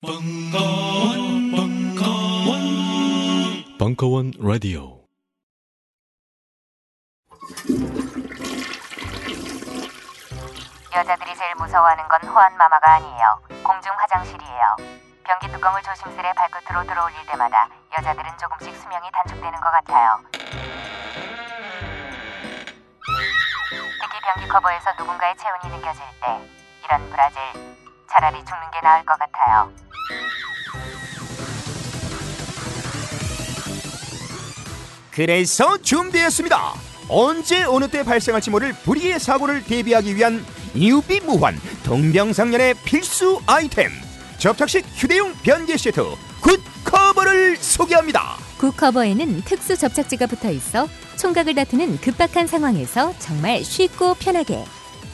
[0.00, 2.60] 벙커원, 벙커원,
[3.80, 5.00] 벙커원 라디오.
[10.94, 13.42] 여자들이 제일 무서워하는 건 호환 마마가 아니에요.
[13.64, 14.76] 공중 화장실이에요.
[15.24, 17.68] 변기 뚜껑을 조심스레 발끝으로 들어올릴 때마다
[17.98, 20.20] 여자들은 조금씩 수명이 단축되는 것 같아요.
[24.00, 26.40] 특히 변기 커버에서 누군가의 체온이 느껴질 때
[26.84, 27.42] 이런 브라질
[28.10, 29.70] 차라리 죽는 게 나을 것 같아요.
[35.10, 36.74] 그래서 준비했습니다.
[37.08, 43.90] 언제 어느 때 발생할지 모를 불의의 사고를 대비하기 위한 유비무환 동병상련의 필수 아이템
[44.38, 46.02] 접착식 휴대용 변기 시트
[46.40, 48.36] 굿 커버를 소개합니다.
[48.58, 54.64] 굿커버에는 특수 접착제가 붙어 있어 총각을 다투는 급박한 상황에서 정말 쉽고 편하게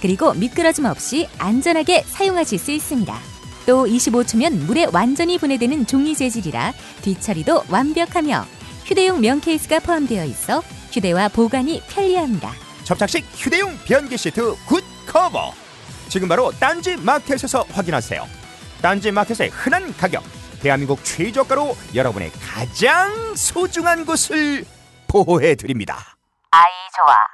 [0.05, 3.19] 그리고 미끄러짐 없이 안전하게 사용하실 수 있습니다.
[3.65, 8.45] 또 25초면 물에 완전히 분해되는 종이 재질이라 뒤처리도 완벽하며
[8.85, 10.61] 휴대용 면 케이스가 포함되어 있어
[10.93, 12.53] 휴대와 보관이 편리합니다.
[12.83, 15.55] 접착식 휴대용 변기 시트 굿 커버
[16.11, 18.29] 지금 바로 딴지 마켓에서 확인하세요.
[18.83, 20.23] 딴지 마켓의 흔한 가격
[20.61, 24.67] 대한민국 최저가로 여러분의 가장 소중한 곳을
[25.09, 26.15] 보호해 드립니다.
[26.51, 26.61] 아이
[26.95, 27.34] 좋아.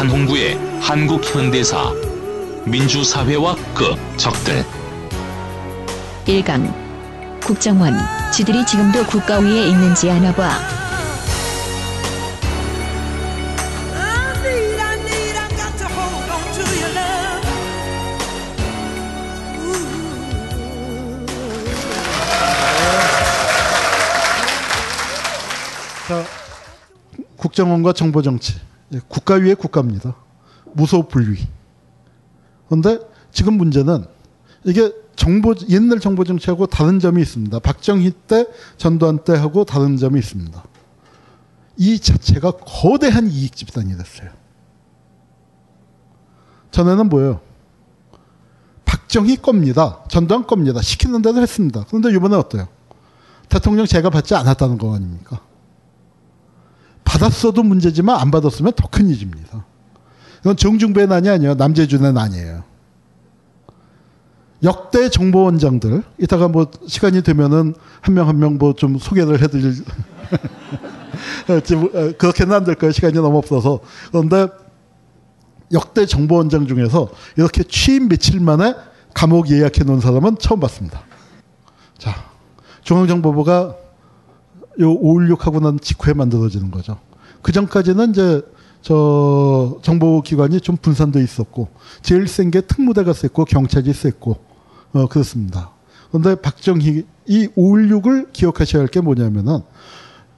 [0.00, 1.92] 한홍구의 한국 현대사
[2.64, 4.64] 민주사회와 그 적들.
[6.24, 6.72] 1강.
[7.42, 7.92] 국정원.
[8.32, 10.48] 지들이 지금도 국가 위에 있는지 아나봐.
[26.08, 26.24] 자,
[27.36, 28.70] 국정원과 정보정치.
[28.92, 30.14] 예, 국가 위의 국가입니다.
[30.72, 31.38] 무소 분리.
[32.68, 32.98] 그런데
[33.32, 34.04] 지금 문제는
[34.64, 37.58] 이게 정보 옛날 정보 정치하고 다른 점이 있습니다.
[37.58, 38.46] 박정희 때,
[38.76, 40.64] 전두환 때 하고 다른 점이 있습니다.
[41.76, 44.30] 이 자체가 거대한 이익 집단이 됐어요.
[46.70, 47.40] 전에는 뭐예요?
[48.84, 50.04] 박정희 겁니다.
[50.08, 50.80] 전두환 겁니다.
[50.82, 51.84] 시키는 대로 했습니다.
[51.88, 52.68] 그런데 이번에 어때요?
[53.48, 55.40] 대통령 제가 받지 않았다는 거 아닙니까?
[57.04, 59.64] 받았어도 문제지만 안 받았으면 더 큰 일입니다.
[60.40, 61.54] 이건 정중배 난이 아니에요.
[61.54, 62.64] 남재준의 난이에요.
[64.62, 69.74] 역대 정보원장들 이따가 뭐 시간이 되면은 한 명 한 명 뭐 좀 소개를 해드릴
[72.18, 72.92] 그렇게는 안 될 거예요.
[72.92, 73.80] 시간이 너무 없어서
[74.10, 74.48] 그런데
[75.72, 78.74] 역대 정보원장 중에서 이렇게 취임 며칠 만에
[79.14, 81.02] 감옥 예약해 놓은 사람은 처음 봤습니다.
[81.98, 82.14] 자,
[82.82, 83.76] 중앙정보부가
[84.80, 86.98] 요 516하고 난 직후에 만들어지는 거죠.
[87.42, 88.42] 그 전까지는 이제
[88.82, 91.68] 저 정보기관이 좀 분산돼 있었고
[92.02, 94.36] 제일 센 게 특무대가 셌고 경찰이 셌고
[94.92, 95.70] 어 그렇습니다.
[96.10, 99.60] 그런데 박정희 이 516을 기억하셔야 할 게 뭐냐면은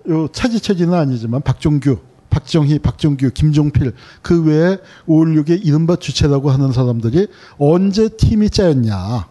[0.08, 1.98] 요 차지차지는 아니지만 박종규,
[2.30, 7.28] 박정희, 박종규, 김종필 그 외에 516의 이른바 주체라고 하는 사람들이
[7.58, 9.28] 언제 팀이 짜였냐?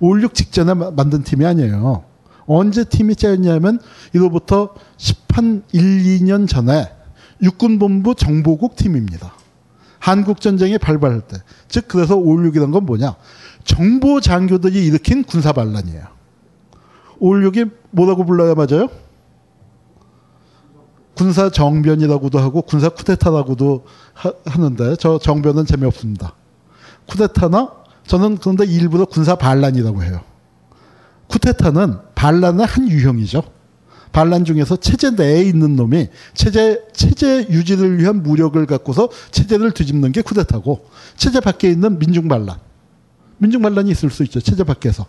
[0.00, 2.04] 516 직전에 마- 만든 팀이 아니에요.
[2.48, 3.78] 언제 팀이 짜였냐면
[4.12, 6.90] 이로부터 10한 1, 2년 전에
[7.42, 9.32] 육군본부 정보국 팀입니다.
[10.00, 11.36] 한국전쟁이 발발할 때.
[11.68, 13.16] 즉 그래서 516이란 건 뭐냐.
[13.64, 16.04] 정보 장교들이 일으킨 군사 반란이에요.
[17.20, 18.88] 516이 뭐라고 불러야 맞아요?
[21.14, 23.84] 군사 정변이라고도 하고 군사 쿠데타라고도
[24.14, 26.34] 하, 하는데 저 정변은 재미없습니다.
[27.06, 27.72] 쿠데타나
[28.06, 30.20] 저는 그런데 일부러 군사 반란이라고 해요.
[31.28, 33.42] 쿠데타는 반란의 한 유형이죠.
[34.12, 40.22] 반란 중에서 체제 내에 있는 놈이 체제 체제 유지를 위한 무력을 갖고서 체제를 뒤집는 게
[40.22, 40.86] 쿠데타고
[41.16, 42.56] 체제 밖에 있는 민중 반란.
[43.36, 44.40] 민중 반란이 있을 수 있죠.
[44.40, 45.06] 체제 밖에서.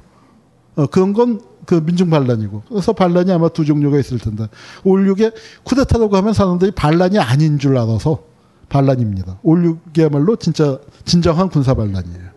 [0.75, 1.39] 어, 그런 건
[1.69, 2.63] 그 민중 반란이고.
[2.67, 4.47] 그래서 반란이 아마 두 종류가 있을 텐데.
[4.83, 5.31] 5.16에
[5.63, 8.23] 쿠데타라고 하면 사람들이 반란이 아닌 줄 알아서
[8.69, 9.39] 반란입니다.
[9.43, 12.29] 5.16이야말로 진짜 진정한 군사 반란이에요.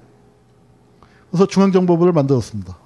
[1.31, 2.77] 그래서 중앙정보부를 만들었습니다.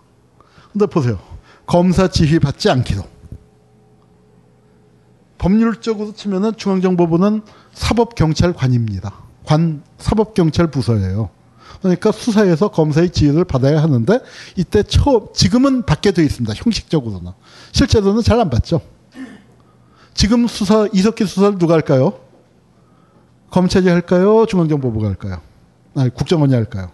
[0.77, 1.19] 근데 보세요.
[1.65, 3.03] 검사 지휘 받지 않기로.
[5.39, 7.41] 법률적으로 치면은 중앙정보부는
[7.73, 9.15] 사법경찰관입니다.
[9.47, 11.31] 관 사법경찰 부서예요.
[11.81, 14.21] 그러니까 수사에서 검사의 지휘를 받아야 하는데
[14.55, 16.53] 이때 처음 지금은 받게 돼 있습니다.
[16.55, 17.33] 형식적으로는
[17.73, 18.83] 실제로는 잘 안 받죠.
[20.13, 22.21] 지금 수사 이석기 수사를 누가 할까요?
[23.51, 24.45] 검찰이 할까요?
[24.45, 25.41] 중앙정보부가 할까요?
[25.95, 26.91] 아니 국정원이 할까요?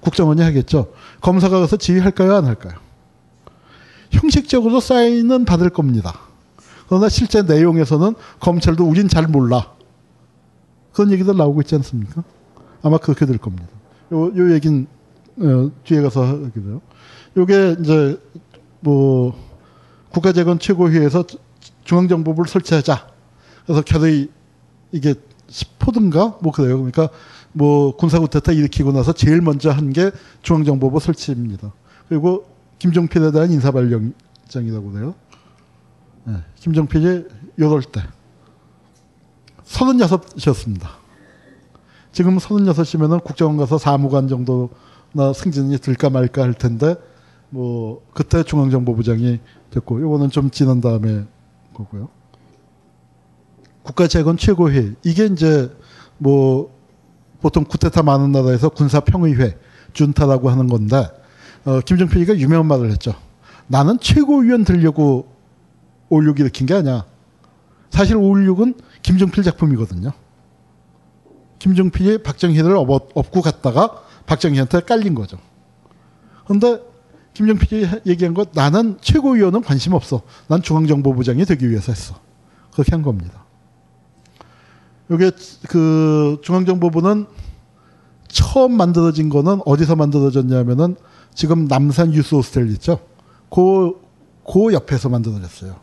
[0.00, 0.92] 국정원이 하겠죠.
[1.20, 2.34] 검사가 가서 지휘할까요?
[2.34, 2.74] 안 할까요?
[4.10, 6.18] 형식적으로 사인은 받을 겁니다.
[6.88, 9.72] 그러나 실제 내용에서는 검찰도 우린 잘 몰라.
[10.92, 12.24] 그런 얘기들 나오고 있지 않습니까?
[12.82, 13.66] 아마 그렇게 될 겁니다.
[14.12, 14.86] 요, 요 얘긴,
[15.38, 16.80] 어, 뒤에 가서 하게 돼요.
[17.36, 18.18] 요게 이제,
[18.80, 19.38] 뭐,
[20.10, 21.24] 국가재건 최고회에서
[21.84, 23.06] 중앙정보부를 설치하자.
[23.66, 24.28] 그래서 겨레이
[24.92, 25.14] 이게
[25.48, 26.42] 10호든가?
[26.42, 26.76] 뭐 그래요.
[26.76, 27.10] 그러니까
[27.52, 30.10] 뭐 군사 구태타 일으키고 나서 제일 먼저 한 게
[30.42, 31.72] 중앙정보부 설치입니다.
[32.08, 32.46] 그리고
[32.78, 35.14] 김종필에 대한 인사 발령장이라고 그래요.
[36.24, 37.24] 네, 김종필이
[37.58, 38.02] 요럴 때.
[39.64, 40.88] 36이었습니다.
[42.12, 46.96] 지금 36이면은 국정원 가서 사무관 정도나 승진이 들까 말까 할 텐데,
[47.50, 49.40] 뭐, 그때 중앙정보부장이
[49.70, 51.24] 됐고, 요거는 좀 지난 다음에
[51.74, 52.08] 거고요.
[53.82, 54.94] 국가재건 최고회.
[55.04, 55.70] 이게 이제,
[56.18, 56.70] 뭐,
[57.40, 59.56] 보통 쿠데타 많은 나라에서 군사평의회,
[59.92, 61.08] 준타라고 하는 건데,
[61.64, 63.14] 어, 김정필이가 유명한 말을 했죠.
[63.66, 65.28] 나는 최고위원 되려고
[66.10, 67.04] 5.16 일으킨 게 아니야.
[67.90, 70.12] 사실 5.16은 김종필 작품이거든요.
[71.58, 75.38] 김종필이 박정희를 업, 업고 갔다가 박정희한테 깔린 거죠.
[76.46, 76.80] 그런데
[77.34, 80.22] 김종필이 얘기한 것 나는 최고위원은 관심 없어.
[80.48, 82.18] 난 중앙정보부장이 되기 위해서 했어.
[82.72, 83.44] 그렇게 한 겁니다.
[85.10, 85.32] 요게
[85.68, 87.26] 그 중앙정보부는
[88.28, 90.96] 처음 만들어진 거는 어디서 만들어졌냐면은
[91.34, 92.98] 지금 남산 유스 호스텔 있죠.
[93.50, 93.92] 그,
[94.46, 95.76] 그 옆에서 만들어졌어요.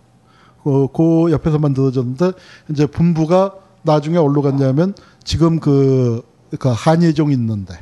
[0.63, 2.31] 그, 그 옆에서 만들어졌는데
[2.69, 4.93] 이제 본부가 나중에 어디로 갔냐면
[5.23, 6.21] 지금 그,
[6.59, 7.75] 그 한예종 있는데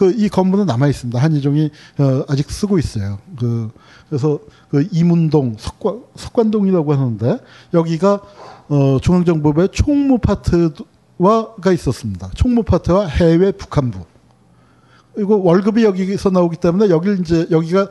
[0.00, 1.20] 그 이 건물은 남아 있습니다.
[1.20, 3.18] 한예종이 어, 아직 쓰고 있어요.
[3.38, 3.70] 그
[4.08, 4.38] 그래서
[4.70, 7.38] 그 이문동 석관 석관동이라고 하는데
[7.74, 8.22] 여기가
[8.70, 12.30] 어, 중앙정보부의 총무 파트와가 있었습니다.
[12.34, 13.98] 총무 파트와 해외 북한부.
[15.12, 17.88] 그리고 월급이 여기서 나오기 때문에 여기 이제 여기가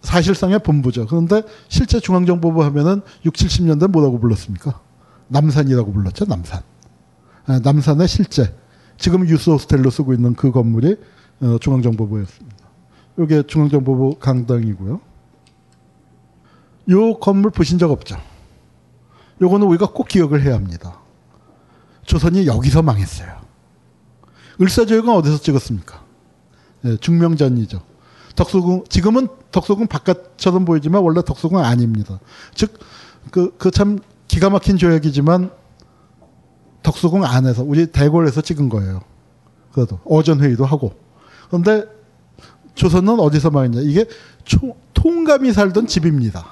[0.00, 1.06] 사실상의 본부죠.
[1.06, 4.80] 그런데 실제 중앙정보부 하면은 6, 70년대 뭐라고 불렀습니까?
[5.28, 6.24] 남산이라고 불렀죠.
[6.24, 6.62] 남산.
[7.46, 8.54] 아, 남산의 실제
[8.96, 10.96] 지금 유스 호스텔로 쓰고 있는 그 건물이
[11.42, 12.56] 어, 중앙정보부였습니다.
[13.18, 15.00] 이게 중앙정보부 강당이고요.
[16.90, 18.16] 요 건물 보신 적 없죠?
[19.40, 20.98] 요거는 우리가 꼭 기억을 해야 합니다.
[22.04, 23.38] 조선이 여기서 망했어요.
[24.60, 26.02] 을사조약은 어디서 찍었습니까?
[26.82, 27.80] 네, 중명전이죠.
[28.34, 32.18] 덕수궁 지금은 덕수궁 바깥처럼 보이지만 원래 덕수궁 아닙니다.
[32.54, 32.72] 즉
[33.30, 35.50] 그 그 참 기가 막힌 조약이지만
[36.82, 39.00] 덕수궁 안에서 우리 대궐에서 찍은 거예요.
[39.72, 40.92] 그래도 어전 회의도 하고.
[41.48, 41.84] 그런데
[42.74, 43.80] 조선은 어디서 망했냐?
[43.82, 44.06] 이게
[44.44, 46.46] 초, 통감이 살던 집입니다.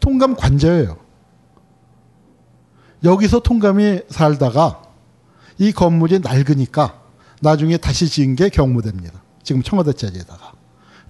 [0.00, 0.96] 통감 관저예요.
[3.04, 4.82] 여기서 통감이 살다가
[5.58, 7.00] 이 건물이 낡으니까
[7.40, 9.22] 나중에 다시 지은 게 경무대입니다.
[9.42, 10.52] 지금 청와대 자리에다가.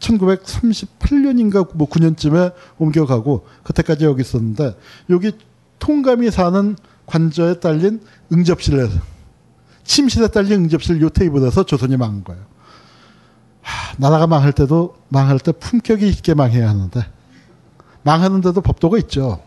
[0.00, 4.76] 1938년인가 뭐 9년쯤에 옮겨가고 그때까지 여기 있었는데
[5.10, 5.32] 여기
[5.78, 8.00] 통감이 사는 관저에 딸린
[8.32, 8.98] 응접실에서
[9.84, 12.42] 침실에 딸린 응접실 요 테이블에서 조선이 망한 거예요.
[13.62, 17.06] 하, 나라가 망할 때도 망할 때 품격이 있게 망해야 하는데
[18.02, 19.40] 망하는데도 법도가 있죠.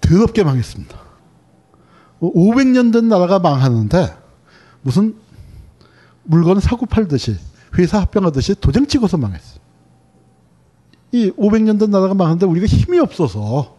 [0.00, 1.05] 더럽게 망했습니다.
[2.20, 4.16] 500년 된 나라가 망하는데
[4.82, 5.14] 무슨
[6.24, 7.36] 물건 사고 팔듯이
[7.78, 9.60] 회사 합병하듯이 도장 찍어서 망했어요.
[11.12, 13.76] 이 500년 된 나라가 망하는데 우리가 힘이 없어서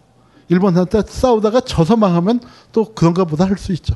[0.49, 2.39] 일본한테 싸우다가 져서 망하면
[2.71, 3.95] 또 그런가 보다 할 수 있죠.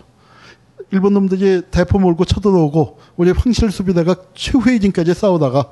[0.92, 5.72] 일본 놈들이 대포 몰고 쳐들어오고 우리 황실수비대가 최후의진까지 싸우다가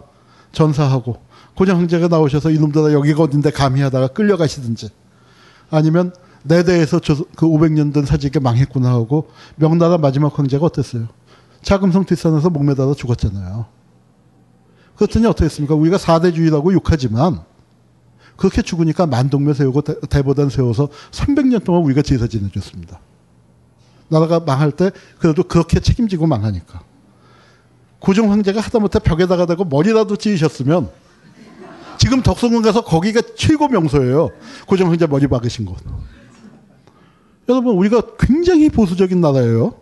[0.53, 1.17] 전사하고
[1.55, 4.89] 고장 황제가 나오셔서 이놈들아 여기가 어딘데 감히 하다가 끌려가시든지
[5.69, 11.07] 아니면 내 대에서 그 500년 된 사직에 망했구나 하고 명나라 마지막 황제가 어땠어요?
[11.61, 13.65] 자금성 뒷산에서 목매달아 죽었잖아요.
[14.95, 15.75] 그랬더니 어떻게 했습니까?
[15.75, 17.41] 우리가 사대주의라고 욕하지만
[18.37, 22.99] 그렇게 죽으니까 만동매 세우고 대- 대보단 세워서 300년 동안 우리가 제사 지내줬습니다.
[24.07, 26.81] 나라가 망할 때 그래도 그렇게 책임지고 망하니까.
[27.99, 30.89] 고종 황제가 하다못해 벽에다가 대고 머리라도 찧으셨으면
[31.97, 34.29] 지금 덕수궁 가서 거기가 최고 명소예요.
[34.67, 35.77] 고종 황제 머리 박으신 곳.
[37.49, 39.73] 여러분 우리가 굉장히 보수적인 나라예요.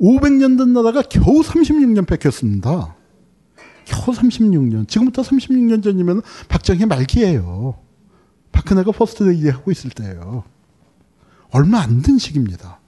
[0.00, 2.94] 500년 된 나라가 겨우 36년 뺏겼습니다.
[3.86, 4.86] 겨우 36년.
[4.86, 7.78] 지금부터 36년 전이면 박정희 말기예요.
[8.52, 10.44] 박근혜가 퍼스트 레이디 하고 있을 때예요.
[11.50, 12.80] 얼마 안 된 시기입니다.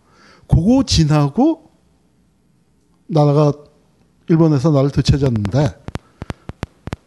[0.49, 1.71] 그거 지나고
[3.07, 3.52] 나라가
[4.28, 5.83] 일본에서 나를 되찾았는데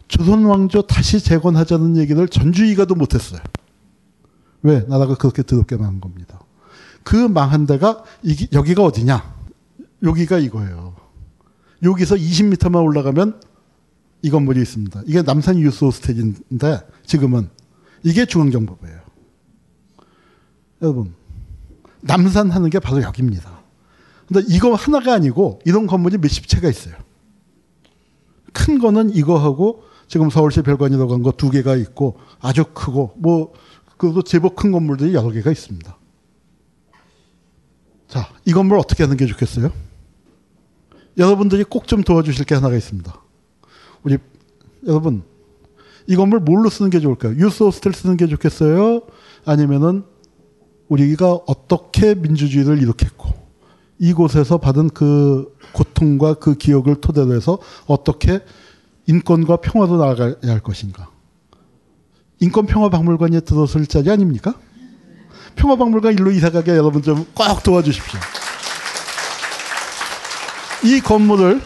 [0.07, 3.39] 조선 왕조 다시 재건하자는 얘기를 전주의가도 못했어요.
[4.63, 4.81] 왜?
[4.87, 6.40] 나라가 그렇게 더럽게 망한 겁니다.
[7.03, 9.35] 그 망한 데가 이기- 여기가 어디냐?
[10.03, 10.95] 여기가 이거예요.
[11.83, 13.41] 여기서 20m만 올라가면
[14.21, 15.01] 이 건물이 있습니다.
[15.07, 17.49] 이게 남산 유스 호스텔인데 지금은
[18.03, 18.99] 이게 중앙정보부예요.
[20.81, 21.13] 여러분
[22.01, 23.59] 남산 하는 게 바로 여기입니다.
[24.27, 26.95] 근데 이거 하나가 아니고 이런 건물이 몇십 채가 있어요.
[28.53, 33.53] 큰 거는 이거하고 지금 서울시 별관이라고 한 거 두 개가 있고 아주 크고 뭐
[33.97, 35.97] 그것도 제법 큰 건물들이 여러 개가 있습니다.
[38.11, 39.71] 자, 이 건물 어떻게 하는 게 좋겠어요?
[41.17, 43.13] 여러분들이 꼭 좀 도와주실 게 하나가 있습니다.
[44.03, 44.17] 우리
[44.85, 45.23] 여러분
[46.07, 47.35] 이 건물 뭘로 쓰는 게 좋을까요?
[47.37, 49.03] 유스 호스텔 쓰는 게 좋겠어요?
[49.45, 50.03] 아니면은
[50.89, 53.29] 우리가 어떻게 민주주의를 일으켰고
[53.97, 58.41] 이곳에서 받은 그 고통과 그 기억을 토대로 해서 어떻게
[59.07, 61.09] 인권과 평화로 나아가야 할 것인가?
[62.41, 64.59] 인권평화박물관에 들어설 자리 아닙니까?
[65.55, 68.19] 평화박물관 일로 이사가게 여러분 좀 꼭 도와주십시오.
[70.83, 71.61] 이 건물을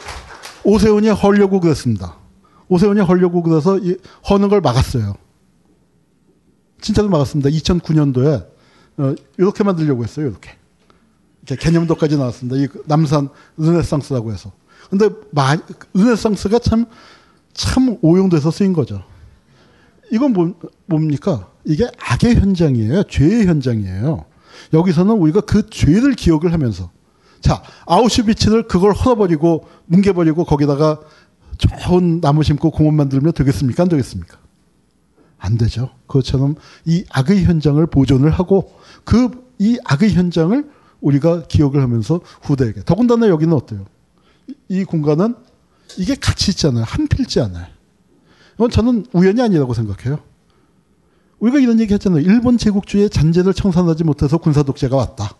[0.63, 2.17] 오세훈이 헐려고 그랬습니다.
[2.67, 3.97] 오세훈이 헐려고 그래서 이
[4.29, 5.13] 허는 걸 막았어요.
[6.81, 7.49] 진짜로 막았습니다.
[7.49, 8.47] 2009년도에
[8.97, 10.27] 어, 이렇게 만들려고 했어요.
[10.27, 10.51] 이렇게.
[11.45, 12.57] 이렇게 개념도까지 나왔습니다.
[12.57, 14.51] 이 남산 르네상스라고 해서.
[14.89, 15.55] 근데 마,
[15.93, 16.85] 르네상스가 참,
[17.53, 19.03] 참 오용돼서 쓰인 거죠.
[20.11, 20.53] 이건 뭐,
[20.85, 21.49] 뭡니까?
[21.65, 23.03] 이게 악의 현장이에요.
[23.03, 24.25] 죄의 현장이에요.
[24.73, 26.91] 여기서는 우리가 그 죄를 기억을 하면서
[27.41, 30.99] 자, 아우슈비츠를 그걸 헐어버리고 뭉개버리고 거기다가
[31.57, 33.83] 좋은 나무 심고 공원 만들면 되겠습니까?
[33.83, 34.37] 안 되겠습니까?
[35.37, 35.91] 안 되죠.
[36.07, 36.55] 그것처럼
[36.85, 38.71] 이 악의 현장을 보존을 하고
[39.03, 40.69] 그 이 악의 현장을
[40.99, 42.81] 우리가 기억을 하면서 후대에게.
[42.83, 43.85] 더군다나 여기는 어때요?
[44.47, 45.33] 이- 이 공간은
[45.97, 46.83] 이게 같이 있잖아요.
[46.85, 47.65] 한 필지 않아요.
[48.55, 50.19] 이건 저는 우연이 아니라고 생각해요.
[51.45, 52.21] 우리가 이런 얘기 했잖아요.
[52.21, 55.35] 일본 제국주의의 잔재를 청산하지 못해서 군사 독재가 왔다.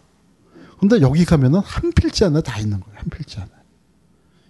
[0.80, 3.00] 근데 여기 가면은 한 필지 안에 다 있는 거예요.
[3.00, 3.50] 한 필지 안에.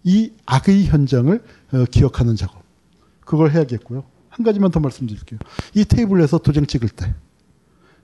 [0.03, 2.61] 이 악의 현장을 어, 기억하는 작업.
[3.21, 4.03] 그걸 해야겠고요.
[4.29, 5.39] 한 가지만 더 말씀드릴게요.
[5.73, 7.13] 이 테이블에서 도장 찍을 때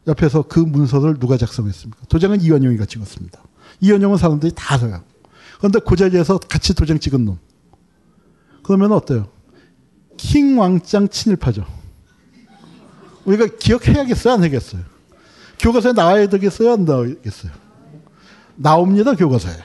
[0.07, 2.05] 옆에서 그 문서를 누가 작성했습니까?
[2.07, 3.43] 도장은 이완용이가 찍었습니다.
[3.81, 5.03] 이완용은 사람들이 다 알아요.
[5.57, 7.37] 그런데 그 자리에서 같이 도장 찍은 놈.
[8.63, 9.27] 그러면 어때요?
[10.15, 11.80] 킹 왕짱 친일파죠.
[13.25, 14.33] 우리가 기억해야겠어요?
[14.33, 14.81] 안 해야겠어요?
[15.59, 16.73] 교과서에 나와야 되겠어요?
[16.73, 17.51] 안 나오겠어요?
[18.55, 19.55] 나옵니다, 교과서에.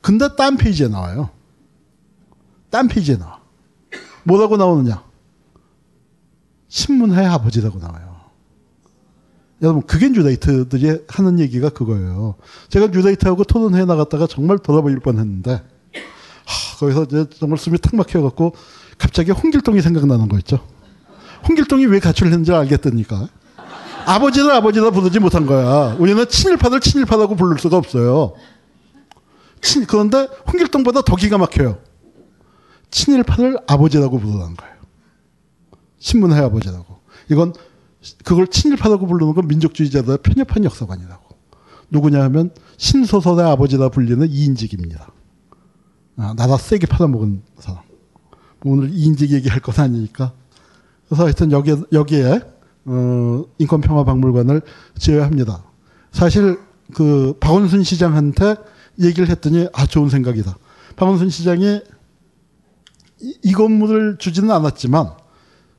[0.00, 1.30] 근데 딴 페이지에 나와요.
[2.70, 3.40] 딴 페이지에 나와.
[4.24, 5.02] 뭐라고 나오느냐?
[6.68, 8.16] 신문의 아버지라고 나와요.
[9.62, 12.34] 여러분, 그게 뉴라이트들이 하는 얘기가 그거예요.
[12.68, 15.62] 제가 뉴라이트하고 토론회 나갔다가 정말 돌아버릴 뻔 했는데,
[16.44, 18.54] 하, 거기서 이제 정말 숨이 탁 막혀갖고,
[18.98, 20.66] 갑자기 홍길동이 생각나는 거 있죠.
[21.48, 23.28] 홍길동이 왜 가출을 했는지 알겠다니까.
[24.06, 25.96] 아버지를 아버지라 부르지 못한 거야.
[25.98, 28.34] 우리는 친일파를 친일파라고 부를 수가 없어요.
[29.60, 31.78] 친, 그런데 홍길동보다 더 기가 막혀요.
[32.90, 34.76] 친일파를 아버지라고 부르는 거예요.
[35.98, 37.00] 신문회 아버지라고.
[37.30, 37.52] 이건
[38.24, 41.36] 그걸 친일파라고 부르는 건 민족주의자들의 편협한 역사관이라고.
[41.90, 45.10] 누구냐 하면 신소설의 아버지라 불리는 이인직입니다.
[46.18, 47.82] 아, 나라 세게 팔아먹은 사람.
[48.64, 50.32] 오늘 이인직 얘기할 건 아니니까.
[51.08, 52.40] 그래서 하여튼 여기에, 여기에
[52.86, 54.62] 어, 인권평화박물관을
[54.98, 55.64] 지어야 합니다.
[56.12, 56.58] 사실
[56.94, 58.56] 그 박원순 시장한테
[59.00, 60.56] 얘기를 했더니 아 좋은 생각이다.
[60.96, 61.80] 박원순 시장이
[63.20, 65.12] 이, 이 건물을 주지는 않았지만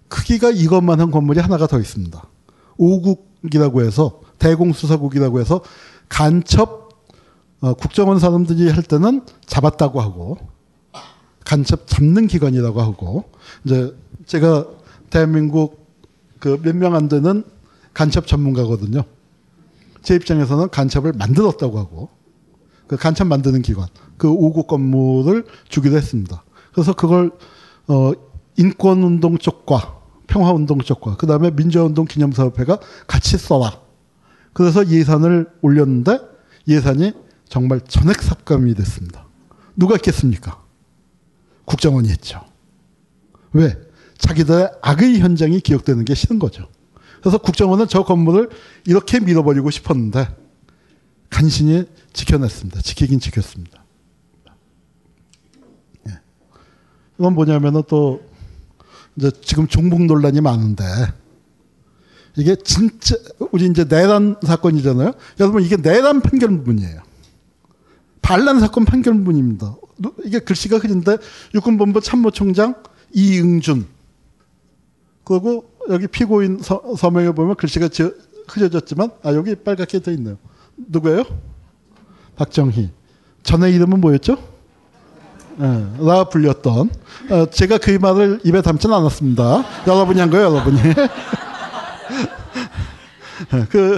[0.07, 2.21] 크기가 이것만 한 건물이 하나가 더 있습니다.
[2.77, 5.61] 오국이라고 해서 대공수사국이라고 해서
[6.09, 6.87] 간첩
[7.59, 10.37] 어, 국정원 사람들이 할 때는 잡았다고 하고
[11.43, 13.31] 간첩 잡는 기관이라고 하고
[13.63, 14.67] 이제 제가
[15.09, 15.87] 대한민국
[16.39, 17.43] 그 몇 명 안 되는
[17.93, 19.03] 간첩 전문가거든요.
[20.03, 22.09] 제 입장에서는 간첩을 만들었다고 하고
[22.87, 23.87] 그 간첩 만드는 기관
[24.17, 26.43] 그 5구 건물을 주기도 했습니다.
[26.71, 27.31] 그래서 그걸
[27.87, 28.11] 어
[28.57, 29.97] 인권 운동 쪽과
[30.27, 33.79] 평화 운동 쪽과 그 다음에 민주화 운동 기념 사업회가 같이 써라.
[34.53, 36.19] 그래서 예산을 올렸는데
[36.67, 37.13] 예산이
[37.47, 39.25] 정말 전액 삭감이 됐습니다.
[39.75, 40.61] 누가 했겠습니까?
[41.65, 42.41] 국정원이 했죠.
[43.53, 43.77] 왜?
[44.17, 46.67] 자기들의 악의 현장이 기억되는 게 싫은 거죠.
[47.21, 48.49] 그래서 국정원은 저 건물을
[48.85, 50.27] 이렇게 밀어버리고 싶었는데
[51.29, 52.81] 간신히 지켜냈습니다.
[52.81, 53.83] 지키긴 지켰습니다.
[56.07, 56.19] 예.
[57.19, 58.21] 이건 뭐냐면은 또
[59.15, 60.83] 이제 지금 종북 논란이 많은데
[62.37, 63.15] 이게 진짜
[63.51, 65.13] 우리 이제 내란 사건이잖아요.
[65.39, 67.01] 여러분 이게 내란 판결문이에요.
[68.21, 69.75] 반란 사건 판결문입니다.
[70.23, 71.17] 이게 글씨가 흐린데
[71.55, 72.75] 육군본부 참모총장
[73.13, 73.96] 이응준
[75.27, 78.11] 그리고 여기 피고인 서, 서명에 보면 글씨가 저,
[78.47, 80.37] 흐려졌지만 아 여기 빨갛게 돼 있네요.
[80.77, 81.23] 누구예요?
[82.37, 82.89] 박정희.
[83.43, 84.37] 전의 이름은 뭐였죠?
[85.57, 85.67] 네,
[85.99, 86.89] 나 불렸던.
[87.31, 89.65] 어, 제가 그 말을 입에 담지는 않았습니다.
[89.87, 90.79] 여러분이 한 거예요, 여러분이.
[93.69, 93.97] 그,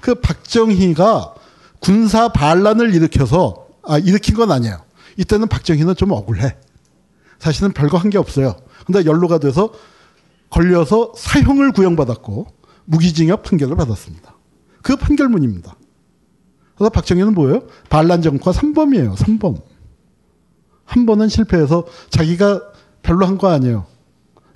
[0.00, 1.34] 그 박정희가
[1.78, 4.82] 군사 반란을 일으켜서, 아, 일으킨 건 아니에요.
[5.16, 6.56] 이때는 박정희는 좀 억울해.
[7.38, 8.56] 사실은 별거 한 게 없어요.
[8.86, 9.72] 근데 연루가 돼서
[10.50, 12.46] 걸려서 사형을 구형받았고
[12.84, 14.34] 무기징역 판결을 받았습니다.
[14.82, 15.76] 그 판결문입니다.
[16.74, 17.62] 그래서 박정희는 뭐예요?
[17.88, 19.14] 반란 정과 3범이에요.
[19.16, 19.62] 3범.
[20.84, 22.62] 한 번은 실패해서 자기가
[23.02, 23.86] 별로 한 거 아니에요.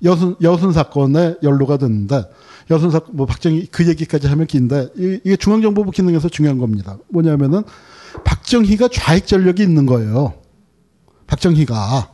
[0.02, 2.24] 여순, 여순 사건에 연루가 됐는데,
[2.70, 6.98] 여순 사건, 뭐 박정희 그 얘기까지 하면 긴데, 이게 중앙정보부 기능에서 중요한 겁니다.
[7.08, 7.62] 뭐냐면은,
[8.24, 10.34] 박정희가 좌익 전력이 있는 거예요.
[11.26, 12.10] 박정희가.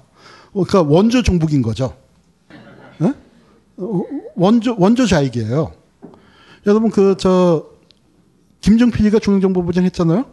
[0.53, 1.97] 그러니까 원조 종북인 거죠.
[3.81, 3.87] 네?
[4.37, 5.73] 원조, 원조 좌익이에요.
[6.67, 7.67] 여러분, 그, 저,
[8.61, 10.27] 김정필이가 중앙정보부장 했잖아요?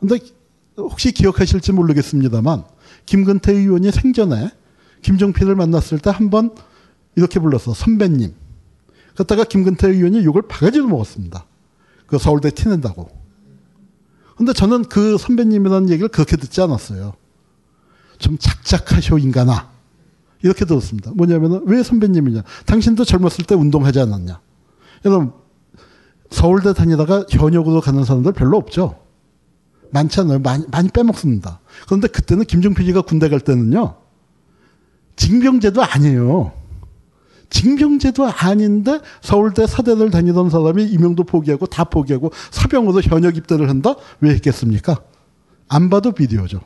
[0.00, 0.18] 근데
[0.76, 2.64] 혹시 기억하실지 모르겠습니다만,
[3.06, 4.50] 김근태 의원이 생전에
[5.02, 6.54] 김정필을 만났을 때 한 번
[7.14, 7.72] 이렇게 불렀어.
[7.72, 8.34] 선배님.
[9.14, 11.46] 그러다가 김근태 의원이 욕을 바가지로 먹었습니다.
[12.06, 13.08] 그 서울대 티낸다고.
[14.36, 17.14] 근데 저는 그 선배님이라는 얘기를 그렇게 듣지 않았어요.
[18.18, 19.70] 좀 작작하쇼, 인간아.
[20.42, 21.12] 이렇게 들었습니다.
[21.14, 22.42] 뭐냐면은, 왜 선배님이냐.
[22.66, 24.40] 당신도 젊었을 때 운동하지 않았냐.
[25.04, 25.32] 여러분,
[26.30, 28.98] 서울대 다니다가 현역으로 가는 사람들 별로 없죠.
[29.90, 30.40] 많잖아요.
[30.40, 31.60] 많이, 많이 빼먹습니다.
[31.86, 33.96] 그런데 그때는 김종필이가 군대 갈 때는요,
[35.16, 36.52] 징병제도 아니에요.
[37.48, 43.94] 징병제도 아닌데 서울대 사대를 다니던 사람이 임용도 포기하고 다 포기하고 사병으로 현역 입대를 한다?
[44.20, 44.96] 왜 했겠습니까?
[45.68, 46.60] 안 봐도 비디오죠.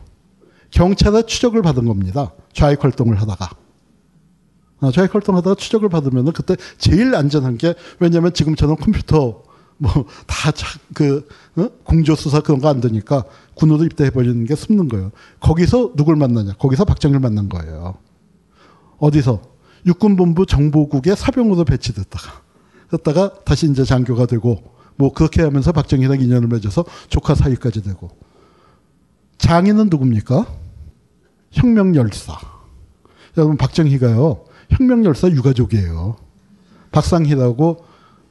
[0.70, 2.32] 경찰에 추적을 받은 겁니다.
[2.52, 3.50] 좌익 활동을 하다가.
[4.80, 9.42] 아, 좌익 활동하다가 추적을 받으면 그때 제일 안전한 게 왜냐하면 지금처럼 컴퓨터
[9.76, 9.90] 뭐
[10.26, 11.68] 다그 어?
[11.84, 15.10] 공조 수사 그런 거 안 되니까 군으로 입대해 버리는 게 숨는 거예요.
[15.40, 16.54] 거기서 누굴 만나냐?
[16.54, 17.96] 거기서 박정희를 만난 거예요.
[18.98, 19.40] 어디서
[19.86, 22.42] 육군본부 정보국에 사병으로 배치됐다가
[22.88, 24.62] 그랬다가 다시 이제 장교가 되고
[24.96, 28.10] 뭐 그렇게 하면서 박정희랑 인연을 맺어서 조카 사위까지 되고
[29.38, 30.46] 장인은 누굽니까?
[31.52, 32.38] 혁명 열사.
[33.36, 36.16] 여러분 박정희가요 혁명 열사 유가족이에요.
[36.92, 37.84] 박상희라고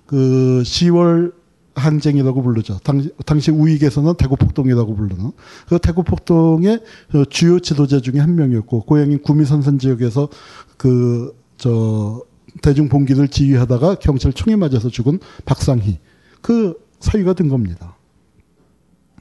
[0.05, 1.33] 그 10월
[1.75, 2.79] 항쟁이라고 부르죠.
[2.83, 5.31] 당시, 당시 우익에서는 대구폭동이라고 부르는.
[5.67, 6.81] 그 대구폭동의
[7.29, 10.29] 주요 지도자 중에 한 명이었고, 고향인 구미선산 지역에서
[10.77, 12.23] 그, 저,
[12.61, 15.99] 대중봉기를 지휘하다가 경찰 총에 맞아서 죽은 박상희.
[16.41, 17.95] 그 사위가 된 겁니다.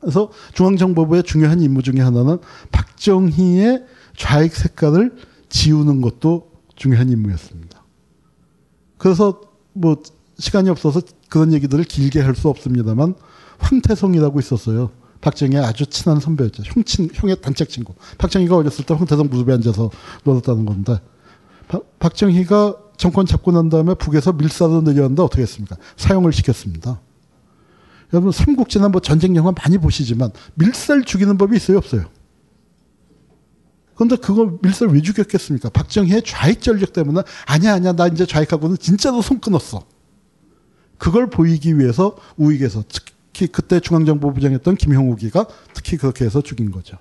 [0.01, 2.39] 그래서 중앙정보부의 중요한 임무 중에 하나는
[2.73, 3.85] 박정희의
[4.17, 5.17] 좌익 색깔을
[5.49, 7.83] 지우는 것도 중요한 임무였습니다.
[8.99, 9.41] 그래서
[9.73, 9.97] 뭐
[10.39, 13.15] 시간이 없어서 그런 얘기들을 길게 할 수 없습니다만
[13.59, 14.91] 황태성이라고 있었어요.
[15.21, 16.63] 박정희의 아주 친한 선배였죠.
[16.65, 17.95] 형친, 형의 단짝 친구.
[18.19, 19.91] 박정희가 어렸을 때 황태성 무릎에 앉아서
[20.25, 21.01] 놀았다는 건데
[21.67, 25.77] 바, 박정희가 정권 잡고 난 다음에 북에서 밀사로 내려왔는데 어떻게 했습니까?
[25.97, 27.01] 사용을 시켰습니다.
[28.13, 32.07] 여러분 삼국지나 뭐 전쟁 영화 많이 보시지만 밀살 죽이는 법이 있어요 없어요?
[33.95, 35.71] 그런데 그거 밀살 왜 죽였겠습니까?
[35.71, 39.85] 박정희의 좌익 전력 때문에 아니야 아니야 나 이제 좌익하고는 진짜로 손 끊었어.
[40.99, 46.97] 그걸 보이기 위해서 우익에서 특히 그때 중앙정보부장했던 김형욱이가 특히 그렇게 해서 죽인 거죠.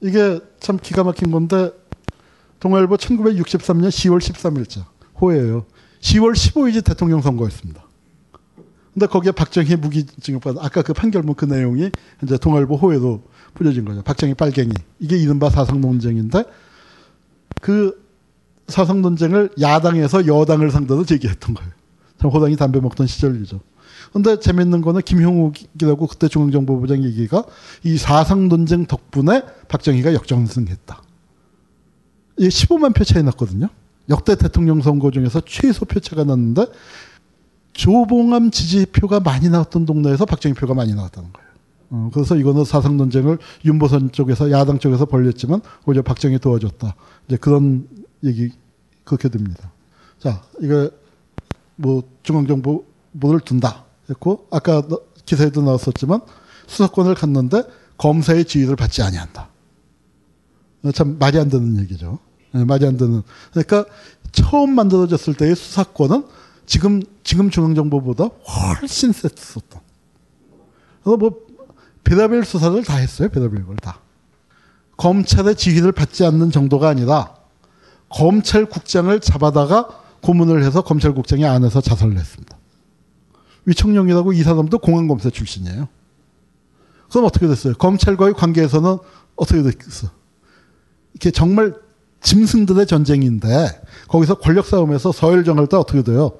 [0.00, 1.72] 이게 참 기가 막힌 건데
[2.60, 4.84] 동아일보 1963년 10월 13일자
[5.20, 5.66] 호예요.
[6.00, 7.84] 10월 15일이 대통령 선거였습니다.
[8.94, 11.90] 근데 거기에 박정희 무기징역받은 아까 그 판결문 그 내용이
[12.22, 14.02] 이제 동아일보 호에도 뿌려진 거죠.
[14.02, 14.72] 박정희 빨갱이.
[15.00, 16.44] 이게 이른바 사상 논쟁인데
[17.60, 18.00] 그
[18.68, 21.72] 사상 논쟁을 야당에서 여당을 상대로 제기했던 거예요.
[22.20, 23.60] 참 호당이 담배 먹던 시절이죠.
[24.12, 27.44] 근데 재밌는 거는 김형욱이라고 그때 중앙정보부장 얘기가
[27.82, 31.02] 이 사상 논쟁 덕분에 박정희가 역전승했다.
[32.38, 33.68] 이 15만 표 차이 났거든요.
[34.08, 36.66] 역대 대통령 선거 중에서 최소 표 차가 났는데
[37.74, 41.48] 조봉암 지지표가 많이 나왔던 동네에서 박정희 표가 많이 나왔다는 거예요.
[41.90, 46.94] 어, 그래서 이거는 사상 논쟁을 윤보선 쪽에서 야당 쪽에서 벌렸지만 오히려 박정희 도와줬다.
[47.28, 47.86] 이제 그런
[48.24, 48.50] 얘기
[49.04, 49.70] 그렇게 됩니다.
[50.18, 50.90] 자, 이거
[51.76, 54.82] 뭐 중앙정보부를 둔다 했고 아까
[55.26, 56.20] 기사에도 나왔었지만
[56.66, 57.62] 수사권을 갖는데
[57.98, 59.48] 검사의 지휘를 받지 아니한다.
[60.84, 62.18] 어, 참 말이 안 되는 얘기죠.
[62.52, 63.22] 네, 말이 안 되는.
[63.50, 63.84] 그러니까
[64.32, 66.24] 처음 만들어졌을 때의 수사권은
[66.66, 69.80] 지금 지금 중앙정보보다 훨씬 셌었던.
[71.02, 71.40] 그래서 뭐
[72.04, 73.30] 별의별 수사를 다 했어요.
[73.30, 74.00] 별의별 걸 다.
[74.96, 77.34] 검찰의 지휘를 받지 않는 정도가 아니라
[78.10, 79.88] 검찰국장을 잡아다가
[80.20, 82.56] 고문을 해서 검찰국장이 안에서 자살을 했습니다.
[83.64, 85.88] 위청룡이라고 이 사람도 공안검사 출신이에요.
[87.10, 87.74] 그럼 어떻게 됐어요?
[87.74, 88.98] 검찰과의 관계에서는
[89.36, 90.08] 어떻게 됐겠어?
[91.14, 91.74] 이게 정말
[92.20, 96.38] 짐승들의 전쟁인데 거기서 권력 싸움에서 서열정할 때 어떻게 돼요?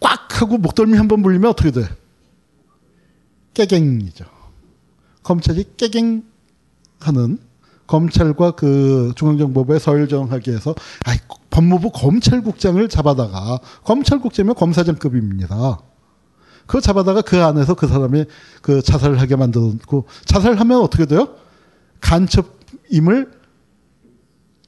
[0.00, 1.82] 꽉 하고 목덜미 한 번 물리면 어떻게 돼?
[3.54, 4.24] 깨갱이죠.
[5.22, 7.38] 검찰이 깨갱하는
[7.86, 11.18] 검찰과 그 중앙정보부의 서열정하기 위해서 아이,
[11.50, 15.80] 법무부 검찰국장을 잡아다가 검찰국장이면 검사장급입니다.
[16.66, 18.26] 그거 잡아다가 그 안에서 그 사람이
[18.62, 21.34] 그 자살을 하게 만들었고 자살하면 어떻게 돼요?
[22.00, 23.32] 간첩임을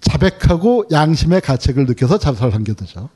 [0.00, 3.08] 자백하고 양심의 가책을 느껴서 자살한 게 되죠.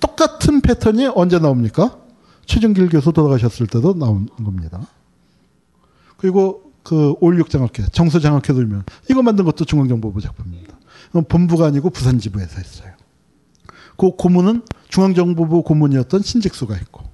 [0.00, 1.98] 똑같은 패턴이 언제 나옵니까?
[2.46, 4.86] 최준길 교수 돌아가셨을 때도 나온 겁니다.
[6.16, 10.78] 그리고 그 올육장학회, 정수장학회 들면 이거 만든 것도 중앙정보부 작품입니다.
[11.28, 12.92] 본부가 아니고 부산지부에서 했어요.
[13.96, 17.04] 그 고문은 중앙정보부 고문이었던 신직수가 했고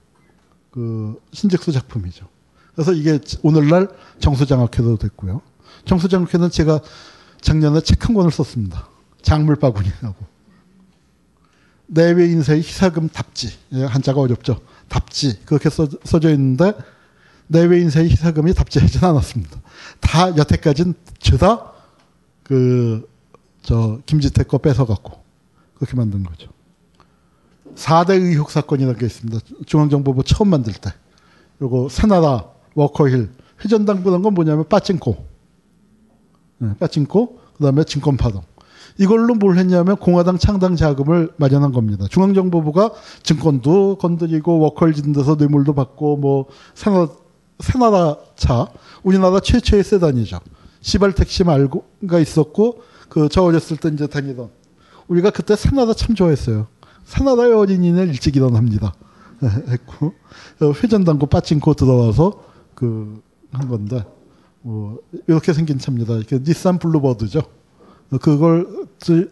[0.70, 2.27] 그 신직수 작품이죠.
[2.75, 3.88] 그래서 이게 오늘날
[4.20, 5.40] 정수장학회도 됐고요.
[5.85, 6.81] 정수장학회는 제가
[7.40, 8.88] 작년에 책 한 권을 썼습니다.
[9.22, 10.36] 작물바구니라고.
[11.87, 13.57] 내외 인사의 희사금 답지.
[13.72, 14.61] 예, 한자가 어렵죠.
[14.88, 15.40] 답지.
[15.44, 16.72] 그렇게 써, 써져 있는데
[17.46, 19.61] 내외 인사의 희사금이 답지하진 않았습니다.
[20.01, 21.72] 다 여태까지는 죄다
[22.42, 23.09] 그,
[23.62, 25.20] 저, 김지태 거 뺏어 갖고
[25.75, 26.51] 그렇게 만든 거죠.
[27.75, 29.38] 4대 의혹 사건이라는 게 있습니다.
[29.66, 30.92] 중앙정보부 처음 만들 때.
[31.61, 32.44] 요거 새나라,
[32.75, 33.31] 워커힐,
[33.64, 35.27] 회전당부란 건 뭐냐면 빠찡코.
[36.59, 38.42] 네, 빠찡코, 그 다음에 증권파동.
[38.99, 42.07] 이걸로 뭘 했냐면 공화당 창당 자금을 마련한 겁니다.
[42.09, 44.59] 중앙정보부가 증권도 건드리고
[44.95, 47.09] 짓는 데서 뇌물도 받고 뭐 새나라,
[47.59, 48.69] 새나라 차,
[49.03, 50.39] 우리나라 최초의 세단이죠.
[50.81, 54.51] 시발 택시 말고가 있었고 그 저 어렸을 때 이제 다니던
[55.09, 56.67] 우리가 그때 새나라 참 좋아했어요.
[57.05, 58.95] 새나라의 어린이는 일찍 일어납니다.
[59.69, 60.13] 했고
[60.83, 62.43] 회전당구 빠찡코 들어와서
[62.75, 63.21] 그
[63.53, 64.05] 한 건데
[64.63, 66.15] 뭐 이렇게 생긴 차입니다.
[66.15, 67.41] 이렇게 닛산 블루버드죠.
[68.21, 68.66] 그걸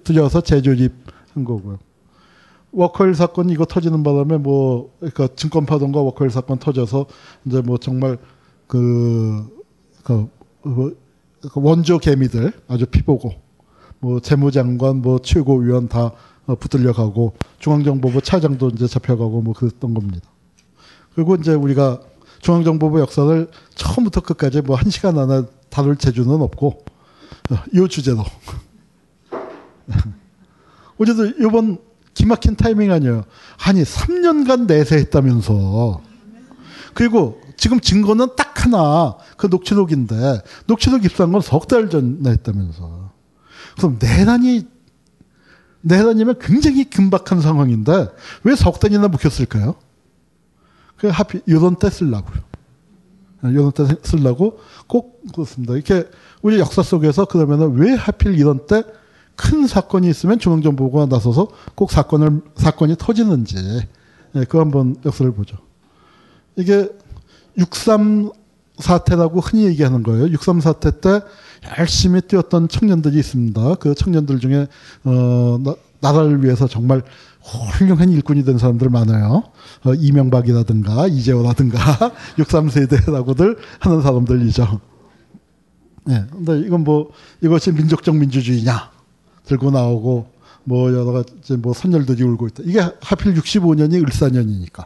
[0.05, 1.79] 들여서 재조립한 거고요.
[2.73, 7.07] 워커힐 사건 이거 터지는 바람에 뭐 그러니까 증권 파동과 워커힐 사건 터져서
[7.45, 8.19] 이제 뭐 정말
[8.67, 9.47] 그,
[10.03, 10.29] 그,
[10.63, 10.99] 그
[11.55, 13.33] 원조 개미들 아주 피보고
[14.01, 16.13] 뭐 재무장관 뭐 최고위원 다
[16.59, 20.29] 붙들려 가고 중앙정보부 차장도 이제 잡혀가고 뭐 그랬던 겁니다.
[21.15, 22.01] 그리고 이제 우리가
[22.41, 26.85] 중앙정보부 역사를 처음부터 끝까지 뭐 한 시간 안에 다룰 재주는 없고
[27.73, 28.25] 이 주제로
[30.99, 31.79] 어제도 이번
[32.15, 33.25] 기막힌 타이밍 아니에요.
[33.67, 36.01] 아니 3년간 내세했다면서
[36.95, 43.11] 그리고 지금 증거는 딱 하나 그 녹취록인데 녹취록 입수한 건 석 달 전에 했다면서
[43.77, 44.69] 그럼 내란이
[45.81, 48.09] 내란이면 굉장히 긴박한 상황인데
[48.45, 49.75] 왜 석 달이나 묵혔을까요?
[50.97, 52.41] 그 하필 이런 때 쓰려고요.
[53.43, 55.75] 이런 때 쓰려고 꼭 그렇습니다.
[55.75, 56.09] 이렇게
[56.41, 58.85] 우리 역사 속에서 그러면은 왜 하필 이런 때
[59.37, 63.57] 큰 사건이 있으면 중앙정보가 나서서 꼭 사건을 사건이 터지는지
[64.37, 65.57] 예, 그 한번 역사를 보죠.
[66.57, 66.89] 이게
[67.59, 68.31] 63
[68.79, 70.29] 사태라고 흔히 얘기하는 거예요.
[70.31, 71.21] 63 사태 때
[71.79, 73.77] 열심히 뛰었던 청년들이 있습니다.
[73.77, 74.67] 그 청년들 중에
[75.05, 77.03] 어, 나, 나라를 위해서 정말
[77.41, 79.45] 훌륭한 일꾼이 된 사람들 많아요.
[79.85, 81.79] 어, 이명박이라든가 이재호라든가
[82.39, 84.81] 63 세대라고들 하는 사람들이죠.
[86.07, 88.94] 네, 근데 이건 뭐 이것이 민족적 민주주의냐
[89.45, 90.27] 들고 나오고
[90.65, 92.63] 뭐 여러 가지 뭐 선열들이 울고 있다.
[92.67, 94.85] 이게 하필 65년이 을사년이니까.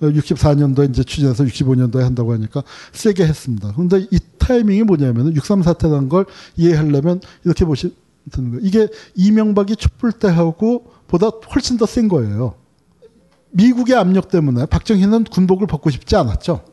[0.00, 3.72] 64년도에 이제 추진해서 65년도에 한다고 하니까 세게 했습니다.
[3.74, 6.24] 그런데 이 타이밍이 뭐냐면 63 사태라는 걸
[6.56, 7.94] 이해하려면 이렇게 보시면
[8.32, 8.64] 되는 거예요.
[8.64, 12.54] 이게 이명박이 촛불 때 하고 보다 훨씬 더 센 거예요.
[13.50, 16.64] 미국의 압력 때문에 박정희는 군복을 벗고 싶지 않았죠.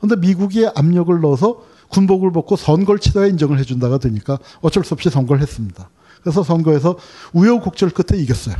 [0.00, 5.42] 그런데 미국이 압력을 넣어서 군복을 벗고 선거를 치러야 인정을 해준다가 되니까 어쩔 수 없이 선거를
[5.42, 5.90] 했습니다.
[6.22, 6.96] 그래서 선거에서
[7.32, 8.56] 우여곡절 끝에 이겼어요.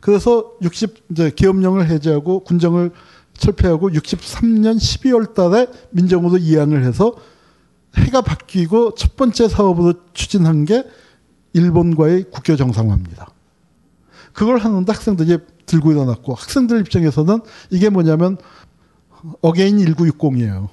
[0.00, 2.90] 그래서 60 이제 계엄령을 해제하고 군정을
[3.34, 7.14] 철폐하고 63년 12월 달에 민정으로 이양을 해서
[7.96, 10.84] 해가 바뀌고 첫 번째 사업으로 추진한 게
[11.52, 13.28] 일본과의 국교 정상화입니다.
[14.32, 18.36] 그걸 하는데 학생들이 들고 일어났고 학생들 입장에서는 이게 뭐냐면
[19.40, 20.68] again 1960이에요.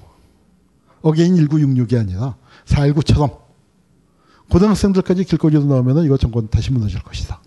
[1.02, 3.47] again 1966이 아니라 419처럼
[4.50, 7.40] 고등학생들까지 길거리로 나오면 이거 정권 다시 무너질 것이다.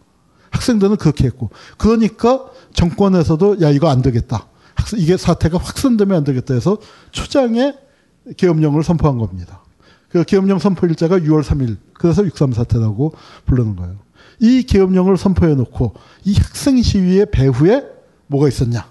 [0.52, 4.48] 학생들은 그렇게 했고 그러니까 정권에서도 야 이거 안 되겠다.
[4.98, 6.78] 이게 사태가 확산되면 안 되겠다 해서
[7.12, 7.74] 초장에
[8.38, 9.64] 계엄령을 선포한 겁니다.
[10.10, 11.78] 그 계엄령 선포 일자가 6월 3일.
[11.94, 13.14] 그래서 6.3 사태라고
[13.46, 13.98] 부르는 거예요.
[14.40, 15.94] 이 계엄령을 선포해 놓고
[16.26, 17.86] 이 학생 시위의 배후에
[18.28, 18.90] 뭐가 있었냐?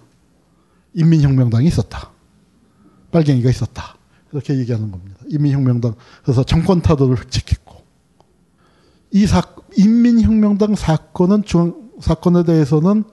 [0.94, 2.10] 인민혁명당이 있었다.
[3.10, 3.96] 빨갱이가 있었다.
[4.32, 5.16] 이렇게 얘기하는 겁니다.
[5.28, 5.94] 인민혁명당.
[6.22, 7.69] 그래서 정권 타도를 획책했고.
[9.12, 9.42] 이 사,
[9.76, 13.04] 인민혁명당 사건은 중, 사건에 대해서는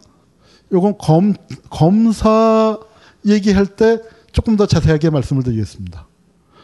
[0.72, 1.34] 요건 검,
[1.70, 2.80] 검사
[3.26, 6.08] 얘기할 때 조금 더 자세하게 말씀을 드리겠습니다.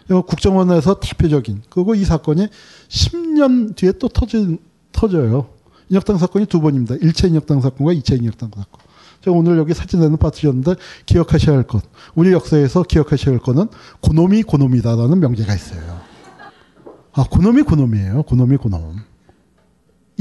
[0.07, 2.47] 국정원에서 대표적인, 그리고 이 사건이
[2.89, 4.59] 10년 뒤에 또 터진,
[4.91, 5.47] 터져요.
[5.89, 6.95] 인혁당 사건이 두 번입니다.
[6.95, 8.79] 1차 인혁당 사건과 2차 인혁당 사건.
[9.23, 11.81] 제가 오늘 여기 사진에는 빠뜨렸는데 기억하셔야 할 것.
[12.13, 13.67] 우리 역사에서 기억하셔야 할 것은
[14.01, 16.01] 고놈이 고놈이다라는 명제가 있어요.
[17.13, 18.23] 아, 고놈이 고놈이에요.
[18.23, 19.12] 고놈이 고놈.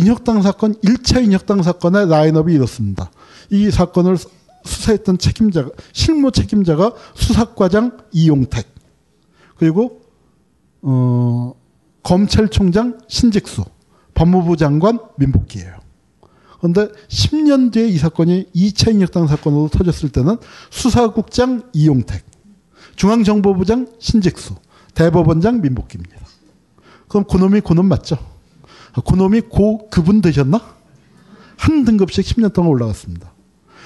[0.02, 3.10] 인혁당 사건, 1차 인혁당 사건의 라인업이 이렇습니다.
[3.50, 4.16] 이 사건을
[4.64, 8.66] 수사했던 책임자가, 실무 책임자가 수사과장 이용택.
[9.56, 10.02] 그리고,
[10.82, 11.54] 어,
[12.02, 13.64] 검찰총장 신직수.
[14.14, 15.78] 법무부 장관 민복기예요.
[16.58, 20.36] 그런데 10년 뒤에 이 사건이 2차 인혁당 사건으로 터졌을 때는
[20.70, 22.24] 수사국장 이용택,
[22.96, 24.54] 중앙정보부장 신직수,
[24.94, 26.16] 대법원장 민복기입니다.
[27.08, 28.31] 그럼 그놈이 그놈 맞죠?
[29.00, 30.60] 그놈이 고 그분 되셨나?
[31.56, 33.32] 한 등급씩 10년 동안 올라갔습니다.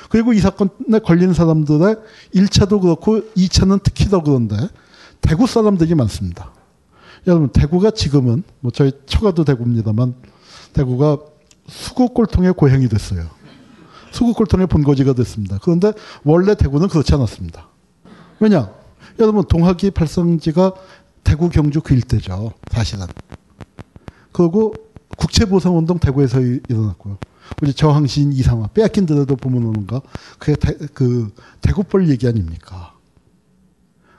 [0.09, 1.97] 그리고 이 사건에 걸린 사람들의
[2.35, 4.57] 1차도 그렇고 2차는 특히 더 그런데
[5.21, 6.53] 대구 사람들이 많습니다.
[7.27, 10.15] 여러분 대구가 지금은 뭐 저희 처가도 대구입니다만
[10.73, 11.19] 대구가
[11.69, 13.29] 수국골통의 고향이 됐어요.
[14.13, 15.59] 수국골통의 본거지가 됐습니다.
[15.61, 15.93] 그런데
[16.25, 17.69] 원래 대구는 그렇지 않았습니다.
[18.41, 18.73] 왜냐?
[19.19, 20.75] 여러분 동학이 발성지가
[21.25, 22.53] 대구 경주 그 일대죠.
[22.71, 23.07] 사실은.
[24.33, 24.75] 그리고
[25.17, 27.19] 국채보상운동 대구에서 일어났고요.
[27.63, 30.01] 우리 저항신 이상화 빼앗긴 데도 보면 오는가
[30.39, 32.95] 그게 대, 그 대구벌 얘기 아닙니까?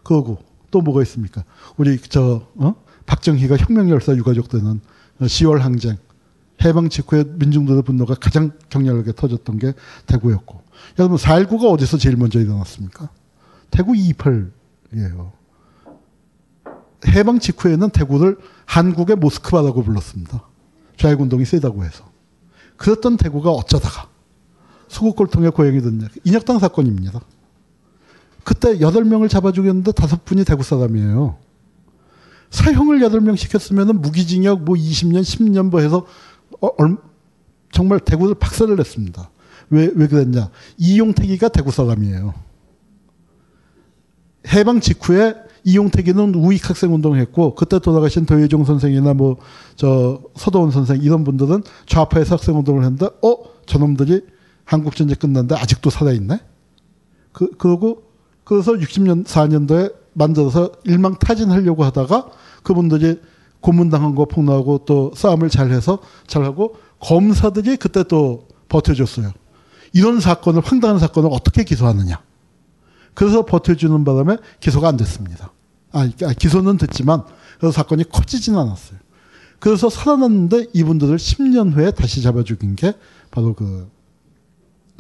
[0.04, 0.40] 그러고
[0.72, 1.44] 또 뭐가 있습니까?
[1.78, 2.76] 우리 저 어?
[3.06, 4.80] 박정희가 혁명열사 유가족 되는
[5.20, 5.98] 10월 항쟁
[6.64, 9.74] 해방 직후에 민중들의 분노가 가장 격렬하게 터졌던 게
[10.08, 10.62] 대구였고
[11.00, 13.10] 여러분 4.19가 어디서 제일 먼저 일어났습니까?
[13.70, 15.32] 대구 228이에요.
[17.08, 20.44] 해방 직후에는 대구를 한국의 모스크바라고 불렀습니다.
[20.98, 22.06] 좌익운동이 세다고 해서.
[22.76, 24.10] 그랬던 대구가 어쩌다가
[24.88, 26.08] 수국골통의 고향이 됐냐.
[26.24, 27.22] 인혁당 사건입니다.
[28.44, 31.38] 그때 8명을 잡아 죽였는데 5분이 대구 사람이에요.
[32.50, 36.06] 사형을 8명 시켰으면 무기징역 뭐 20년, 10년 뭐 해서
[36.62, 36.98] 어, 얼,
[37.72, 39.30] 정말 대구를 박살을 냈습니다.
[39.70, 40.50] 왜, 왜 그랬냐.
[40.78, 42.34] 이용택이가 대구 사람이에요.
[44.48, 45.36] 해방 직후에
[45.68, 49.38] 이용택이는 우익 학생 운동을 했고 그때 돌아가신 도혜종 선생이나 뭐
[49.78, 54.26] 저 서도원 선생 이런 분들은 좌파에서 학생 운동을 했는데 어 저놈들이
[54.66, 56.40] 한국 전쟁 끝났는데 아직도 살아 있네.
[57.32, 58.04] 그 그러고
[58.44, 62.30] 그래서 60년 4년도에 만들어서 일망타진하려고 하다가
[62.64, 63.22] 그분들이
[63.62, 69.32] 고문당한 거 폭로하고 또 싸움을 잘해서 잘하고 검사들이 그때 또 버텨줬어요.
[69.94, 72.20] 이런 사건을 황당한 사건을 어떻게 기소하느냐.
[73.14, 75.52] 그래서 버텨주는 바람에 기소가 안 됐습니다.
[76.02, 77.24] 아, 기소는 됐지만
[77.60, 79.00] 그래서 사건이 커지진 않았어요.
[79.60, 82.94] 그래서 살아났는데 이분들을 10년 후에 다시 잡아 죽인 게
[83.32, 83.90] 바로 그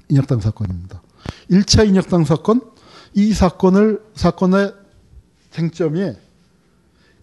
[0.10, 1.02] 인혁당 사건입니다.
[1.52, 2.62] 1차 인혁당 사건
[3.14, 4.74] 이 사건을 사건의
[5.52, 6.14] 쟁점이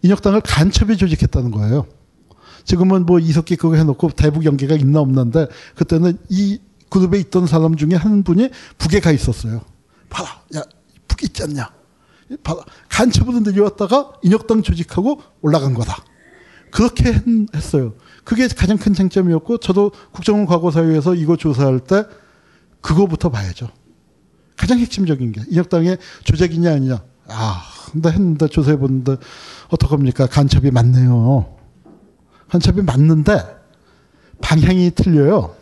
[0.02, 1.86] 인혁당을 간첩이 조직했다는 거예요.
[2.64, 7.94] 지금은 뭐 이석기 그거 해놓고 대북 연계가 있나 없는데 그때는 이 그룹에 있던 사람 중에
[7.94, 9.62] 한 분이 북에 가 있었어요.
[10.08, 10.62] 봐라, 야,
[11.08, 11.83] 북 있지 않냐?
[12.88, 16.04] 간첩으로 내려왔다가 인혁당 조직하고 올라간 거다.
[16.70, 17.94] 그렇게 했 어요.
[18.24, 22.04] 그게 가장 큰 쟁점이었고 저도 국정원 과거사위에서 이거 조사할 때
[22.80, 23.68] 그거부터 봐야죠.
[24.56, 27.02] 가장 핵심적인 게 인혁당의 조직이냐 아니냐.
[27.28, 29.16] 아, 근데 했는데 조사해 보는데
[29.68, 30.26] 어떡합니까?
[30.26, 31.56] 간첩이 맞네요.
[32.48, 33.40] 간첩이 맞는데
[34.40, 35.54] 방향이 틀려요.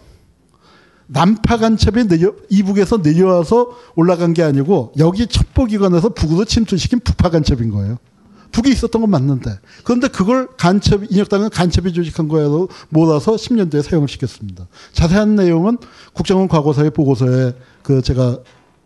[1.07, 7.99] 남파 간첩이 내려, 이북에서 내려와서 올라간 게 아니고 여기 첩보기관에서 북으로 침투시킨 북파 간첩인 거예요.
[8.53, 9.51] 북에 있었던 건 맞는데
[9.83, 14.67] 그런데 그걸 간첩 인혁당은 간첩이 조직한 거야로 몰아서 10년대에 사용을 시켰습니다.
[14.93, 15.79] 자세한 내용은
[16.13, 18.39] 국정원 과거사의 보고서에 그 제가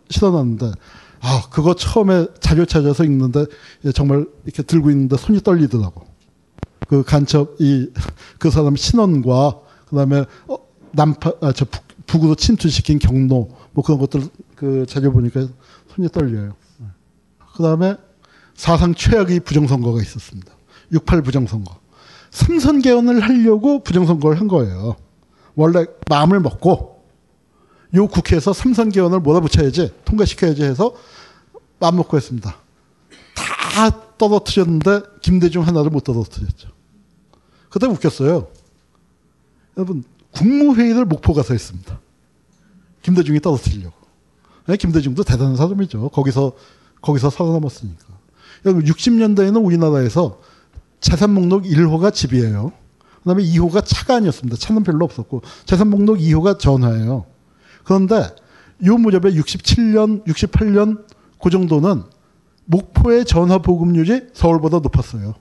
[0.09, 0.71] 실어놨는데
[1.19, 3.45] 아 그거 처음에 자료 찾아서 읽는데
[3.93, 6.05] 정말 이렇게 들고 있는데 손이 떨리더라고.
[6.87, 7.91] 그 간첩 이
[8.39, 10.57] 그 사람 신원과 그다음에 어,
[10.91, 15.47] 남파 아, 저 북, 북으로 침투시킨 경로 뭐 그런 것들 그 자료 보니까
[15.93, 16.55] 손이 떨려요.
[17.55, 17.95] 그 다음에
[18.55, 20.51] 사상 최악의 부정선거가 있었습니다.
[20.91, 21.79] 68 부정선거.
[22.31, 24.95] 삼선 개헌을 하려고 부정선거를 한 거예요.
[25.55, 27.03] 원래 마음을 먹고
[27.95, 30.95] 요 국회에서 삼선 개헌을 몰아붙여야지 통과시켜야지 해서
[31.79, 32.57] 마음 먹고 했습니다.
[33.35, 36.69] 다 떨어뜨렸는데 김대중 하나를 못 떨어뜨렸죠.
[37.69, 38.47] 그때 웃겼어요.
[39.77, 40.03] 여러분
[40.37, 41.99] 국무회의를 목포 가서 했습니다.
[43.01, 43.95] 김대중이 떨어뜨리려고.
[44.67, 46.09] 네, 김대중도 대단한 사람이죠.
[46.09, 46.53] 거기서
[47.01, 48.05] 거기서 살아남았으니까.
[48.65, 50.41] 여러분 60년대에는 우리나라에서
[50.99, 52.71] 재산 목록 1호가 집이에요.
[53.23, 54.57] 그 다음에 2호가 차가 아니었습니다.
[54.57, 57.25] 차는 별로 없었고 재산 목록 2호가 전화예요.
[57.83, 58.29] 그런데
[58.85, 61.05] 요 무렵에 67년, 68년
[61.41, 62.03] 그 정도는
[62.65, 65.35] 목포의 전화 보급률이 서울보다 높았어요.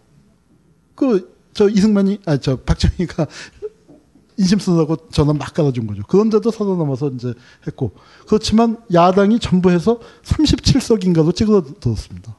[0.95, 3.27] 그 저 이승만이 아 저 박정희가
[4.39, 6.03] 인심 쓰라고 전화 막 깔아준 거죠.
[6.05, 7.35] 그런데도 살아남아서 이제
[7.67, 7.93] 했고
[8.27, 12.37] 그렇지만 야당이 전부 해서 37석인가도 찍어들었습니다.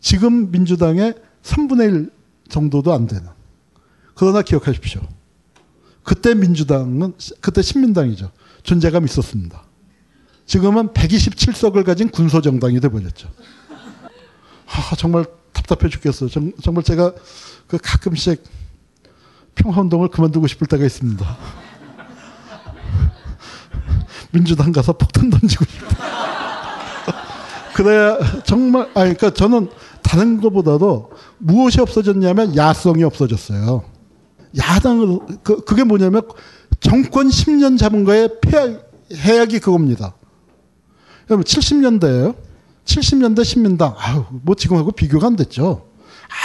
[0.00, 2.10] 지금 민주당의 3분의 1
[2.48, 3.28] 정도도 안 되는.
[4.14, 5.00] 그러나 기억하십시오.
[6.02, 8.30] 그때 민주당은 그때 신민당이죠.
[8.62, 9.64] 존재감 있었습니다.
[10.46, 13.28] 지금은 127석을 가진 군소정당이 돼버렸죠.
[14.66, 16.28] 아, 정말 답답해 죽겠어요.
[16.28, 17.14] 정, 말 제가
[17.66, 18.42] 그 가끔씩
[19.54, 21.24] 평화운동을 그만두고 싶을 때가 있습니다.
[24.32, 25.96] 민주당 가서 폭탄 던지고 싶다.
[27.74, 29.68] 그래야 정말, 아, 그러니까 저는
[30.02, 33.84] 다른 것보다도 무엇이 없어졌냐면 야성이 없어졌어요.
[34.56, 36.22] 야당을, 그, 그게 뭐냐면
[36.80, 40.14] 정권 10년 잡은 거에 폐약, 해약이 그겁니다.
[41.30, 42.34] 여러분, 70년대에요.
[42.84, 45.86] 70년대 신민당, 아유, 뭐 지금하고 비교가 안 됐죠.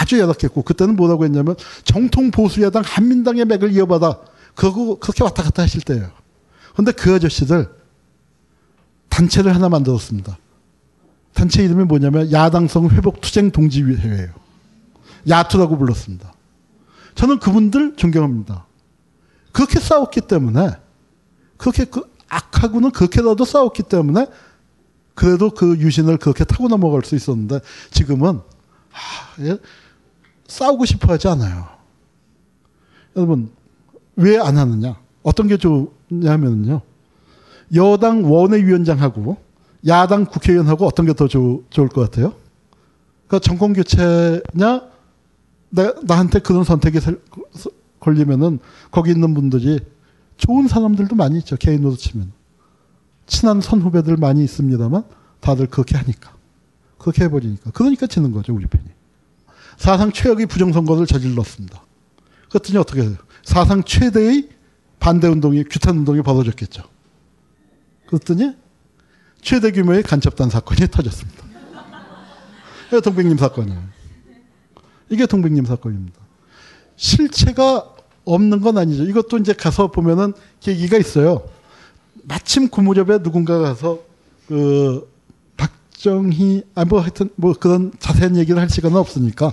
[0.00, 4.20] 아주 열악했고, 그때는 뭐라고 했냐면 정통 보수 야당 한민당의 맥을 이어받아.
[4.54, 6.10] 그거 그렇게 왔다 갔다 하실 때예요.
[6.74, 7.68] 근데 그 아저씨들
[9.08, 10.38] 단체를 하나 만들었습니다.
[11.34, 14.32] 단체 이름이 뭐냐면 야당성 회복 투쟁 동지 회예요.
[15.28, 16.32] 야투라고 불렀습니다.
[17.14, 18.66] 저는 그분들 존경합니다.
[19.52, 20.70] 그렇게 싸웠기 때문에
[21.56, 24.26] 그렇게 그 악하고는 그렇게라도 싸웠기 때문에
[25.14, 28.42] 그래도 그 유신을 그렇게 타고 넘어갈 수 있었는데 지금은 아,
[29.40, 29.58] 예?
[30.46, 31.66] 싸우고 싶어 하지 않아요.
[33.16, 33.50] 여러분
[34.16, 34.98] 왜 안 하느냐?
[35.22, 36.80] 어떤 게 좋냐면요.
[37.74, 39.36] 여당 원외위원장하고
[39.86, 42.34] 야당 국회의원하고 어떤 게 더 좋을 것 같아요?
[43.26, 44.88] 그러니까 정권 교체냐?
[45.70, 46.98] 나, 나한테 그런 선택이
[48.00, 48.58] 걸리면은
[48.90, 49.80] 거기 있는 분들이
[50.38, 51.56] 좋은 사람들도 많이 있죠.
[51.56, 52.32] 개인으로 치면.
[53.26, 55.04] 친한 선후배들 많이 있습니다만
[55.40, 56.32] 다들 그렇게 하니까.
[57.08, 57.70] 그렇게 해버리니까.
[57.70, 58.84] 그러니까 지는 거죠, 우리 편이.
[59.78, 61.82] 사상 최악의 부정선거를 저질렀습니다.
[62.50, 63.16] 그랬더니 어떻게 해요?
[63.42, 64.48] 사상 최대의
[65.00, 66.82] 반대운동이, 규탄운동이 벌어졌겠죠.
[68.06, 68.54] 그랬더니
[69.40, 71.44] 최대 규모의 간첩단 사건이 터졌습니다.
[72.88, 73.82] 이게 동백님 사건이에요.
[75.10, 76.18] 이게 동백님 사건입니다.
[76.96, 77.94] 실체가
[78.24, 79.04] 없는 건 아니죠.
[79.04, 81.48] 이것도 이제 가서 보면은 계기가 있어요.
[82.24, 84.00] 마침 그 무렵에 누군가 가서
[84.48, 85.08] 그
[85.98, 89.52] 박정희 아뭐 하여튼 뭐 그런 자세한 얘기를 할 시간은 없으니까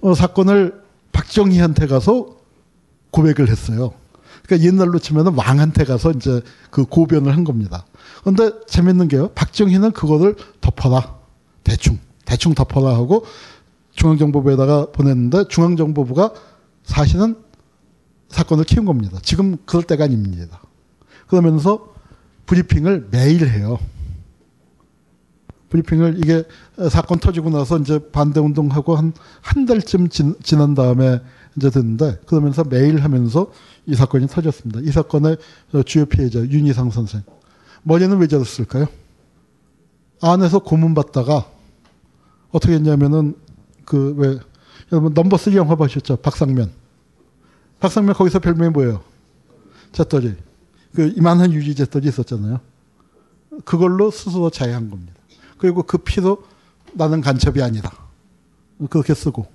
[0.00, 2.38] 어, 사건을 박정희한테 가서
[3.10, 3.92] 고백을 했어요.
[4.44, 7.84] 그러니까 옛날로 치면은 왕한테 가서 이제 그 고변을 한 겁니다.
[8.22, 9.28] 그런데 재밌는 게요.
[9.34, 11.18] 박정희는 그거를 덮어라.
[11.62, 11.98] 대충.
[12.24, 13.26] 대충 덮어라 하고
[13.92, 16.32] 중앙정보부에다가 보냈는데 중앙정보부가
[16.84, 17.36] 사실은
[18.30, 19.18] 사건을 키운 겁니다.
[19.22, 20.62] 지금 그럴 때가 아닙니다.
[21.26, 21.92] 그러면서
[22.46, 23.78] 브리핑을 매일 해요.
[25.70, 26.44] 브리핑을 이게
[26.90, 31.20] 사건 터지고 나서 이제 반대 운동하고 한 한 달쯤 지, 지난 다음에
[31.56, 33.50] 이제 됐는데 그러면서 매일 하면서
[33.86, 34.80] 이 사건이 터졌습니다.
[34.82, 35.36] 이 사건의
[35.86, 37.22] 주요 피해자 윤희상 선생.
[37.82, 38.86] 머리는 왜 저랬을까요?
[40.20, 41.46] 안에서 고문 받다가
[42.50, 43.34] 어떻게 했냐면은
[43.84, 44.38] 그 왜
[44.92, 46.16] 여러분 넘버 3 영화 보셨죠?
[46.16, 46.70] 박상면.
[47.78, 49.02] 박상면 거기서 별명이 뭐예요?
[49.92, 50.34] 잿더리.
[50.94, 52.60] 그 이만한 유지 잿더리 있었잖아요.
[53.64, 55.12] 그걸로 스스로 자해한 겁니다.
[55.60, 56.42] 그리고 그 피도
[56.94, 57.92] 나는 간첩이 아니다.
[58.88, 59.46] 그렇게 쓰고.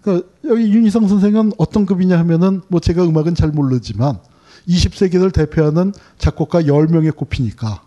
[0.00, 4.20] 그러니까 여기 윤희성 선생은 어떤 급이냐 하면은 뭐 제가 음악은 잘 모르지만
[4.68, 7.82] 20세기를 대표하는 작곡가 10명에 꼽히니까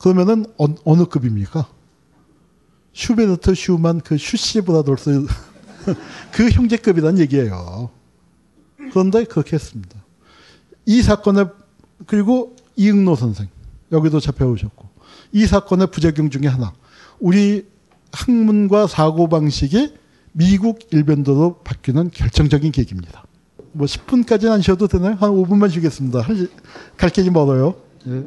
[0.00, 1.68] 그러면은 어, 느 급입니까?
[2.94, 5.26] 슈베르트 슈만 그 슈시 브라돌스
[6.32, 7.90] 그 형제급이란 얘기예요.
[8.90, 10.02] 그런데 그렇게 했습니다.
[10.86, 11.50] 이 사건의
[12.06, 13.48] 그리고 이응노 선생
[13.92, 14.81] 여기도 잡혀오셨고
[15.32, 16.72] 이 사건의 부작용 중에 하나
[17.18, 17.66] 우리
[18.12, 19.94] 학문과 사고 방식이
[20.32, 23.24] 미국 일변도로 바뀌는 결정적인 계기입니다.
[23.72, 25.16] 뭐 10분까지는 안 쉬어도 되나요?
[25.18, 26.26] 한 5분만 쉬겠습니다.
[26.96, 27.74] 갈 길이 멀어요.
[28.06, 28.24] 예.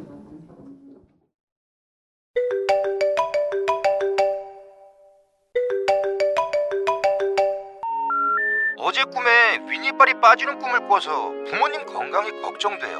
[8.80, 13.00] 어제 꿈에 윗니빨이 빠지는 꿈을 꿔서 부모님 건강이 걱정돼요.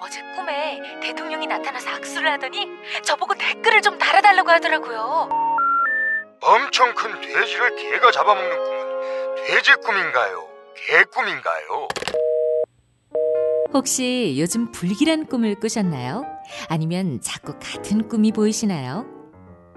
[0.00, 2.66] 어제 꿈에 대통령이 나타나서 악수를 하더니
[3.02, 5.28] 저보고 댓글을 좀 달아달라고 하더라고요.
[6.42, 10.48] 엄청 큰 돼지를 개가 잡아먹는 꿈은 돼지 꿈인가요?
[10.76, 11.88] 개 꿈인가요?
[13.72, 16.24] 혹시 요즘 불길한 꿈을 꾸셨나요?
[16.68, 19.06] 아니면 자꾸 같은 꿈이 보이시나요?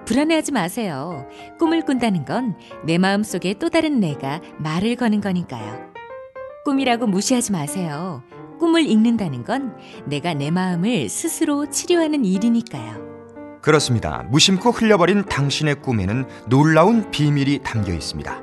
[0.06, 1.28] 불안해하지 마세요.
[1.60, 5.92] 꿈을 꾼다는 건 내 마음속에 또 다른 내가 말을 거는 거니까요.
[6.66, 8.22] 꿈이라고 무시하지 마세요.
[8.60, 13.10] 꿈을 읽는다는 건 내가 내 마음을 스스로 치료하는 일이니까요.
[13.62, 14.24] 그렇습니다.
[14.30, 18.42] 무심코 흘려버린 당신의 꿈에는 놀라운 비밀이 담겨 있습니다.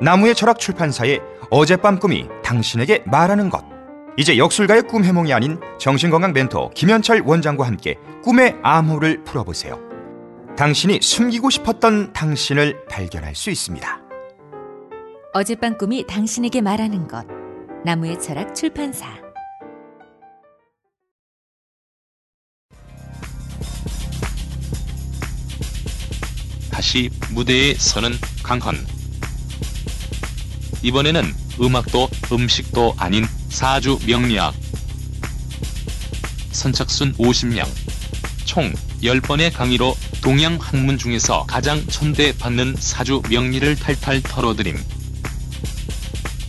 [0.00, 1.20] 나무의 철학 출판사의
[1.50, 3.64] 어젯밤 꿈이 당신에게 말하는 것.
[4.18, 9.78] 이제 역술가의 꿈 해몽이 아닌 정신건강 멘토 김현철 원장과 함께 꿈의 암호를 풀어보세요.
[10.56, 14.00] 당신이 숨기고 싶었던 당신을 발견할 수 있습니다.
[15.34, 17.26] 어젯밤 꿈이 당신에게 말하는 것.
[17.84, 19.25] 나무의 철학 출판사.
[26.86, 28.86] 다시 무대에 서는 강헌.
[30.82, 34.54] 이번에는 음악도 음식도 아닌 사주 명리학.
[36.52, 37.68] 선착순 50명.
[38.44, 38.72] 총
[39.02, 44.80] 10번의 강의로 동양 학문 중에서 가장 천대받는 사주 명리를 탈탈 털어드림.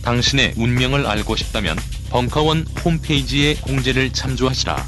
[0.02, 1.76] 당신의 운명을 알고 싶다면
[2.10, 4.86] 벙커원 홈페이지의 공지를 참조하시라.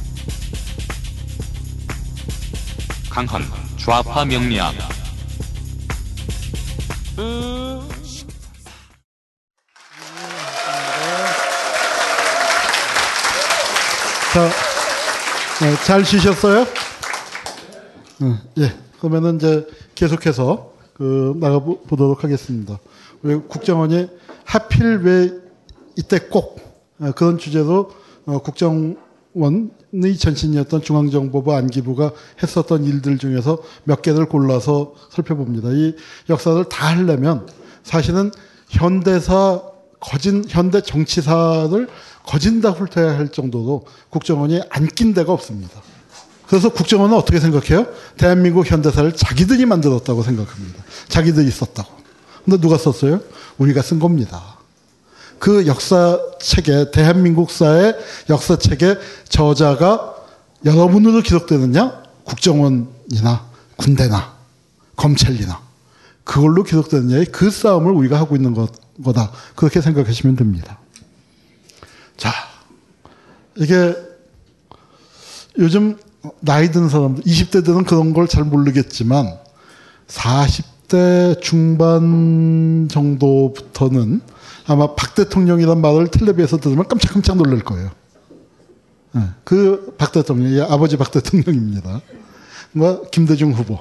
[3.10, 4.99] 강헌 좌파 명리학
[14.32, 14.48] 자,
[15.60, 16.64] 네, 잘 쉬셨어요?
[18.22, 18.72] 음, 예.
[19.00, 22.78] 그러면은 이제 계속해서 그 나가 보도록 하겠습니다.
[23.22, 24.08] 우리 국정원이
[24.44, 25.32] 하필 왜
[25.96, 26.60] 이때 꼭
[27.00, 27.90] 어, 그런 주제로
[28.26, 28.96] 어, 국정원
[29.92, 32.12] 의 전신이었던 중앙정보부 안기부가
[32.42, 35.70] 했었던 일들 중에서 몇 개를 골라서 살펴봅니다.
[35.72, 35.96] 이
[36.28, 37.48] 역사를 다 하려면
[37.82, 38.30] 사실은
[38.68, 39.62] 현대사
[39.98, 41.88] 거진 현대 정치사를
[42.24, 45.82] 거진 다 훑어야 할 정도로 국정원이 안 낀 데가 없습니다.
[46.46, 47.86] 그래서 국정원은 어떻게 생각해요?
[48.16, 50.84] 대한민국 현대사를 자기들이 만들었다고 생각합니다.
[51.08, 51.92] 자기들이 썼다고.
[52.44, 53.20] 근데 누가 썼어요?
[53.58, 54.59] 우리가 쓴 겁니다.
[55.40, 57.96] 그 역사책에, 대한민국사의
[58.28, 58.96] 역사책에
[59.28, 60.14] 저자가
[60.64, 62.02] 여러분으로 기록되느냐?
[62.24, 64.34] 국정원이나 군대나
[64.96, 65.60] 검찰이나
[66.24, 68.70] 그걸로 기록되느냐의 그 싸움을 우리가 하고 있는 것,
[69.02, 69.32] 거다.
[69.56, 70.78] 그렇게 생각하시면 됩니다.
[72.18, 72.30] 자,
[73.56, 73.96] 이게
[75.58, 75.96] 요즘
[76.40, 79.38] 나이 든 사람들, 20대들은 그런 걸 잘 모르겠지만
[80.06, 84.20] 40대 중반 정도부터는
[84.70, 87.90] 아마 박 대통령이란 말을 텔레비에서 들으면 깜짝깜짝 놀랄 거예요.
[89.12, 92.00] 네, 그박 대통령, 아버지 박 대통령입니다.
[92.72, 93.78] 뭐 김대중 후보.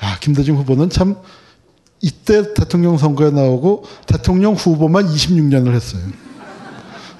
[0.00, 1.16] 아, 김대중 후보는 참
[2.00, 6.02] 이때 대통령 선거에 나오고 대통령 후보만 26년을 했어요.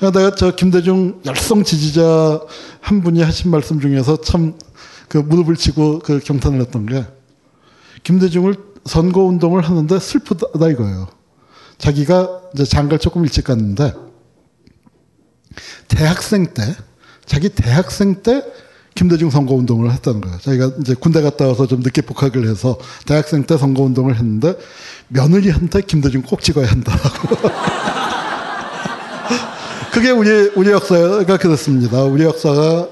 [0.01, 2.41] 내가 저 김대중 열성 지지자
[2.81, 4.55] 한 분이 하신 말씀 중에서 참
[5.09, 7.05] 그 무릎을 치고 그 경탄을 했던 게
[8.05, 11.09] 김대중을 선거 운동을 하는데 슬프다 이거예요.
[11.79, 13.95] 자기가 이제 장가를 조금 일찍 갔는데
[15.89, 16.63] 대학생 때
[17.25, 18.45] 자기 대학생 때
[18.95, 20.39] 김대중 선거 운동을 했다는 거예요.
[20.39, 24.57] 자기가 이제 군대 갔다 와서 좀 늦게 복학을 해서 대학생 때 선거 운동을 했는데
[25.09, 26.99] 며느리한테 김대중 꼭 찍어야 한다고.
[29.93, 32.03] 그게 우리 우리 역사가 그렇습니다.
[32.03, 32.89] 우리 역사가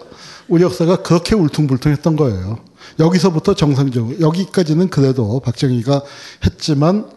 [0.49, 2.61] 우리 역사가 그렇게 울퉁불퉁했던 거예요.
[3.01, 6.03] 여기서부터 정상적으로 여기까지는 그래도 박정희가
[6.45, 7.16] 했지만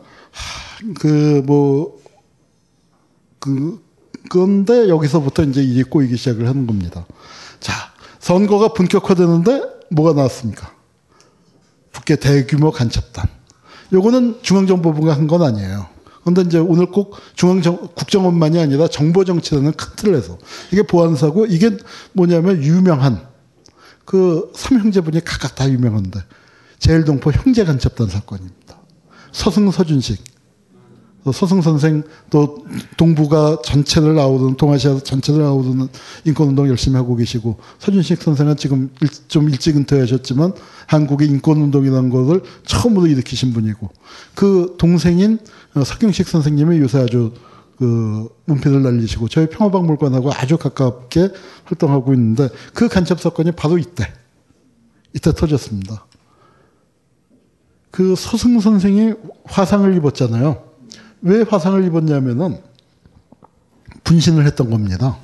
[1.00, 2.00] 그 뭐
[3.40, 3.82] 그
[4.30, 7.06] 그런데 여기서부터 이제 일이 꼬이기 시작을 하는 겁니다.
[7.60, 7.74] 자
[8.20, 9.62] 선거가 본격화되는데
[9.92, 10.74] 뭐가 나왔습니까?
[11.92, 13.26] 북계 대규모 간첩단.
[13.92, 15.88] 요거는 중앙정보부가 한 건 아니에요.
[16.22, 20.38] 그런데 이제 오늘 꼭 중앙 정, 국정원만이 아니라 정보 정치라는 큰 틀에서
[20.72, 21.76] 이게 보안사고 이게
[22.14, 23.26] 뭐냐면 유명한
[24.06, 26.20] 그 삼형제분이 각각 다 유명한데
[26.80, 28.59] 제일동포 형제 간첩단 사건입니다.
[29.32, 30.24] 서승 서준식
[31.32, 32.66] 서승 선생 또
[32.98, 35.88] 동북아 전체를 아우르는 동아시아 전체를 아우르는
[36.26, 40.54] 인권운동 열심히 하고 계시고 서준식 선생은 지금 일, 좀 일찍 은퇴하셨지만
[40.88, 43.90] 한국의 인권운동이라는 것을 처음으로 일으키신 분이고
[44.34, 45.40] 그 동생인
[45.76, 47.34] 어, 석경식 선생님이 요새 아주
[47.78, 51.30] 그 문패를 날리시고 저희 평화박물관하고 아주 가깝게
[51.66, 54.12] 활동하고 있는데 그 간첩 사건이 바로 이때
[55.14, 56.06] 이때 터졌습니다.
[57.92, 59.14] 그 서승 선생이
[59.46, 60.64] 화상을 입었잖아요.
[61.22, 62.60] 왜 화상을 입었냐면은
[64.04, 65.18] 분신을 했던 겁니다.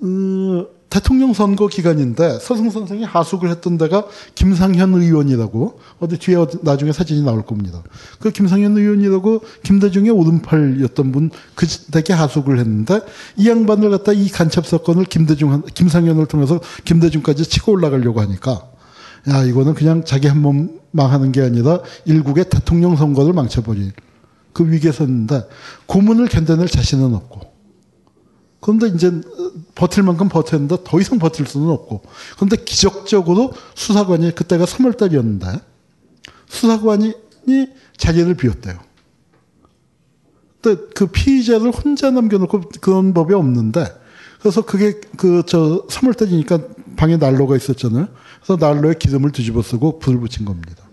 [0.00, 7.22] 어, 대통령 선거 기간인데 서승 선생이 하숙을 했던 데가 김상현 의원이라고 어디 뒤에 나중에 사진이
[7.22, 7.82] 나올 겁니다.
[8.18, 13.00] 그 김상현 의원이라고 김대중의 오른팔이었던 분 그 댁에 하숙을 했는데
[13.36, 18.70] 이 양반을 갖다 이 간첩 사건을 김대중 김상현을 통해서 김대중까지 치고 올라가려고 하니까
[19.28, 23.92] 야 이거는 그냥 자기 한 몸 망하는 게 아니라 일국의 대통령 선거를 망쳐버릴
[24.52, 25.46] 그 위기에 섰는데
[25.86, 27.40] 고문을 견뎌낼 자신은 없고
[28.60, 29.12] 그런데 이제
[29.74, 32.02] 버틸 만큼 버텼는데 더 이상 버틸 수는 없고
[32.36, 35.60] 그런데 기적적으로 수사관이 그때가 3월달이었는데
[36.48, 37.14] 수사관이
[37.96, 38.78] 자리를 비웠대요.
[40.94, 43.86] 그 피의자를 혼자 남겨놓고 그런 법이 없는데
[44.40, 48.08] 그래서 그게 그 저 3월달이니까 방에 난로가 있었잖아요.
[48.40, 50.84] 그래서 난로에 기름을 뒤집어 쓰고 불을 붙인 겁니다.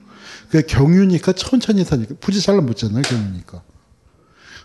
[0.49, 3.61] 그 경유니까 천천히 사니까 굳이 잘안 붙잖아요 경유니까.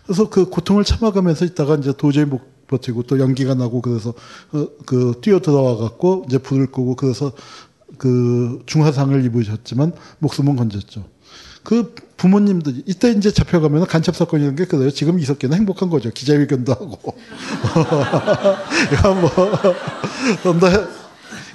[0.05, 4.13] 그래서 그 고통을 참아가면서 있다가 이제 도저히 못 버티고 또 연기가 나고 그래서
[4.53, 7.33] 어, 그 뛰어 들어와 갖고 이제 불을 끄고 그래서
[7.97, 11.05] 그 중화상을 입으셨지만 목숨은 건졌죠.
[11.63, 14.89] 그 부모님들이 이때 이제 잡혀가면 간첩 사건 이런 게 그래요.
[14.89, 16.09] 지금 이석기는 행복한 거죠.
[16.09, 16.97] 기자회견도 하고.
[20.43, 20.53] 뭐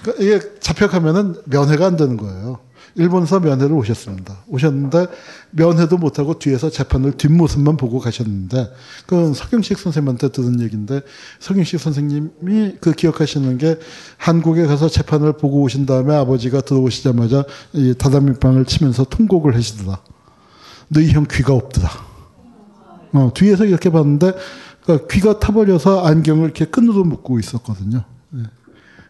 [0.07, 2.61] 그런데 이게 잡혀가면은 면회가 안 되는 거예요.
[2.95, 4.39] 일본에서 면회를 오셨습니다.
[4.49, 5.07] 오셨는데
[5.51, 8.71] 면회도 못하고 뒤에서 재판을 뒷모습만 보고 가셨는데
[9.07, 11.03] 그건 석영식 선생님한테 들은 얘기인데
[11.41, 13.79] 석영식 선생님이 그 기억하시는 게
[14.17, 17.45] 한국에 가서 재판을 보고 오신 다음에 아버지가 들어오시자마자
[17.75, 20.01] 이 다다미방을 치면서 통곡을 하시더라.
[20.89, 21.91] 너희 형 귀가 없더라.
[23.13, 24.33] 어, 뒤에서 이렇게 봤는데
[24.85, 28.05] 그러니까 귀가 타버려서 안경을 이렇게 끈으로 묶고 있었거든요.
[28.37, 28.43] 예.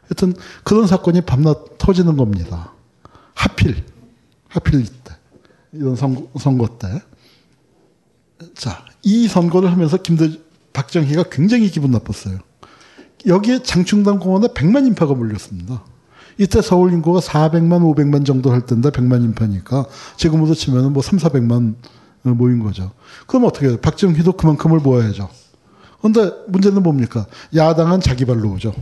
[0.09, 0.35] 하여튼
[0.65, 2.73] 그런 사건이 밤낮 터지는 겁니다.
[3.35, 3.85] 하필,
[4.49, 5.15] 하필 이때.
[5.73, 7.03] 이런 선거, 선거 때.
[8.55, 10.31] 자, 이 선거를 하면서 김대,
[10.73, 12.39] 박정희가 굉장히 기분 나빴어요.
[13.27, 15.83] 여기에 장충당 공원에 100만 인파가 몰렸습니다.
[16.39, 19.87] 이때 서울 인구가 400만, 500만 정도 할 텐데 100만 인파니까
[20.17, 21.75] 지금으로 치면 뭐 3, 400만
[22.23, 22.93] 모인 거죠.
[23.27, 23.79] 그럼 어떻게 해요?
[23.79, 25.29] 박정희도 그만큼을 모아야죠.
[25.99, 27.27] 그런데 문제는 뭡니까?
[27.55, 28.75] 야당은 자기 발로 오죠.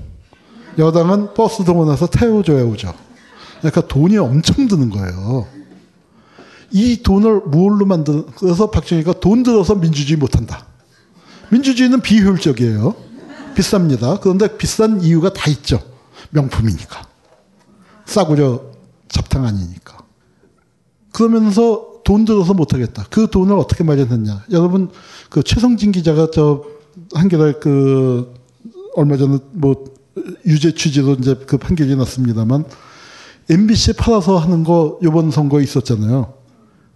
[0.79, 2.95] 여당은 버스 동원해서 태워줘야 오죠.
[3.59, 5.47] 그러니까 돈이 엄청 드는 거예요.
[6.71, 7.87] 이 돈을 무얼로
[8.37, 10.67] 그래서 박정희가 돈 들어서 민주주의 못한다.
[11.51, 12.95] 민주주의는 비효율적이에요.
[13.55, 14.21] 비쌉니다.
[14.21, 15.81] 그런데 비싼 이유가 다 있죠.
[16.31, 17.07] 명품이니까.
[18.07, 18.61] 싸구려
[19.09, 19.99] 잡탕 아니니까.
[21.13, 23.07] 그러면서 돈 들어서 못하겠다.
[23.11, 24.45] 그 돈을 어떻게 마련했냐.
[24.51, 24.91] 여러분,
[25.31, 26.65] 그 최성진 기자가 저
[27.15, 28.35] 한겨레 그
[28.97, 29.85] 얼마 전에 뭐
[30.47, 32.65] 유죄 취지로 이제 그 판결이 났습니다만
[33.51, 36.35] MBC 팔아서 하는 거 이번 선거에 있었잖아요.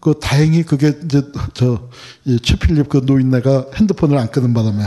[0.01, 1.23] 그 다행히 그게 이제
[1.55, 1.89] 저
[2.43, 4.85] 최필립 그 노인네가 핸드폰을 안 끄는 바람에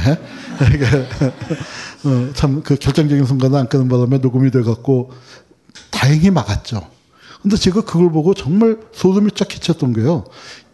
[2.05, 5.11] 어, 참그 결정적인 순간을 안 끄는 바람에 녹음이 돼 갖고
[5.89, 6.87] 다행히 막았죠.
[7.41, 10.23] 근데 제가 그걸 보고 정말 소름이 쫙 끼쳤던 게요.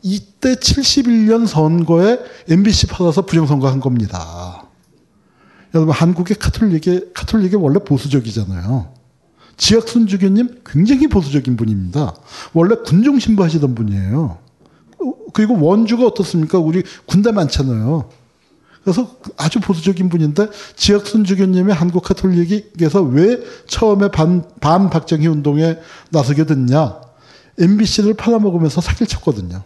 [0.04, 4.67] 이때 71년 선거에 MBC 팔아서 부정선거 한 겁니다.
[5.74, 8.94] 여러분 한국의 카톨릭이 카톨릭이 원래 보수적이잖아요.
[9.58, 12.16] 지학 순 주교님 굉장히 보수적인 분입니다.
[12.54, 14.38] 원래 군종 신부하시던 분이에요.
[15.34, 16.60] 그리고 원주가 어떻습니까?
[16.60, 18.10] 우리 군대 많잖아요.
[18.84, 25.78] 그래서 아주 보수적인 분인데 지학 순 주교님이 한국 카톨릭에서 왜 처음에 반, 반 박정희 운동에
[26.12, 27.02] 나서게 됐냐?
[27.60, 29.64] MBC를 팔아먹으면서 사기를 쳤거든요.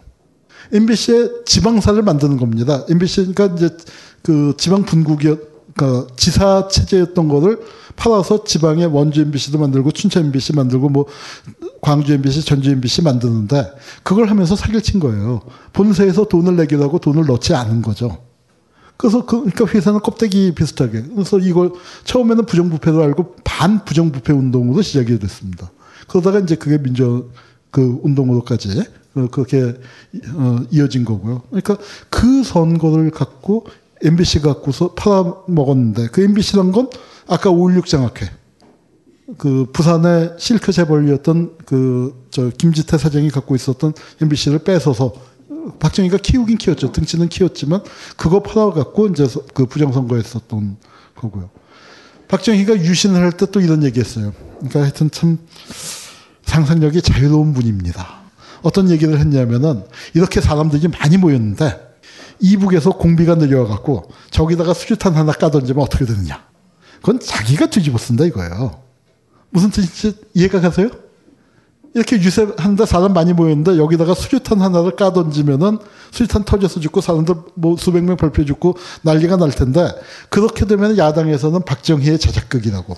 [0.72, 2.84] MBC의 지방사를 만드는 겁니다.
[2.88, 3.76] MBC가 이제
[4.22, 7.60] 그 지방 분국이었 그 지사 체제였던 거를
[7.96, 11.06] 팔아서 지방에 원주 MBC도 만들고 춘천 MBC 만들고 뭐
[11.80, 15.42] 광주 MBC, 전주 MBC 만드는데 그걸 하면서 사기를 친 거예요.
[15.72, 18.18] 본사에서 돈을 내기도 하고 돈을 넣지 않은 거죠.
[18.96, 21.02] 그래서 그, 그러니까 회사는 껍데기 비슷하게.
[21.14, 21.72] 그래서 이걸
[22.04, 25.70] 처음에는 부정부패로 알고 반 부정부패 운동으로 시작이 됐습니다.
[26.06, 27.30] 그러다가 이제 그게 민주
[27.70, 28.80] 그 운동으로까지
[29.14, 29.74] 어, 그렇게
[30.34, 31.42] 어, 이어진 거고요.
[31.48, 31.78] 그러니까
[32.10, 33.66] 그 선거를 갖고
[34.02, 36.88] MBC 갖고서 팔아먹었는데 그 MBC란 건
[37.28, 38.30] 아까 5.16 장학회
[39.38, 43.92] 그 부산의 실크 재벌이었던 그 저 김지태 사장이 갖고 있었던
[44.22, 45.12] MBC를 뺏어서
[45.78, 46.90] 박정희가 키우긴 키웠죠.
[46.92, 47.82] 등치는 키웠지만
[48.16, 50.76] 그거 팔아갖고 이제 그 부정선거했었던
[51.14, 51.50] 거고요.
[52.28, 54.32] 박정희가 유신을 할 때 또 이런 얘기했어요.
[54.56, 55.38] 그러니까 하여튼 참
[56.46, 58.22] 상상력이 자유로운 분입니다.
[58.62, 59.84] 어떤 얘기를 했냐면은
[60.14, 61.91] 이렇게 사람들이 많이 모였는데
[62.42, 66.44] 이북에서 공비가 내려와갖고 저기다가 수류탄 하나 까던지면 어떻게 되느냐.
[66.96, 68.82] 그건 자기가 뒤집어 쓴다 이거예요.
[69.50, 70.90] 무슨 뜻인지 이해가 가세요?
[71.94, 75.78] 이렇게 유세하는데 사람 많이 모였는데 여기다가 수류탄 하나를 까던지면은
[76.10, 79.88] 수류탄 터져서 죽고 사람들 뭐 수백 명 발표 죽고 난리가 날 텐데
[80.28, 82.96] 그렇게 되면 야당에서는 박정희의 자작극이라고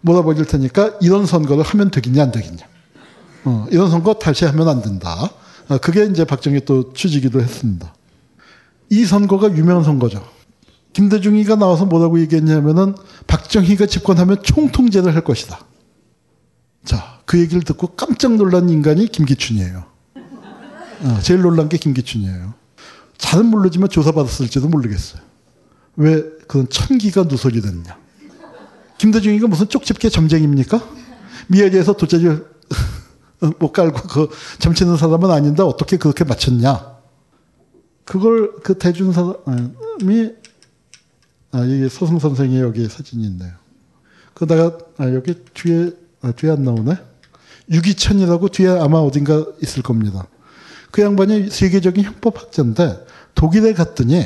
[0.00, 2.66] 몰아버릴 테니까 이런 선거를 하면 되겠냐 안 되겠냐.
[3.44, 5.30] 어, 이런 선거 다시 하면 안 된다.
[5.68, 7.92] 어, 그게 이제 박정희 또 취지기도 했습니다.
[8.90, 10.26] 이 선거가 유명한 선거죠.
[10.92, 12.94] 김대중이가 나와서 뭐라고 얘기했냐면은
[13.26, 15.60] 박정희가 집권하면 총통제를 할 것이다.
[16.84, 19.84] 자, 그 얘기를 듣고 깜짝 놀란 인간이 김기춘이에요.
[21.00, 22.54] 어, 제일 놀란 게 김기춘이에요.
[23.18, 25.22] 잘은 모르지만 조사받았을지도 모르겠어요.
[25.96, 27.98] 왜 그런 천기가 누설이 됐냐.
[28.98, 30.82] 김대중이가 무슨 쪽집게 점쟁입니까?
[31.48, 32.24] 미아리에서 돗자리
[33.58, 34.28] 못 깔고 그
[34.58, 36.97] 점치는 사람은 아닌데 어떻게 그렇게 맞췄냐.
[38.08, 40.32] 그걸 그 대준 사람이
[41.52, 43.52] 아, 이게 소승 선생의 여기 사진이 있네요.
[44.32, 45.90] 그러다가 아, 여기 뒤에
[46.22, 46.96] 아, 뒤에 안 나오네.
[47.70, 50.26] 유기천이라고 뒤에 아마 어딘가 있을 겁니다.
[50.90, 53.04] 그 양반이 세계적인 형법학자인데
[53.34, 54.24] 독일에 갔더니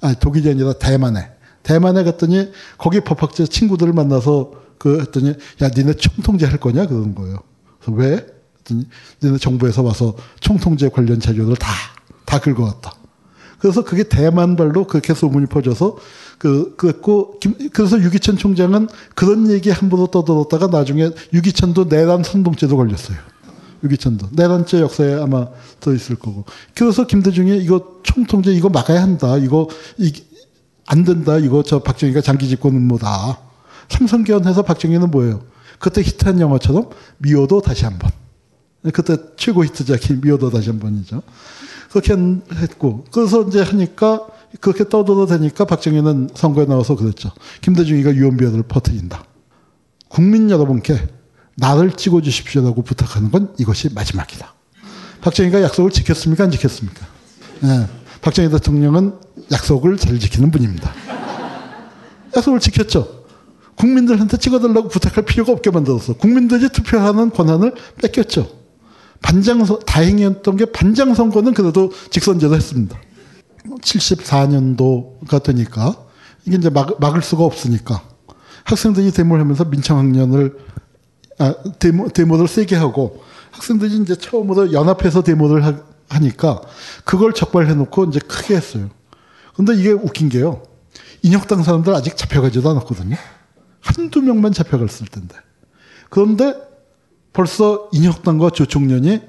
[0.00, 1.30] 아니 독일이 아니라 대만에
[1.62, 7.40] 대만에 갔더니 거기 법학자 친구들을 만나서 그 했더니 야 니네 총통제 할 거냐 그런 거예요.
[7.78, 8.26] 그래서 왜?
[8.60, 8.86] 했더니
[9.22, 11.95] 니네 정부에서 와서 총통제 관련 자료를 다
[12.26, 12.92] 다 긁어왔다.
[13.58, 15.96] 그래서 그게 대만발로 그렇게 소문이 퍼져서
[16.38, 17.40] 그 그랬고
[17.72, 23.16] 그래서 유기천 총장은 그런 얘기 함부로 떠들었다가 나중에 유기천도 내란 선동죄도 걸렸어요.
[23.82, 25.48] 유기천도 내란죄 역사에 아마
[25.80, 26.44] 더 있을 거고.
[26.74, 29.36] 그래서 김대중이 이거 총통제 이거 막아야 한다.
[29.38, 29.68] 이거
[29.98, 30.12] 이,
[30.86, 31.38] 안 된다.
[31.38, 33.38] 이거 저 박정희가 장기 집권 음모다.
[33.88, 35.42] 삼성견해서 박정희는 뭐예요?
[35.78, 38.10] 그때 히트한 영화처럼 미워도 다시 한 번.
[38.92, 41.22] 그때 최고 히트작이 미워도 다시 한 번이죠.
[41.90, 42.14] 그렇게
[42.54, 44.26] 했고 그래서 이제 하니까
[44.60, 47.30] 그렇게 떠들어 대니까 박정희는 선거에 나와서 그랬죠.
[47.60, 49.24] 김대중이가 유언비어를 퍼뜨린다.
[50.08, 51.08] 국민 여러분께
[51.56, 54.54] 나를 찍어 주십시오라고 부탁하는 건 이것이 마지막이다.
[55.20, 56.44] 박정희가 약속을 지켰습니까?
[56.44, 57.06] 안 지켰습니까?
[57.60, 57.86] 네.
[58.20, 59.14] 박정희 대통령은
[59.52, 60.92] 약속을 잘 지키는 분입니다.
[62.36, 63.24] 약속을 지켰죠.
[63.76, 66.14] 국민들한테 찍어달라고 부탁할 필요가 없게 만들었어.
[66.14, 68.48] 국민들이 투표하는 권한을 뺏겼죠.
[69.22, 72.98] 반장선, 다행이었던 게 반장 선거는 그래도 직선제로 했습니다.
[73.80, 75.96] 74년도가 되니까
[76.44, 78.02] 이게 이제 막, 막을 수가 없으니까
[78.64, 80.56] 학생들이 데모를 하면서 민청학년을
[81.38, 85.74] 아, 데모, 데모를 세게 하고 학생들이 이제 처음으로 연합해서 데모를 하,
[86.08, 86.60] 하니까
[87.04, 88.90] 그걸 적발해 놓고 이제 크게 했어요.
[89.54, 90.62] 근데 이게 웃긴 게요.
[91.22, 93.16] 인혁당 사람들 아직 잡혀가지도 않았거든요.
[93.80, 95.36] 한두 명만 잡혀갔을 텐데.
[96.10, 96.54] 그런데
[97.36, 99.20] 벌써 인혁당과 조총련이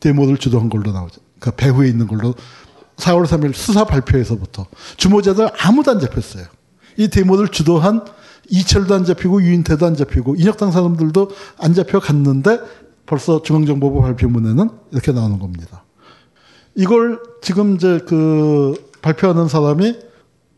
[0.00, 1.20] 데모를 주도한 걸로 나오죠.
[1.38, 2.34] 그 배후에 있는 걸로
[2.96, 6.46] 4월 3일 수사 발표에서부터 주모자들 아무도 안 잡혔어요.
[6.96, 8.04] 이 데모를 주도한
[8.50, 11.30] 이철도 안 잡히고 유인태도 안 잡히고 인혁당 사람들도
[11.60, 12.58] 안 잡혀 갔는데
[13.06, 15.84] 벌써 중앙정보부 발표문에는 이렇게 나오는 겁니다.
[16.74, 19.96] 이걸 지금 이제 그 발표하는 사람이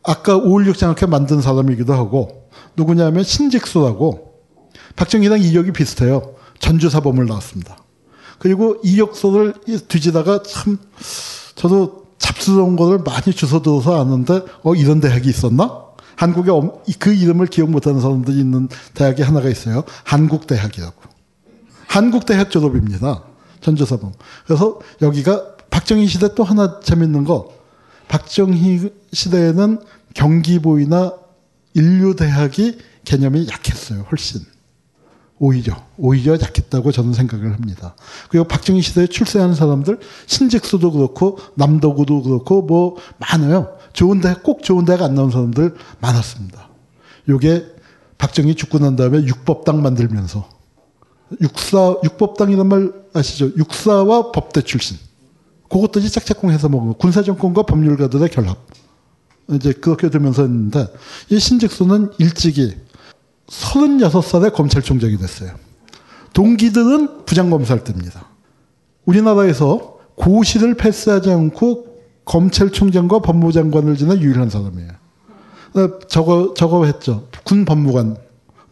[0.03, 4.33] 아까 5.16 장학회 만든 사람이기도 하고 누구냐면 신직수라고
[4.95, 6.36] 박정희랑 이력이 비슷해요.
[6.59, 7.77] 전주사범을 나왔습니다.
[8.39, 9.53] 그리고 이력서를
[9.87, 10.77] 뒤지다가 참
[11.55, 15.87] 저도 잡스러운 거를 많이 주워들어서 아는데 어 이런 대학이 있었나?
[16.15, 16.51] 한국에
[16.99, 19.83] 그 이름을 기억 못하는 사람들이 있는 대학이 하나가 있어요.
[20.03, 20.95] 한국대학이라고.
[21.87, 23.23] 한국대학 졸업입니다.
[23.61, 24.13] 전주사범.
[24.45, 27.53] 그래서 여기가 박정희 시대 또 하나 재밌는 거
[28.07, 29.79] 박정희 시대에는
[30.15, 31.13] 경기보이나
[31.73, 34.05] 인류대학이 개념이 약했어요.
[34.11, 34.41] 훨씬.
[35.39, 37.95] 오히려 오히려 약했다고 저는 생각을 합니다.
[38.29, 43.77] 그리고 박정희 시대에 출세하는 사람들 신직수도 그렇고 남도구도 그렇고 뭐 많아요.
[43.93, 46.69] 좋은 대학 꼭 좋은 대학 안 나온 사람들 많았습니다.
[47.29, 47.65] 요게
[48.17, 50.49] 박정희 죽고 난 다음에 육법당 만들면서
[51.41, 53.51] 육사 육법당이란 말 아시죠?
[53.57, 54.97] 육사와 법대 출신.
[55.69, 58.57] 그것들이 짝짝꿍해서 먹은 군사 정권과 법률가들의 결합.
[59.51, 60.87] 이제 그렇게 되면서 했는데
[61.29, 62.75] 이 신직수는 일찍이
[63.47, 65.51] 36살에 검찰총장이 됐어요.
[66.33, 68.25] 동기들은 부장검사할 때입니다.
[69.05, 71.87] 우리나라에서 고시를 패스하지 않고
[72.25, 74.91] 검찰총장과 법무장관을 지낸 유일한 사람이에요.
[76.07, 77.27] 저거 저거 했죠.
[77.43, 78.17] 군 법무관.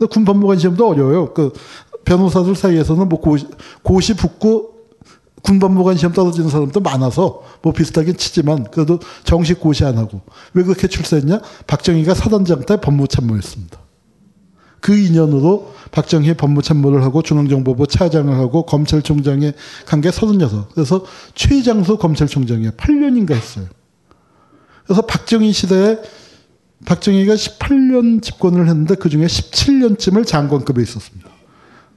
[0.09, 1.34] 군 법무관 시험도 어려워요.
[1.34, 1.53] 그
[2.03, 3.47] 변호사들 사이에서는 뭐 고시,
[3.82, 4.76] 고시 붙고
[5.41, 10.21] 군 법무관 시험 떨어지는 사람도 많아서 뭐 비슷하긴 치지만 그래도 정식 고시 안 하고
[10.53, 11.39] 왜 그렇게 출세했냐?
[11.67, 13.84] 박정희가 사단장 때 법무참모였습니다.
[14.86, 19.53] 그 인연으로 박정희 법무참모를 하고 중앙정보부 차장을 하고 검찰총장에
[19.88, 20.69] 간 게 36.
[20.75, 22.69] 그래서 최장수 검찰총장이에요.
[22.73, 23.65] 8년인가 했어요.
[24.86, 25.97] 그래서 박정희 시대에
[26.86, 31.31] 박정희가 18년 집권을 했는데 그 중에 17년쯤을 장관급에 있었습니다.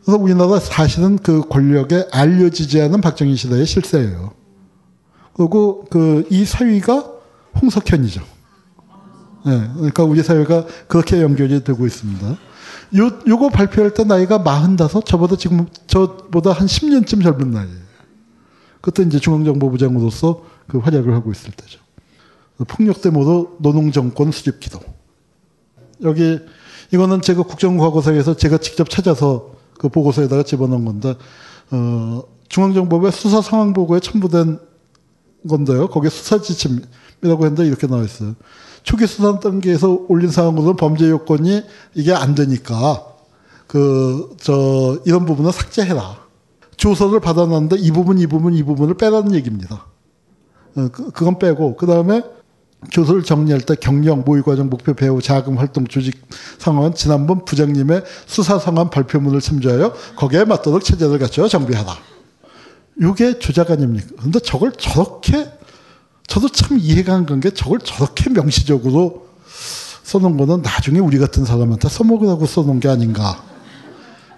[0.02, 4.32] 그래서 우리나라 사실은 그 권력에 알려지지 않은 박정희 시대의 실세예요.
[5.34, 7.04] 그리고 그 이 사위가
[7.60, 8.22] 홍석현이죠.
[9.44, 12.47] 네, 그러니까 우리 사회가 그렇게 연결이 되고 있습니다.
[12.96, 17.88] 요, 요거 발표할 때 나이가 45, 저보다 지금, 저보다 한 10년쯤 젊은 나이에요.
[18.80, 21.80] 그때 이제 중앙정보부장으로서 그 활약을 하고 있을 때죠.
[22.66, 24.80] 폭력대모로 노농정권 수집 기도.
[26.02, 26.40] 여기,
[26.92, 31.14] 이거는 제가 국정과거사에서 제가 직접 찾아서 그 보고서에다가 집어넣은 건데,
[31.70, 34.58] 어, 중앙정보부의 수사 상황 보고에 첨부된
[35.48, 35.88] 건데요.
[35.88, 38.34] 거기에 수사 지침이라고 했는데 이렇게 나와 있어요.
[38.82, 41.62] 초기 수사 단계에서 올린 사항으로는 범죄 요건이
[41.94, 43.04] 이게 안 되니까
[43.66, 46.26] 그 저 이런 부분은 삭제해라.
[46.76, 49.84] 조서를 받아놨는데 이 부분 이 부분 이 부분을 빼라는 얘기입니다.
[50.76, 52.22] 어, 그, 그건 빼고 그 다음에
[52.90, 56.14] 조서를 정리할 때 경력, 모의과정, 목표, 배우, 자금, 활동, 조직
[56.58, 61.92] 상황은 지난번 부장님의 수사 상황 발표문을 참조하여 거기에 맞도록 체제를 갖춰 정비하라.
[63.00, 64.08] 이게 조작 아닙니까?
[64.22, 65.50] 근데 저걸 저렇게
[66.28, 69.26] 저도 참 이해가 안 간 게 저걸 저렇게 명시적으로
[70.02, 73.42] 써놓은 거는 나중에 우리 같은 사람한테 써먹으라고 써놓은 게 아닌가.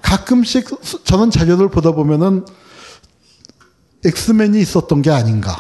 [0.03, 0.69] 가끔씩
[1.05, 2.45] 저는 자료를 보다 보면은
[4.05, 5.57] 엑스맨이 있었던 게 아닌가.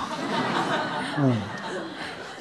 [1.18, 1.50] 어.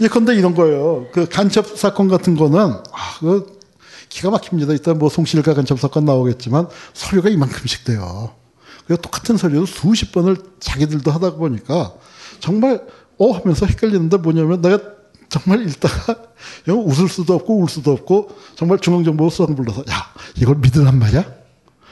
[0.01, 1.07] 예컨대 이런 거예요.
[1.11, 3.59] 그 간첩 사건 같은 거는, 아, 그
[4.07, 4.71] 기가 막힙니다.
[4.71, 8.33] 일단 뭐 송실과 간첩 사건 나오겠지만 서류가 이만큼씩 돼요.
[8.87, 11.93] 그리고 똑같은 서류를 수십 번을 자기들도 하다 보니까
[12.39, 12.81] 정말
[13.20, 14.80] 어 하면서 헷갈리는데 뭐냐면 내가
[15.30, 16.15] 정말 읽다가
[16.67, 20.05] 웃을 수도 없고 울 수도 없고 정말 중앙정보 수상 불러서 야
[20.36, 21.39] 이걸 믿으란 말이야?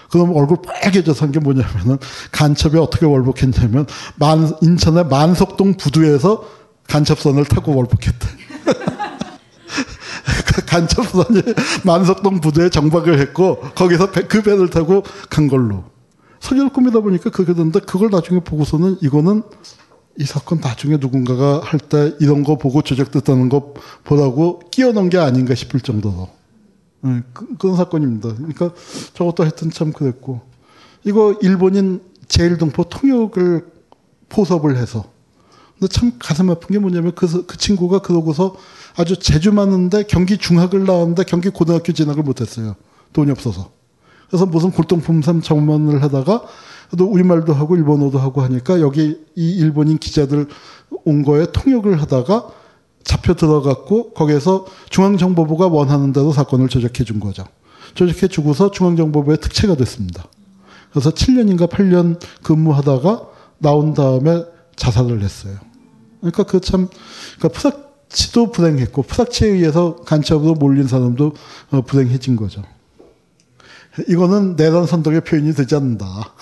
[0.10, 1.98] 그럼 얼굴 빨개져서 한 게 뭐냐면은
[2.32, 6.48] 간첩이 어떻게 월북했냐면 만, 인천의 만석동 부두에서
[6.88, 8.28] 간첩선을 타고 월북했대.
[10.46, 11.42] 그 간첩선이
[11.84, 15.84] 만석동 부두에 정박을 했고 거기서 배, 그 배를 타고 간 걸로.
[16.40, 19.44] 서류를 꾸미다 보니까 그게 되는데 그걸 나중에 보고서는 이거는
[20.20, 25.18] 이 사건 나중에 누군가가 할 때 이런 거 보고 조작됐다는 거 보라고 끼워 넣은 게
[25.18, 26.30] 아닌가 싶을 정도로.
[27.02, 28.34] 네, 그, 그런 사건입니다.
[28.36, 28.72] 그러니까
[29.14, 30.42] 저것도 하여튼 참 그랬고.
[31.04, 33.66] 이거 일본인 제일동포 통역을
[34.30, 35.06] 포섭을 해서.
[35.80, 38.56] 근데 참 가슴 아픈 게 뭐냐면 그, 그 친구가 그러고서
[38.96, 42.76] 아주 재주 많은데 경기 중학을 나왔는데 경기 고등학교 진학을 못했어요.
[43.14, 43.70] 돈이 없어서.
[44.28, 46.44] 그래서 무슨 골동품삼 전문을 하다가
[46.98, 50.48] 또 우리말도 하고 일본어도 하고 하니까 여기 이 일본인 기자들
[51.04, 52.48] 온 거에 통역을 하다가
[53.04, 57.46] 잡혀 들어갔고 거기에서 중앙정보부가 원하는 대로 사건을 조작해 준 거죠.
[57.94, 60.26] 조작해 주고서 중앙정보부의 특채가 됐습니다.
[60.92, 63.28] 그래서 7년인가 8년 근무하다가
[63.60, 64.44] 나온 다음에
[64.76, 65.56] 자살을 했어요.
[66.20, 66.90] 그러니까 그 참,
[67.38, 71.34] 그러니까 푸삭치도 불행했고, 푸삭치에 의해서 간첩으로 몰린 사람도
[71.72, 72.64] 어, 불행해진 거죠.
[74.08, 76.34] 이거는 내란 선동의 표현이 되지 않는다.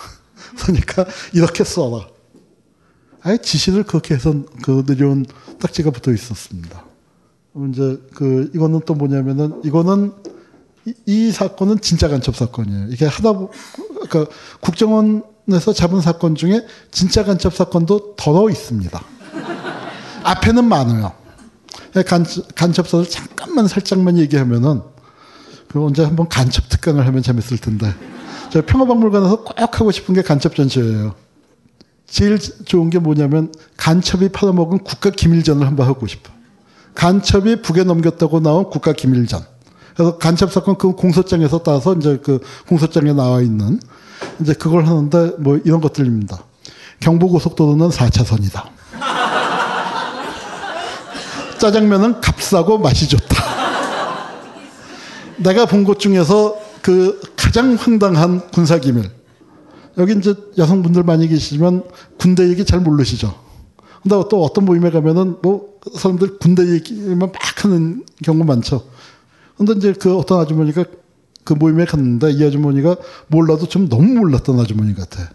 [0.58, 2.08] 그러니까 이렇게 써라.
[3.22, 5.26] 아예 지시를 그렇게 해서 그 느려운
[5.60, 6.84] 딱지가 붙어 있었습니다.
[7.70, 10.12] 이제 그 이거는 또 뭐냐면은 이거는
[10.84, 12.88] 이, 이 사건은 진짜 간첩 사건이에요.
[12.90, 13.32] 이게 하다
[13.88, 14.26] 그러니까
[14.60, 19.02] 국정원에서 잡은 사건 중에 진짜 간첩 사건도 더러 있습니다.
[20.22, 21.12] 앞에는 많아요.
[22.06, 24.82] 간, 간첩사를 잠깐만 살짝만 얘기하면은
[25.68, 27.94] 그 언제 한번 간첩 특강을 하면 재밌을 텐데.
[28.50, 31.14] 저 평화박물관에서 꼭 하고 싶은 게 간첩 전시회예요.
[32.06, 36.30] 제일 좋은 게 뭐냐면 간첩이 팔아먹은 국가 기밀전을 한번 하고 싶어.
[36.94, 39.44] 간첩이 북에 넘겼다고 나온 국가 기밀전.
[39.94, 43.80] 그래서 간첩 사건 그 공소장에서 따서 이제 그 공소장에 나와 있는
[44.40, 46.38] 이제 그걸 하는데 뭐 이런 것들입니다.
[47.00, 48.62] 경부고속도로는 4차선이다.
[51.58, 53.44] 짜장면은 값싸고 맛이 좋다.
[55.38, 56.56] 내가 본 곳 중에서
[56.86, 59.10] 그 가장 황당한 군사 기밀.
[59.98, 61.82] 여기 이제 여성분들 많이 계시지만
[62.16, 63.34] 군대 얘기 잘 모르시죠.
[64.04, 68.84] 근데 또 어떤 모임에 가면은 뭐 사람들 군대 얘기만 막 하는 경우 많죠.
[69.56, 70.84] 근데 이제 그 어떤 아주머니가
[71.42, 75.28] 그 모임에 갔는데 이 아주머니가 몰라도 좀 너무 몰랐던 아주머니 같아.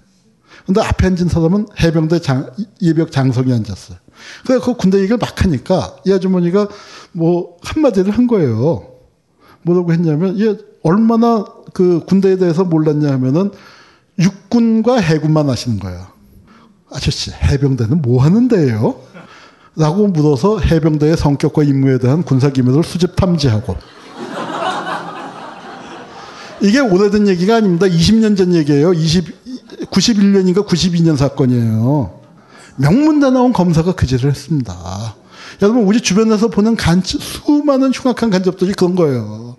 [0.66, 2.50] 근데 앞에 앉은 사람은 해병대 장,
[2.82, 3.98] 예비역 장성이 앉았어요.
[4.46, 6.70] 그래서 그 군대 얘기를 막 하니까 이 아주머니가
[7.12, 8.88] 뭐 한마디를 한 거예요.
[9.64, 13.52] 뭐라고 했냐면 얘 얼마나 그 군대에 대해서 몰랐냐 하면은
[14.20, 16.08] 육군과 해군만 아시는 거예요.
[16.92, 18.96] 아저씨 해병대는 뭐 하는 데예요?
[19.76, 23.78] 라고 물어서 해병대의 성격과 임무에 대한 군사 기밀을 수집 탐지하고
[26.62, 27.88] 이게 오래된 얘기가 아닙니다.
[27.88, 28.94] 20년 전 얘기예요.
[28.94, 32.20] 20, 91년인가 92년 사건이에요.
[32.76, 34.76] 명문대 나온 검사가 그 짓을 했습니다.
[35.62, 39.51] 여러분 우리 주변에서 보는 간첩, 수많은 흉악한 간접들이 그런 거예요.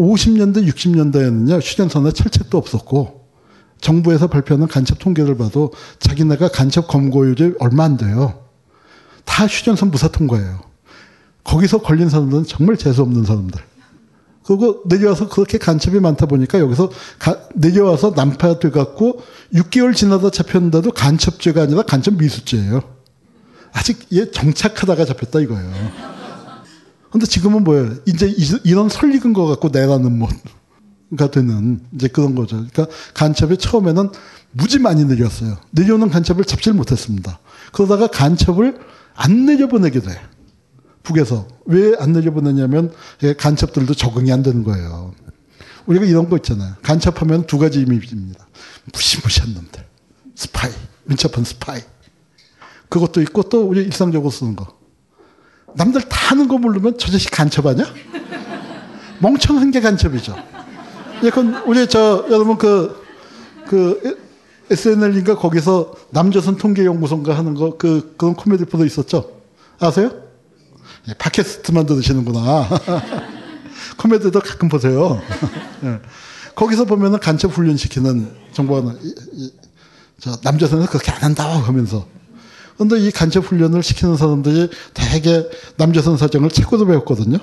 [0.00, 3.28] 50년대, 60년대에는요, 휴전선에 철책도 없었고,
[3.80, 8.44] 정부에서 발표하는 간첩 통계를 봐도 자기네가 간첩 검거율이 얼마 안 돼요.
[9.24, 10.60] 다 휴전선 무사 통과예요.
[11.44, 13.60] 거기서 걸린 사람들은 정말 재수없는 사람들.
[14.44, 19.22] 그리고 내려와서 그렇게 간첩이 많다 보니까 여기서 가, 내려와서 난파 돼갖고
[19.54, 22.82] 6개월 지나다 잡혔는데도 간첩죄가 아니라 간첩 미수죄예요.
[23.72, 26.19] 아직 얘 정착하다가 잡혔다 이거예요.
[27.10, 27.96] 근데 지금은 뭐예요?
[28.06, 28.32] 이제
[28.64, 32.56] 이런 설익은 것 같고 내라는 뭐가 되는 이제 그런 거죠.
[32.56, 34.10] 그러니까 간첩이 처음에는
[34.52, 35.56] 무지 많이 내렸어요.
[35.70, 37.38] 내려오는 간첩을 잡지를 못했습니다.
[37.72, 38.78] 그러다가 간첩을
[39.14, 40.20] 안 내려보내게 돼.
[41.02, 41.48] 북에서.
[41.66, 42.92] 왜 안 내려보내냐면
[43.38, 45.14] 간첩들도 적응이 안 되는 거예요.
[45.86, 46.74] 우리가 이런 거 있잖아요.
[46.82, 48.46] 간첩하면 두 가지 이미지입니다.
[48.92, 49.84] 무시무시한 놈들.
[50.34, 50.70] 스파이.
[51.04, 51.80] 민첩한 스파이.
[52.88, 54.79] 그것도 있고 또 우리 일상적으로 쓰는 거.
[55.74, 57.86] 남들 다 하는 거 모르면 저 자식 간첩 아니야?
[59.20, 60.36] 멍청한 게 간첩이죠.
[61.22, 63.02] 예컨 우리 저 여러분 그,
[63.68, 64.18] 그
[64.70, 69.30] SNL인가 거기서 남조선 통계연구소인가 하는 거 그 그런 코미디 프로 있었죠?
[69.78, 70.10] 아세요?
[71.08, 72.68] 예, 팟캐스트만 들으시는구나.
[73.98, 75.20] 코미디도 가끔 보세요.
[75.84, 75.98] 예.
[76.54, 78.94] 거기서 보면은 간첩 훈련 시키는 정보가
[80.20, 82.06] 저 남조선에서 그렇게 안 한다고 하면서
[82.80, 87.36] 근데 이 간첩 훈련을 시키는 사람들이 대개 남조선 사정을 책으로 배웠거든요.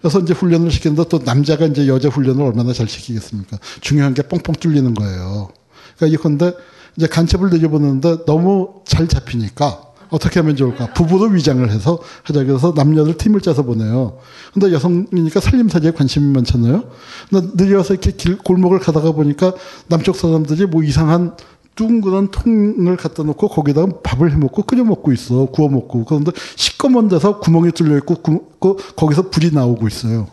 [0.00, 3.58] 그래서 이제 훈련을 시키는데 또 남자가 이제 여자 훈련을 얼마나 잘 시키겠습니까?
[3.80, 5.48] 중요한 게 뻥뻥 뚫리는 거예요.
[5.96, 6.52] 그러니까 이건데
[6.96, 10.92] 이제 간첩을 내려보는데 너무 잘 잡히니까 어떻게 하면 좋을까?
[10.92, 14.18] 부부로 위장을 해서 하자 그래서 남녀를 팀을 짜서 보내요.
[14.54, 16.84] 근데 여성이니까 살림살이에 관심이 많잖아요.
[17.28, 19.52] 근데 내려와서 이렇게 길, 골목을 가다가 보니까
[19.88, 21.34] 남쪽 사람들이 뭐 이상한
[21.76, 25.46] 둥그런 통을 갖다 놓고 거기다가 밥을 해 먹고 끓여 먹고 있어.
[25.46, 26.04] 구워 먹고.
[26.04, 28.16] 그런데 시꺼먼 데서 구멍이 뚫려 있고
[28.58, 30.26] 구, 거기서 불이 나오고 있어요.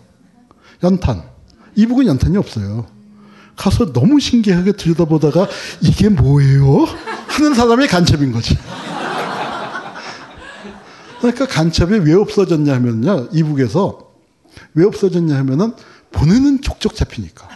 [0.83, 1.23] 연탄.
[1.75, 2.85] 이북은 연탄이 없어요.
[3.55, 5.47] 가서 너무 신기하게 들여다보다가
[5.81, 6.85] 이게 뭐예요?
[7.27, 8.57] 하는 사람이 간첩인 거지.
[11.19, 13.27] 그러니까 간첩이 왜 없어졌냐 하면요.
[13.31, 14.11] 이북에서
[14.73, 15.73] 왜 없어졌냐 하면은
[16.11, 17.47] 보내는 족족 잡히니까.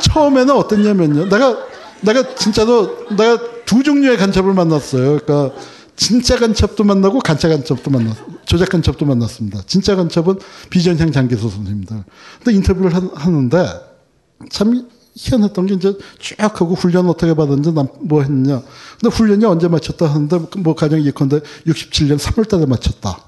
[0.00, 1.28] 처음에는 어땠냐면요.
[1.28, 1.71] 내가
[2.02, 5.18] 내가 진짜로 내가 두 종류의 간첩을 만났어요.
[5.18, 5.56] 그러니까
[5.96, 9.62] 진짜 간첩도 만나고 가짜 간첩도 만났, 조작 간첩도 만났습니다.
[9.66, 10.38] 진짜 간첩은
[10.70, 12.04] 비전향 장기소 선생님들.
[12.38, 18.62] 근데 인터뷰를 하, 는데참 희한했던 게 이제 쭉 하고 훈련 어떻게 받았는지 뭐 했냐.
[19.00, 23.18] 근데 훈련이 언제 마쳤다 하는데 뭐 가령 예컨대 67년 3월 달에 마쳤다.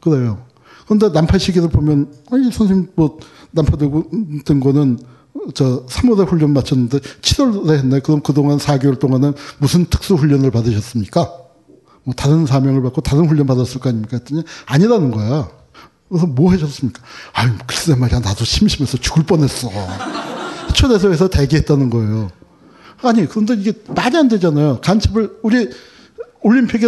[0.00, 0.44] 그래요.
[0.86, 3.18] 근데 난파 시기를 보면 아니 선생님 뭐
[3.52, 4.10] 난파되고
[4.44, 4.98] 된 거는
[5.54, 8.00] 저 3월에 훈련 마쳤는데 7월에 했네.
[8.00, 11.32] 그럼 그동안 4개월 동안은 무슨 특수 훈련을 받으셨습니까?
[12.04, 14.16] 뭐 다른 사명을 받고 다른 훈련 받았을 거 아닙니까?
[14.16, 15.48] 했더니 아니라는 거야.
[16.08, 17.02] 그래서 뭐 하셨습니까?
[17.34, 18.20] 아유, 글쎄 말이야.
[18.20, 19.70] 나도 심심해서 죽을 뻔했어.
[20.74, 22.30] 초대소에서 대기했다는 거예요.
[23.02, 24.80] 아니, 그런데 이게 말이 안 되잖아요.
[24.80, 25.68] 간첩을, 우리
[26.42, 26.86] 올림픽에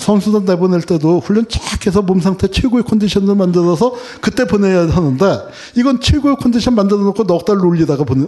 [0.00, 5.38] 선수단 내보낼 때도 훈련 쫙 해서 몸 상태 최고의 컨디션을 만들어서 그때 보내야 하는데
[5.76, 8.26] 이건 최고의 컨디션 만들어 놓고 넉 달 놀리다가 보내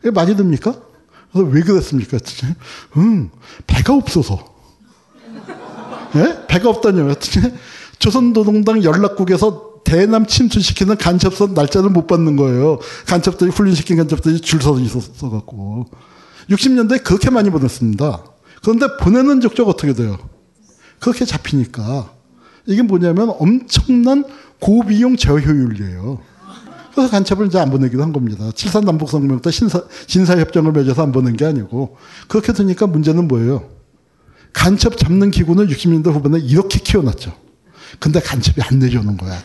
[0.00, 0.74] 이게 말이 됩니까?
[1.32, 2.18] 그래서 왜 그랬습니까?
[2.96, 3.30] 응,
[3.66, 4.52] 배가 없어서.
[6.16, 6.46] 예?
[6.46, 7.14] 배가 없다뇨.
[7.98, 12.78] 조선노동당 연락국에서 대남 침투시키는 간첩선 날짜를 못 받는 거예요.
[13.06, 15.86] 간첩들이 훈련시킨 간첩들이 줄서 있었어갖고.
[16.50, 18.24] 60년대에 그렇게 많이 보냈습니다.
[18.62, 20.18] 그런데 보내는 족족 어떻게 돼요?
[21.02, 22.12] 그렇게 잡히니까
[22.64, 24.24] 이게 뭐냐면 엄청난
[24.60, 26.20] 고비용 저효율이에요.
[26.94, 28.50] 그래서 간첩을 이제 안 보내기도 한 겁니다.
[28.50, 31.96] 7산 남북 성명 때 신사, 진사 협정을 맺어서 안 보낸 게 아니고
[32.28, 33.68] 그렇게 되니까 문제는 뭐예요?
[34.52, 37.32] 간첩 잡는 기구는 60년대 후반에 이렇게 키워놨죠.
[37.98, 39.36] 근데 간첩이 안 내려오는 거야.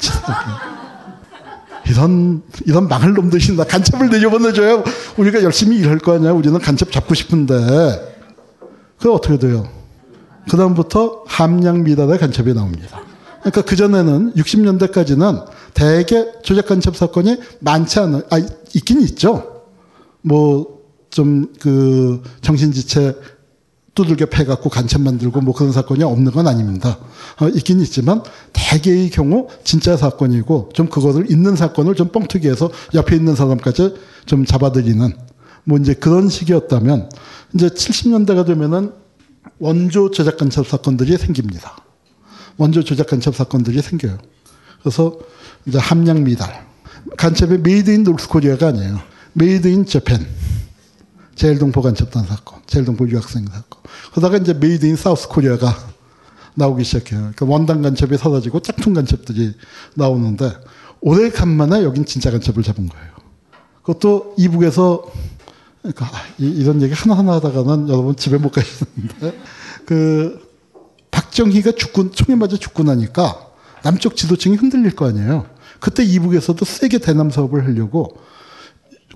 [1.89, 4.83] 이런 이런 망할 놈들이 나 간첩을 내려보내줘야
[5.17, 6.33] 우리가 열심히 일할 거 아니야.
[6.33, 7.55] 우리는 간첩 잡고 싶은데
[8.99, 9.76] 그 어떻게 돼요?
[10.49, 13.01] 그 다음부터 함량 미달의 간첩이 나옵니다.
[13.39, 18.37] 그러니까 그전에는 60년대까지는 대개 조작 간첩 사건이 많지 않아, 아,
[18.73, 19.63] 있긴 있죠.
[20.21, 20.77] 뭐,
[21.09, 23.15] 좀 그 정신지체
[23.95, 26.99] 두들겨 패갖고 간첩 만들고 뭐 그런 사건이 없는 건 아닙니다.
[27.41, 28.21] 어, 있긴 있지만
[28.53, 33.95] 대개의 경우 진짜 사건이고 좀 그거를 있는 사건을 좀 뻥튀기 해서 옆에 있는 사람까지
[34.27, 35.17] 좀 잡아들이는
[35.63, 37.09] 뭐 이제 그런 식이었다면
[37.55, 38.91] 이제 70년대가 되면은
[39.59, 41.77] 원조 조작 간첩 사건들이 생깁니다.
[42.57, 44.17] 원조 조작 간첩 사건들이 생겨요.
[44.81, 45.17] 그래서
[45.65, 46.65] 이제 함량 미달.
[47.17, 48.99] 간첩의 made in North Korea가 아니에요.
[49.33, 50.25] made in Japan.
[51.35, 53.79] 재일동포 간첩단 사건, 재일동포 유학생 사건.
[54.11, 55.71] 그러다가 이제 made in South Korea가
[56.55, 57.19] 나오기 시작해요.
[57.19, 59.53] 그러니까 원단 간첩이 사라지고 짝퉁 간첩들이
[59.93, 60.51] 나오는데
[61.01, 63.07] 오래간만에 여긴 진짜 간첩을 잡은 거예요.
[63.83, 65.03] 그것도 이북에서
[65.81, 69.39] 그러니까 이, 런 얘기 하나하나 하다가는 여러분 집에 못 가시는데
[69.85, 70.47] 그
[71.11, 73.47] 박정희가 죽고 총에 맞아 죽고 나니까
[73.83, 75.45] 남쪽 지도층이 흔들릴 거 아니에요.
[75.79, 78.17] 그때 이북에서도 세게 대남 사업을 하려고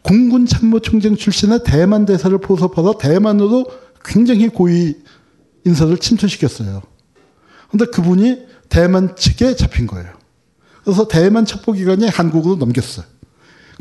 [0.04, 3.66] 공군 참모총장 출신의 대만 대사를 포섭하다 대만으로
[4.04, 4.96] 굉장히 고위
[5.66, 6.82] 인사를 침투시켰어요.
[7.70, 10.10] 근데 그분이 대만 측에 잡힌 거예요.
[10.84, 13.06] 그래서 대만 첩보기관이 한국으로 넘겼어요.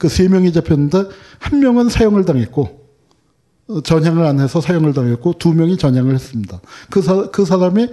[0.00, 1.04] 그 세 명이 잡혔는데
[1.38, 2.80] 한 명은 사형을 당했고
[3.68, 6.60] 어, 전향을 안 해서 사형을 당했고 두 명이 전향을 했습니다.
[6.90, 7.88] 그, 사, 그 사람이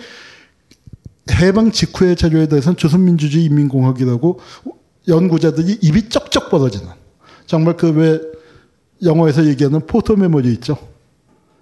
[1.32, 4.40] 해방 직후의 자료에 대해서는 조선민주주의 인민공화국이라고
[5.08, 6.88] 연구자들이 입이 쩍쩍 벌어지는
[7.46, 8.20] 정말 그 왜
[9.04, 10.76] 영어에서 얘기하는 포토 메모리 있죠.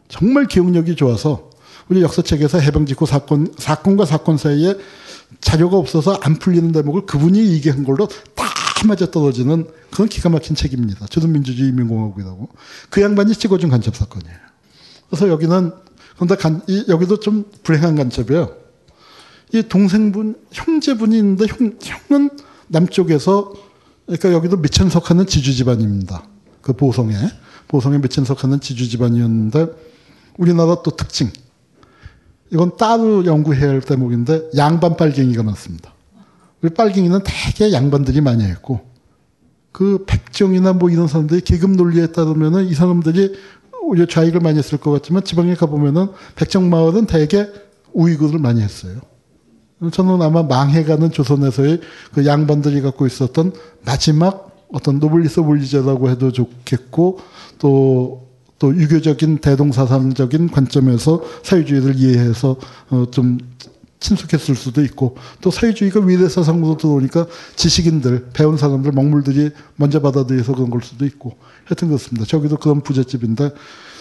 [0.08, 1.50] 정말 기억력이 좋아서
[1.90, 4.76] 우리 역사책에서 해방 직후 사건 사건과 사건 사이에
[5.42, 8.46] 자료가 없어서 안 풀리는 대목을 그분이 얘기한 걸로 다
[8.84, 11.06] 맞아 떨어지는 그런 기가 막힌 책입니다.
[11.08, 12.50] 조선민주주의 인민공화국이라고
[12.90, 14.38] 그 양반이 찍어준 간첩 사건이에요.
[15.10, 15.72] 그래서 여기는
[16.18, 18.56] 근데 간, 이, 여기도 좀 불행한 간첩이에요.
[19.54, 22.30] 이 동생분 형제분이 있는데 형, 형은
[22.68, 23.54] 남쪽에서
[24.06, 26.28] 그러니까 여기도 미천석 하는 지주 집안입니다.
[26.62, 27.16] 그 보성에
[27.68, 29.68] 보성에 미천석 하는 지주 집안이었는데
[30.38, 31.32] 우리나라 또 특징
[32.52, 35.95] 이건 따로 연구해야 할 대목인데 양반 빨갱이가 많습니다.
[36.66, 38.80] 우리 빨갱이는 대개 양반들이 많이 했고
[39.72, 43.36] 그 백정이나 뭐 이런 사람들이 계급 논리에 따르면은 이 사람들이
[43.84, 47.48] 오히려 좌익을 많이 했을 것 같지만 지방에 가보면은 백정 마을은 대개
[47.94, 49.00] 우익을 많이 했어요.
[49.92, 51.82] 저는 아마 망해가는 조선에서의
[52.14, 53.54] 그 양반들이 갖고 있었던
[53.86, 57.20] 마지막 어떤 noblesse oblige라고 해도 좋겠고
[57.60, 62.56] 또, 또 유교적인 대동사상적인 관점에서 사회주의를 이해해서
[62.90, 63.38] 어, 좀
[64.06, 67.26] 친숙했을 수도 있고 또 사회주의가 외래사상으로 들어오니까
[67.56, 72.26] 지식인들 배운 사람들 먹물들이 먼저 받아들여서 그런 걸 수도 있고 하여튼 그렇습니다.
[72.26, 73.52] 저기도 그런 부잣집인데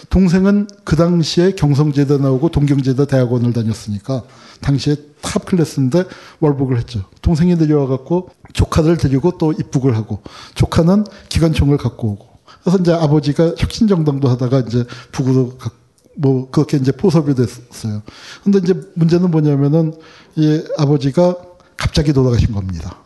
[0.09, 4.23] 동생은 그 당시에 경성제대 나오고 동경제대 대학원을 다녔으니까
[4.61, 6.03] 당시에 top class인데
[6.39, 7.05] 월북을 했죠.
[7.21, 10.21] 동생이 내려와갖고 조카를 데리고 또 입북을 하고
[10.53, 12.27] 조카는 기관총을 갖고 오고
[12.61, 15.71] 그래서 이제 아버지가 혁신정당도 하다가 이제 북으로 가,
[16.15, 18.01] 뭐 그렇게 이제 포섭이 됐어요.
[18.43, 19.93] 근데 이제 문제는 뭐냐면은
[20.35, 21.35] 이 아버지가
[21.77, 22.97] 갑자기 돌아가신 겁니다.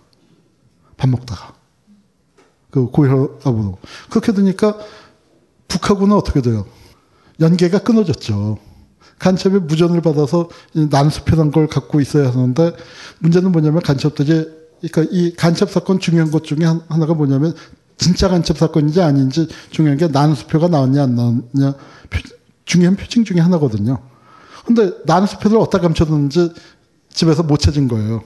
[0.97, 1.53] 밥 먹다가
[2.69, 3.77] 그 고혈압으로
[4.09, 4.77] 그렇게 되니까
[5.67, 6.65] 북하고는 어떻게 돼요?
[7.39, 8.57] 연계가 끊어졌죠.
[9.17, 12.73] 간첩이 무전을 받아서 난수표란 걸 갖고 있어야 하는데
[13.19, 14.47] 문제는 뭐냐면 간첩들이
[14.81, 17.53] 그러니까 이 간첩 사건 중요한 것 중에 하나가 뭐냐면
[17.97, 21.75] 진짜 간첩 사건인지 아닌지 중요한 게 난수표가 나왔냐 안 나왔냐
[22.69, 23.97] 중요한 표징 중에 하나거든요.
[24.63, 26.53] 근데 난수표를 어디다 감춰뒀는지
[27.11, 28.21] 집에서 못 찾은 거예요.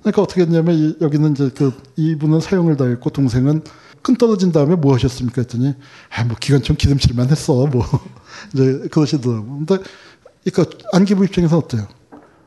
[0.00, 3.64] 그러니까 어떻게 했냐면 여기는 이제 그 이분은 사용을 당했고 동생은
[4.00, 5.74] 끈 떨어진 다음에 뭐 하셨습니까 했더니
[6.10, 7.84] 아 뭐 기관총 기름칠만 했어 뭐
[8.54, 9.64] 이제 그러시더라고.
[9.66, 9.78] 근데
[10.44, 11.88] 그러니까 안기부 입장에서 어때요?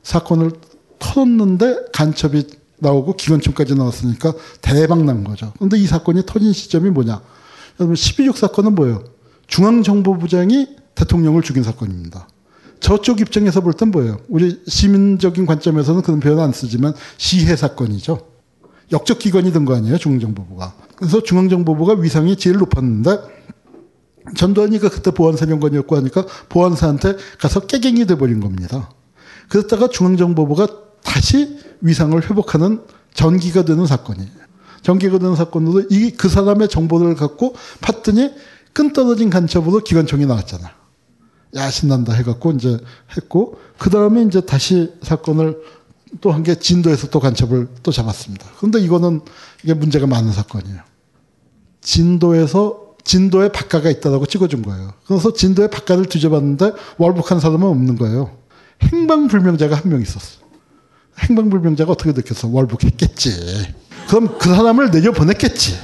[0.04, 0.52] 사건을
[1.00, 2.48] 털었는데 간첩이
[2.80, 5.52] 나오고 기관총까지 나왔으니까 대박 난 거죠.
[5.60, 7.22] 근데 이 사건이 터진 시점이 뭐냐?
[7.82, 9.04] 여러분 12.6 사건은 뭐예요?
[9.48, 12.28] 중앙정보부장이 대통령을 죽인 사건입니다.
[12.80, 14.18] 저쪽 입장에서 볼 땐 뭐예요?
[14.30, 18.28] 우리 시민적인 관점에서는 그런 표현 안 쓰지만 시해 사건이죠.
[18.92, 20.74] 역적 기관이 된 거 아니에요, 중앙정보부가.
[20.96, 23.18] 그래서 중앙정보부가 위상이 제일 높았는데
[24.36, 28.90] 전두환이가 그때 보안사령관이었고 하니까 보안사한테 가서 깨갱이 돼버린 겁니다.
[29.50, 30.68] 그랬다가 중앙정보부가
[31.04, 32.82] 다시 위상을 회복하는
[33.14, 34.30] 전기가 되는 사건이에요.
[34.82, 38.34] 전기가 되는 사건으로 이 그 사람의 정보를 갖고 팠더니
[38.74, 40.72] 끈 떨어진 간첩으로 기관총이 나왔잖아.
[41.56, 42.78] 야 신난다 해갖고 이제
[43.16, 45.58] 했고 그 다음에 이제 다시 사건을
[46.22, 48.46] 또 한 게 진도에서 또 간첩을 또 잡았습니다.
[48.58, 49.22] 그런데 이거는
[49.64, 50.80] 이게 문제가 많은 사건이에요.
[51.82, 54.94] 진도에서 진도에 박가가 있다라고 찍어준 거예요.
[55.08, 58.36] 그래서 진도에 박가를 뒤져봤는데 월북한 사람은 없는 거예요.
[58.82, 60.40] 행방불명자가 한 명 있었어.
[61.20, 62.48] 행방불명자가 어떻게 느꼈어?
[62.48, 63.74] 월북했겠지.
[64.08, 65.78] 그럼 그 사람을 내려 보냈겠지.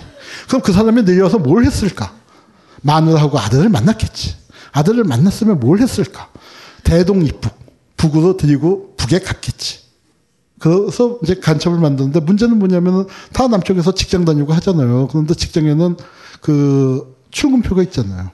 [0.48, 2.14] 그럼 그 사람이 내려와서 뭘 했을까?
[2.82, 4.36] 마누라하고 아들을 만났겠지.
[4.72, 6.30] 아들을 만났으면 뭘 했을까?
[6.84, 7.52] 대동 입북.
[7.98, 9.80] 북으로 드리고 북에 갔겠지.
[10.60, 15.08] 그래서 이제 간첩을 만드는데 문제는 뭐냐면은 다 남쪽에서 직장 다니고 하잖아요.
[15.08, 15.98] 그런데 직장에는
[16.42, 18.32] 그 출근표가 있잖아요.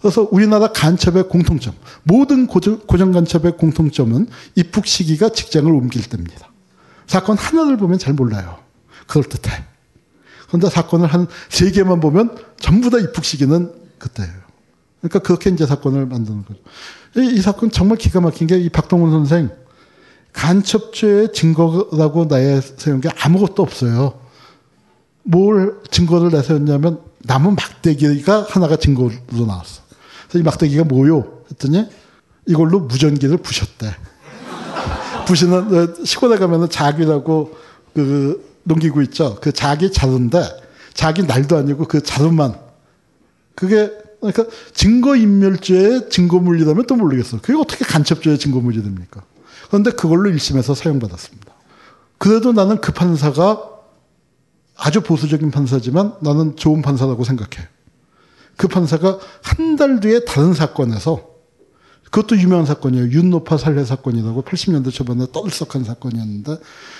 [0.00, 1.74] 그래서 우리나라 간첩의 공통점,
[2.04, 6.50] 모든 고정, 고정 간첩의 공통점은 입국 시기가 직장을 옮길 때입니다.
[7.06, 8.58] 사건 하나를 보면 잘 몰라요.
[9.06, 9.64] 그럴듯해.
[10.48, 14.45] 그런데 사건을 한 세 개만 보면 전부 다 입국 시기는 그때예요.
[15.00, 16.60] 그러니까 그렇게 이제 사건을 만드는 거죠.
[17.16, 19.50] 이, 이 사건 정말 기가 막힌 게 이 박동원 선생
[20.32, 24.20] 간첩죄의 증거라고 나에 세운 게 아무것도 없어요.
[25.22, 29.82] 뭘 증거를 내세웠냐면 나무 막대기가 하나가 증거로 나왔어.
[30.28, 31.42] 그래서 이 막대기가 뭐요?
[31.50, 31.88] 했더니
[32.46, 33.90] 이걸로 무전기를 부셨대.
[35.26, 37.56] 부시는 어, 시골에 가면은 자기라고
[37.94, 39.38] 그 농기구 있죠.
[39.40, 40.42] 그 자기 자루인데
[40.92, 42.54] 자기 날도 아니고 그 자루만
[43.54, 43.90] 그게
[44.32, 47.40] 그러니까 증거인멸죄의 증거물이라면 또 모르겠어.
[47.40, 49.22] 그게 어떻게 간첩죄의 증거물이 됩니까?
[49.68, 51.52] 그런데 그걸로 1심에서 사용받았습니다.
[52.18, 53.70] 그래도 나는 그 판사가
[54.76, 57.68] 아주 보수적인 판사지만 나는 좋은 판사라고 생각해.
[58.56, 61.28] 그 판사가 한 달 뒤에 다른 사건에서
[62.04, 63.08] 그것도 유명한 사건이에요.
[63.08, 66.56] 윤노파 살해 사건이라고 80년대 초반에 떠들썩한 사건이었는데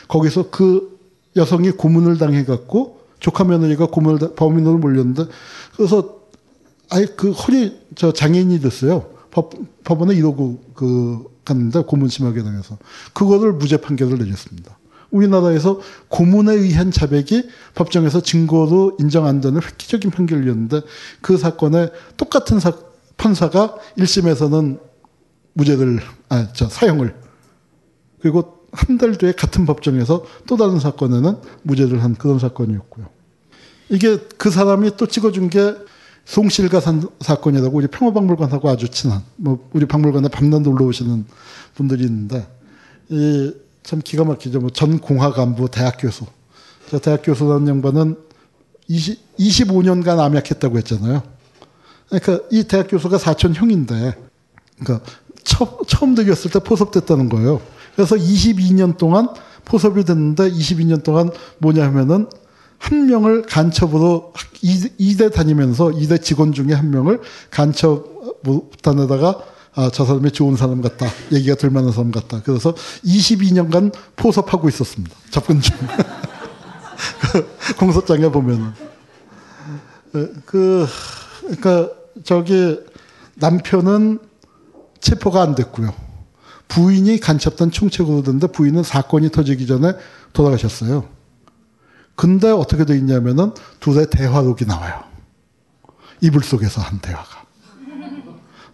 [0.08, 0.98] 거기서 그
[1.36, 5.24] 여성이 고문을 당해갖고 조카 며느리가 고문을 범인으로 몰렸는데
[5.76, 6.15] 그래서
[6.90, 9.10] 아예 그 허리 저 장애인이 됐어요.
[9.30, 9.52] 법,
[9.84, 12.78] 법원에 이러고 그 갔는데 고문 심하게 당해서
[13.12, 14.78] 그거를 무죄 판결을 내렸습니다.
[15.10, 20.80] 우리나라에서 고문에 의한 자백이 법정에서 증거로 인정 안 되는 획기적인 판결이었는데
[21.20, 22.72] 그 사건에 똑같은 사,
[23.16, 24.80] 판사가 1심에서는
[25.54, 27.14] 무죄를 아 저 사형을
[28.20, 33.06] 그리고 한 달 뒤에 같은 법정에서 또 다른 사건에는 무죄를 한 그런 사건이었고요.
[33.88, 35.74] 이게 그 사람이 또 찍어준 게
[36.26, 41.24] 송실가 산, 사건이라고 우리 평화박물관하고 아주 친한 뭐 우리 박물관에 밤낮 놀러 오시는
[41.74, 42.46] 분들이 있는데
[43.08, 43.52] 이
[43.86, 44.58] 참 기가 막히죠.
[44.58, 46.26] 뭐 전 공화 간부 대학 교수.
[46.90, 48.16] 저 대학 교수라는 양반은
[48.88, 51.22] 20, 25년간 암약했다고 했잖아요.
[52.08, 54.16] 그러니까 이 대학 교수가 사촌 형인데,
[54.78, 55.08] 그러니까
[55.44, 57.60] 처, 처음 들였을 때 포섭됐다는 거예요.
[57.94, 59.28] 그래서 22년 동안
[59.64, 62.28] 포섭이 됐는데 22년 동안 뭐냐 하면은
[62.86, 64.32] 한 명을 간첩으로
[64.62, 67.20] 2대 다니면서 2대 직원 중에 한 명을
[67.50, 69.38] 간첩단에다가
[69.74, 71.06] 아, 저 사람이 좋은 사람 같다.
[71.32, 72.40] 얘기가 들 만한 사람 같다.
[72.44, 72.74] 그래서
[73.04, 75.14] 22년간 포섭하고 있었습니다.
[75.30, 75.76] 접근 중.
[77.20, 78.72] 그 공소장에 보면은.
[80.46, 80.86] 그,
[81.40, 81.90] 그러니까
[82.24, 82.78] 저기
[83.34, 84.20] 남편은
[85.00, 85.92] 체포가 안 됐고요.
[86.68, 89.92] 부인이 간첩단 총책으로 됐는데 부인은 사건이 터지기 전에
[90.32, 91.15] 돌아가셨어요.
[92.16, 95.04] 근데 어떻게 돼 있냐면은 둘의 대화록이 나와요.
[96.20, 97.44] 이불 속에서 한 대화가.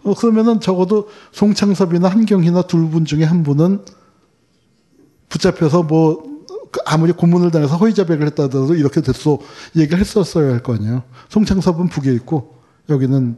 [0.03, 3.85] 어, 그러면은 적어도 송창섭이나 한경희나 둘 분 중에 한 분은
[5.29, 6.23] 붙잡혀서 뭐
[6.85, 9.39] 아무리 고문을 당해서 허위자백을 했다 하더라도 이렇게 됐어
[9.75, 11.03] 얘기를 했었어야 할 거 아니에요.
[11.29, 12.55] 송창섭은 북에 있고
[12.89, 13.37] 여기는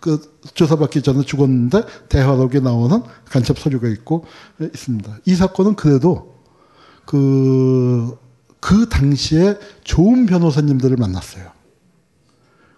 [0.00, 0.20] 그
[0.54, 4.24] 조사받기 전에 죽었는데 대화록에 나오는 간첩 서류가 있고
[4.60, 5.18] 있습니다.
[5.26, 6.34] 이 사건은 그래도
[7.06, 8.16] 그,
[8.62, 11.50] 그 당시에 좋은 변호사님들을 만났어요.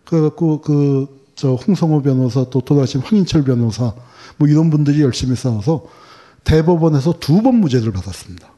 [0.06, 3.92] 그래갖고 그, 저 홍성호 변호사 또 돌아가신 황인철 변호사
[4.38, 5.84] 뭐 이런 분들이 열심히 싸워서
[6.44, 8.50] 대법원에서 두 번 무죄를 받았습니다.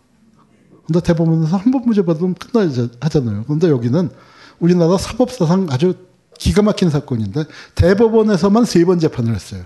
[0.87, 2.71] 근데 대법원에서 한 번 무죄 받으면 끝나야
[3.01, 3.43] 하잖아요.
[3.45, 4.09] 그런데 여기는
[4.61, 5.95] 우리나라 사법사상 아주
[6.39, 7.45] 기가 막힌 사건인데
[7.75, 9.65] 대법원에서만 세 번 재판을 했어요.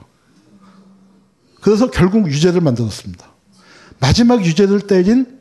[1.60, 3.26] 그래서 결국 유죄를 만들었습니다.
[4.00, 5.38] 마지막 유죄를 때린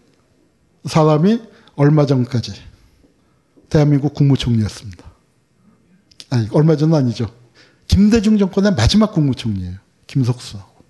[0.85, 1.41] 사람이
[1.79, 2.51] 얼마 전까지
[3.69, 5.05] 대한민국 국무총리였습니다.
[6.29, 7.31] 아니, 얼마 전은 아니죠.
[7.87, 9.75] 김대중 정권의 마지막 국무총리예요.
[10.05, 10.83] 김석수하고.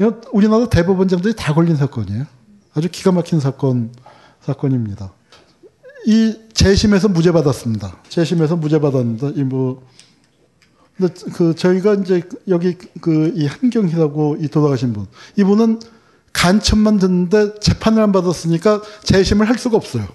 [0.00, 2.26] 이거 우리나라 대법원장들이 다 걸린 사건이에요.
[2.74, 3.92] 아주 기가 막힌 사건,
[4.40, 5.12] 사건입니다.
[6.06, 8.02] 이 재심에서 무죄 받았습니다.
[8.08, 9.86] 재심에서 무죄 받았는데, 이 뭐,
[10.96, 15.06] 근데 그 저희가 이제 여기 그 이 한경희라고 이 돌아가신 분,
[15.36, 15.78] 이분은
[16.38, 20.06] 간첩만 듣는데 재판을 안 받았으니까 재심을 할 수가 없어요.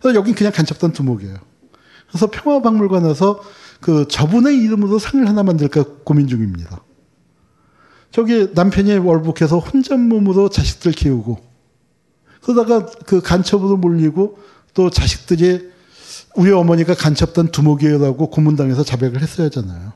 [0.00, 1.36] 그래서 여긴 그냥 간첩단 두목이에요.
[2.08, 3.40] 그래서 평화박물관에서
[3.80, 6.80] 그 저분의 이름으로 상을 하나 만들까 고민 중입니다.
[8.12, 11.38] 저기 남편이 월북해서 혼자 몸으로 자식들 키우고
[12.42, 14.38] 그러다가 그 간첩으로 몰리고
[14.74, 15.72] 또 자식들이
[16.36, 19.92] 우리 어머니가 간첩단 두목이라고 고문당해서 자백을 했어야 하잖아요.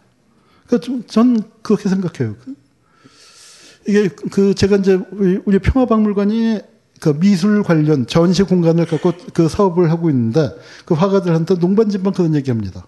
[0.66, 2.34] 그러니까 전 그렇게 생각해요.
[3.86, 5.00] 이게 그 제가 이제
[5.44, 6.60] 우리 평화박물관이
[7.00, 10.50] 그 미술 관련 전시 공간을 갖고 그 사업을 하고 있는데
[10.84, 12.86] 그 화가들한테 농반진반 그런 얘기합니다.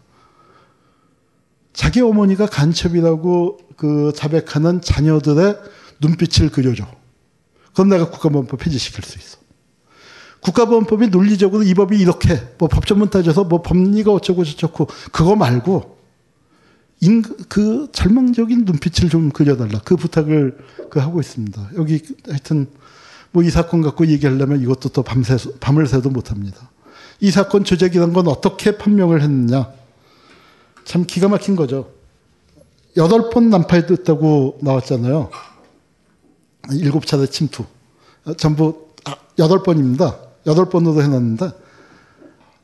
[1.73, 5.57] 자기 어머니가 간첩이라고 그 자백하는 자녀들의
[6.01, 6.87] 눈빛을 그려줘.
[7.73, 9.39] 그럼 내가 국가보안법 폐지시킬 수 있어.
[10.41, 16.02] 국가보안법이 논리적으로 이 법이 이렇게 뭐 법전문 따져서 뭐 법리가 어쩌고 저쩌고 그거 말고
[17.03, 19.81] 인, 그 절망적인 눈빛을 좀 그려달라.
[19.85, 20.57] 그 부탁을
[20.89, 21.71] 그 하고 있습니다.
[21.77, 22.69] 여기 하여튼
[23.33, 26.71] 뭐 이 사건 갖고 얘기하려면 이것도 또 밤새, 밤을 새도 못합니다.
[27.19, 29.73] 이 사건 조작이란 건 어떻게 판명을 했느냐.
[30.85, 31.91] 참 기가 막힌 거죠.
[32.97, 35.31] 여덟 번 난파했다고 나왔잖아요.
[36.73, 37.65] 일곱 차례 침투.
[38.25, 40.19] 어, 전부 아, 여덟 번입니다.
[40.47, 41.51] 여덟 번으로 해놨는데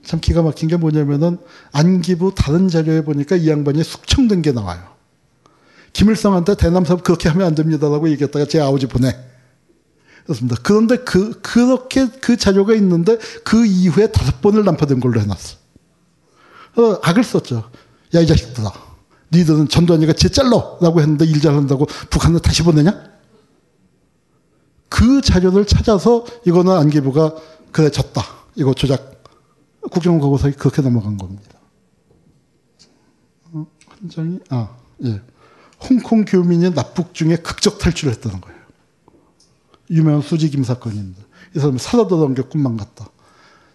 [0.08, 1.36] 참 기가 막힌 게 뭐냐면은
[1.70, 4.82] 안기부 다른 자료에 보니까 이 양반이 숙청된 게 나와요.
[5.92, 9.14] 김일성한테 대남사업 그렇게 하면 안 됩니다라고 얘기했다가 제 아버지 보내.
[10.24, 10.56] 그렇습니다.
[10.62, 15.58] 그런데 그, 그렇게 그 자료가 있는데 그 이후에 다섯 번을 난파된 걸로 해놨어.
[16.78, 17.70] 어, 악을 썼죠.
[18.14, 18.72] 야, 이 자식들아.
[19.30, 20.78] 니들은 전두환이가 쟤 잘러!
[20.80, 22.98] 라고 했는데 일 잘한다고 북한을 다시 보내냐?
[24.88, 27.34] 그 자료를 찾아서 이거는 안기부가
[27.72, 28.24] 그래, 졌다.
[28.54, 29.17] 이거 조작.
[29.80, 31.58] 국정원과거사에 그렇게 넘어간 겁니다.
[33.52, 35.20] 어, 한 장이, 아, 예.
[35.88, 38.58] 홍콩 교민이 납북 중에 극적 탈출을 했다는 거예요.
[39.90, 41.20] 유명한 수지김 사건인데.
[41.56, 43.08] 이 사람이 살아도던 게 꿈만 같다.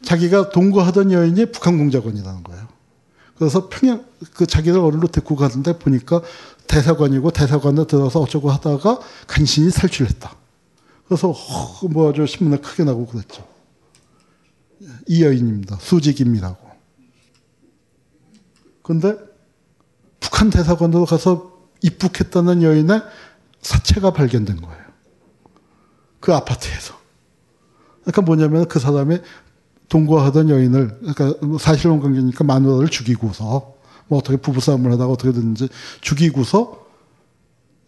[0.03, 2.67] 자기가 동거하던 여인이 북한 공작원이라는 거예요.
[3.35, 6.21] 그래서 평양, 그 자기를 어른로 데리고 가는데 보니까
[6.67, 10.35] 대사관이고 대사관에 들어서 어쩌고 하다가 간신히 탈출했다.
[11.07, 13.52] 그래서 어, 뭐 아주 신문에 크게 나고 그랬죠.
[15.07, 15.77] 이 여인입니다.
[15.79, 16.57] 수직임이라고.
[18.81, 19.17] 근데
[20.19, 23.01] 북한 대사관으로 가서 입국했다는 여인의
[23.61, 24.83] 사체가 발견된 거예요.
[26.19, 26.95] 그 아파트에서.
[28.01, 29.19] 그러니까 뭐냐면 그 사람이
[29.89, 33.75] 동거하던 여인을, 그러니까 사실혼 관계니까 마누라를 죽이고서,
[34.07, 35.69] 뭐 어떻게 부부싸움을 하다가 어떻게든지
[36.01, 36.83] 죽이고서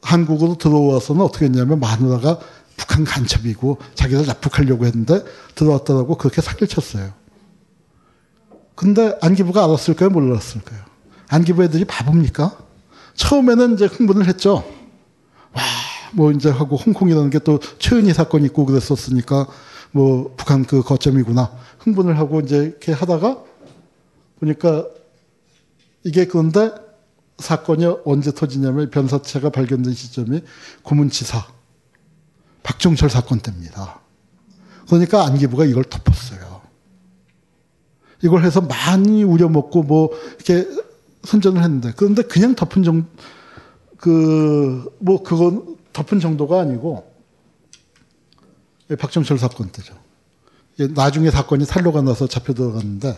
[0.02, 2.40] 한국으로 들어와서는 어떻게 했냐면 마누라가
[2.78, 5.24] 북한 간첩이고 자기를 납북하려고 했는데
[5.56, 7.14] 들어왔다라고 그렇게 사기를 쳤어요.
[8.76, 10.10] 근데 안기부가 알았을까요?
[10.10, 10.80] 몰랐을까요?
[11.30, 12.58] 안기부 애들이 바보입니까?
[13.16, 14.66] 처음에는 이제 흥분을 했죠.
[15.54, 15.62] 와,
[16.14, 19.48] 뭐 이제 하고 홍콩이라는 게 또 최은희 사건이 있고 그랬었으니까
[19.92, 21.52] 뭐 북한 그 거점이구나.
[21.80, 23.38] 흥분을 하고 이제 이렇게 하다가
[24.40, 24.86] 보니까
[26.04, 26.72] 이게 그런데
[27.38, 30.42] 사건이 언제 터지냐면 변사체가 발견된 시점이
[30.84, 31.48] 고문치사
[32.66, 34.00] 박종철 사건 때입니다.
[34.88, 36.62] 그러니까 안기부가 이걸 덮었어요.
[38.24, 40.68] 이걸 해서 많이 우려먹고 뭐 이렇게
[41.24, 43.06] 선전을 했는데 그런데 그냥 덮은 정,
[43.98, 47.12] 그, 뭐 그건 덮은 정도가 아니고
[49.00, 49.96] 박정철 사건 때죠.
[50.94, 53.18] 나중에 사건이 탄로가 나서 잡혀 들어갔는데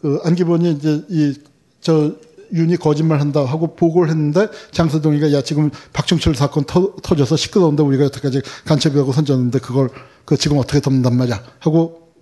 [0.00, 1.56] 그 안기본이 이제 이
[1.86, 2.16] 저
[2.52, 8.04] 윤이 거짓말 한다 하고 보고를 했는데 장서동이가 야 지금 박정철 사건 터, 터져서 시끄러운데 우리가
[8.04, 9.90] 여태까지 간첩이라고 선전했는데 그걸
[10.24, 12.12] 그 지금 어떻게 덮는단 말이야 하고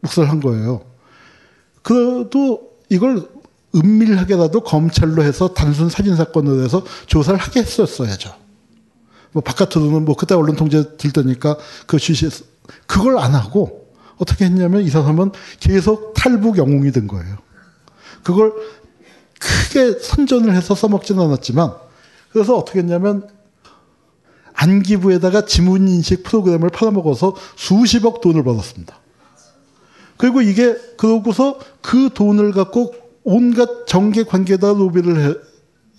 [0.00, 0.82] 묵살을 한 거예요.
[1.82, 3.28] 그래도 이걸
[3.74, 8.34] 은밀하게라도 검찰로 해서 단순 사진 사건으로 해서 조사를 하게 했었어야죠.
[9.32, 12.28] 뭐 바깥으로는 뭐 그때 언론 통제 들 때니까 그 취시
[12.86, 13.86] 그걸 안 하고
[14.16, 17.36] 어떻게 했냐면 이 사람은 계속 탈북 영웅이 된 거예요.
[18.22, 18.52] 그걸
[19.40, 21.74] 크게 선전을 해서 써먹지는 않았지만
[22.30, 23.28] 그래서 어떻게 했냐면
[24.54, 28.98] 안기부에다가 지문인식 프로그램을 팔아먹어서 수십억 돈을 벌었습니다.
[30.16, 35.34] 그리고 이게 그러고서 그 돈을 갖고 온갖 정계 관계다 로비를 해,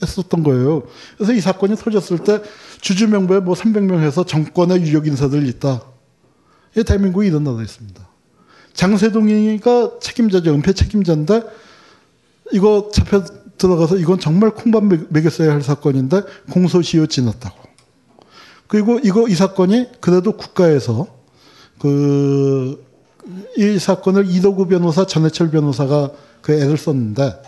[0.02, 0.84] 했었던 거예요.
[1.18, 2.42] 그래서 이 사건이 터졌을 때
[2.82, 5.82] 주주명부에 뭐 300명 해서 정권의 유력 인사들 있다.
[6.76, 8.08] 이 대한민국이 이런 나라였습니다.
[8.74, 10.54] 장세동이가 책임자죠.
[10.54, 11.42] 은폐 책임자인데
[12.52, 13.24] 이거 잡혀
[13.58, 16.22] 들어가서 이건 정말 콩밥 먹였어야 할 사건인데
[16.52, 17.56] 공소시효 지났다고.
[18.68, 21.08] 그리고 이거 이 사건이 그래도 국가에서
[21.80, 22.88] 그
[23.58, 26.12] 이 사건을 이도구 변호사, 전해철 변호사가
[26.42, 27.42] 그 애를 썼는데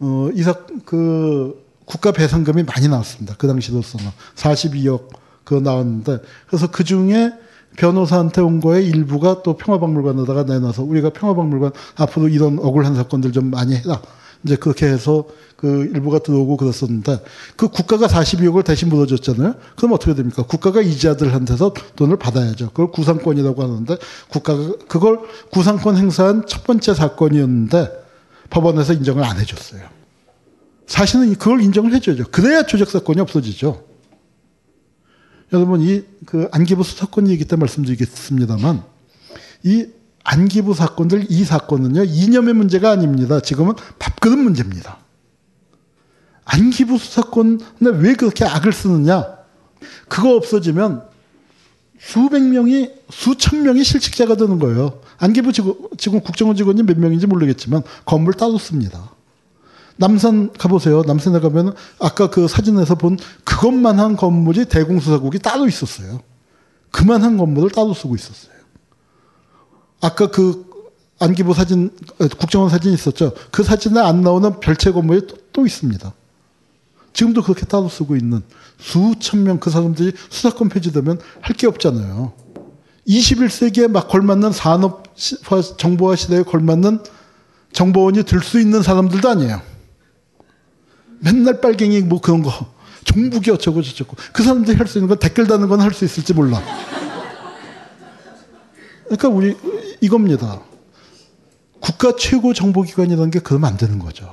[0.00, 0.54] 어, 이사
[0.84, 3.34] 그 국가 배상금이 많이 나왔습니다.
[3.38, 5.08] 그 당시로서는 42억
[5.44, 7.32] 그 나왔는데 그래서 그 중에
[7.76, 13.76] 변호사한테 온 거에 일부가 또 평화박물관에다가 내놔서 우리가 평화박물관 앞으로 이런 억울한 사건들 좀 많이
[13.76, 14.00] 해라.
[14.44, 17.20] 이제 그렇게 해서 그 일부가 들어오고 그랬었는데
[17.56, 19.54] 그 국가가 42억을 대신 물어줬잖아요.
[19.76, 20.42] 그럼 어떻게 됩니까?
[20.42, 22.70] 국가가 이자들한테서 돈을 받아야죠.
[22.70, 23.96] 그걸 구상권이라고 하는데
[24.28, 25.20] 국가가 그걸
[25.50, 27.90] 구상권 행사한 첫 번째 사건이었는데
[28.50, 29.82] 법원에서 인정을 안 해줬어요.
[30.86, 32.24] 사실은 그걸 인정을 해줘야죠.
[32.32, 33.84] 그래야 조작 사건이 없어지죠.
[35.52, 38.82] 여러분 이 그 안기부 수사권 얘기 때 말씀드리겠습니다만
[39.64, 39.86] 이
[40.24, 43.40] 안기부 사건들 이 사건은요 이념의 문제가 아닙니다.
[43.40, 44.98] 지금은 밥그릇 문제입니다.
[46.44, 49.26] 안기부 수사권에 왜 그렇게 악을 쓰느냐?
[50.08, 51.02] 그거 없어지면
[51.98, 55.00] 수백 명이 수천 명이 실직자가 되는 거예요.
[55.18, 59.10] 안기부 직원, 지금 국정원 직원이 몇 명인지 모르겠지만 건물 따로 씁니다.
[59.96, 61.02] 남산 가보세요.
[61.06, 66.20] 남산에 가면 아까 그 사진에서 본 그것만 한 건물이 대공수사국이 따로 있었어요.
[66.90, 68.51] 그만한 건물을 따로 쓰고 있었어요.
[70.02, 70.70] 아까 그
[71.20, 73.32] 안기부 사진, 어, 국정원 사진 있었죠.
[73.50, 76.12] 그 사진에 안 나오는 별채 건물이 또, 또 있습니다.
[77.12, 78.42] 지금도 그렇게 따로 쓰고 있는
[78.80, 82.32] 수천 명 그 사람들이 수사권 폐지되면 할 게 없잖아요.
[83.06, 85.04] 21세기에 막 걸맞는 산업
[85.76, 87.00] 정보화 시대에 걸맞는
[87.72, 89.60] 정보원이 될수 있는 사람들도 아니에요.
[91.20, 92.50] 맨날 빨갱이 뭐 그런 거
[93.04, 96.32] 종북이 어쩌고 저쩌고 그 사람들이 할 수 있는 건 댓글 다는 건 할 수 있을지
[96.34, 96.60] 몰라.
[99.16, 99.56] 그러니까 우리
[100.00, 100.60] 이겁니다.
[101.80, 104.30] 국가 최고 정보기관이라는 게 그러면 안 되는 거죠.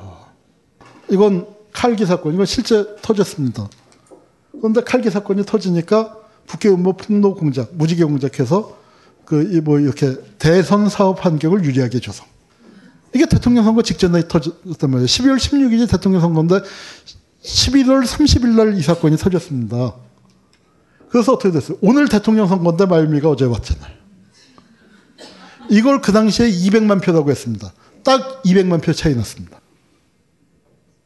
[1.09, 3.67] 이건 칼기 사건, 이건 실제 터졌습니다.
[4.51, 6.15] 그런데 칼기 사건이 터지니까
[6.47, 8.77] 북해음모 폭로 공작, 무지개 공작해서
[9.25, 12.23] 그 뭐 이렇게 대선 사업 환경을 유리하게 줘서
[13.13, 15.05] 이게 대통령 선거 직전에 터졌단 말이에요.
[15.05, 16.61] 12월 16일이 대통령 선거인데
[17.43, 19.93] 11월 30일 날 이 사건이 터졌습니다.
[21.09, 21.77] 그래서 어떻게 됐어요?
[21.81, 23.98] 오늘 대통령 선거인데 마유미가 어제 왔잖아요.
[25.69, 27.71] 이걸 그 당시에 200만 표라고 했습니다.
[28.03, 29.59] 딱 200만 표 차이 났습니다.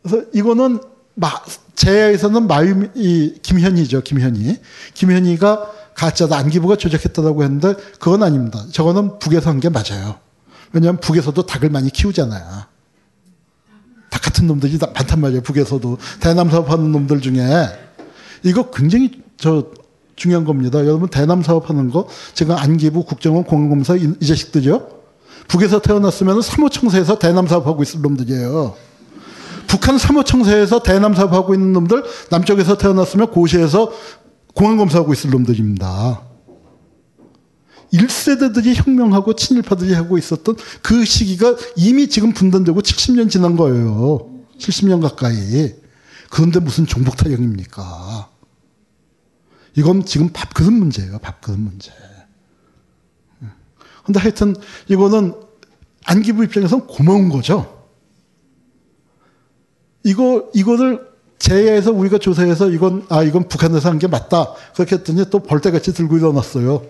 [0.01, 0.79] 그래서 이거는
[1.15, 1.29] 마,
[1.75, 4.59] 제야에서는 마유미, 이, 김현희죠, 김현희.
[4.93, 8.65] 김현희가 가짜다, 안기부가 조작했다고 했는데 그건 아닙니다.
[8.71, 10.19] 저거는 북에서 한 게 맞아요.
[10.71, 12.63] 왜냐하면 북에서도 닭을 많이 키우잖아요.
[14.09, 15.41] 닭 같은 놈들이 많단 말이에요.
[15.41, 15.97] 북에서도.
[16.19, 17.43] 대남 사업하는 놈들 중에.
[18.43, 19.71] 이거 굉장히 저
[20.15, 20.79] 중요한 겁니다.
[20.79, 24.87] 여러분 대남 사업하는 거 제가 안기부 국정원 공공검사 이, 이 자식들이요.
[25.47, 28.75] 북에서 태어났으면 사무청사에서 대남 사업하고 있을 놈들이에요.
[29.67, 33.91] 북한 사무청사에서 대남 사업하고 있는 놈들 남쪽에서 태어났으면 고시에서
[34.53, 36.21] 공안검사하고 있을 놈들입니다.
[37.93, 44.29] 1세대들이 혁명하고 친일파들이 하고 있었던 그 시기가 이미 지금 분단되고 70년 지난 거예요.
[44.57, 45.73] 70년 가까이.
[46.29, 48.29] 그런데 무슨 종북 타령입니까?
[49.75, 51.19] 이건 지금 밥그릇 문제예요.
[51.19, 51.91] 밥그릇 문제.
[54.05, 54.55] 근데 하여튼
[54.89, 55.33] 이거는
[56.05, 57.87] 안기부 입장에서는 고마운 거죠.
[60.03, 61.07] 이거, 이거를
[61.39, 64.53] 제야에서 우리가 조사해서 이건, 아, 이건 북한에서 한 게 맞다.
[64.75, 66.83] 그렇게 했더니 또 벌떼같이 들고 일어났어요.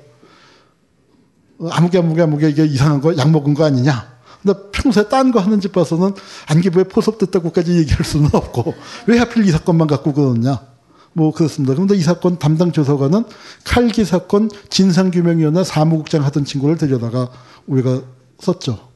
[1.72, 4.11] 아무개 아무개 아무개 이게 이상한 거, 약 먹은 거 아니냐.
[4.41, 6.14] 근데 평소에 딴 거 하는 집 봐서는
[6.47, 8.73] 안기부에 포섭됐다고까지 얘기할 수는 없고,
[9.07, 10.73] 왜 하필 이 사건만 갖고 그러느냐.
[11.14, 11.73] 뭐 그렇습니다.
[11.73, 13.26] 그런데 이 사건 담당 조사관은
[13.64, 17.30] 칼기 사건 진상규명위원회 사무국장 하던 친구를 데려다가
[17.68, 18.02] 우리가
[18.40, 18.90] 썼죠.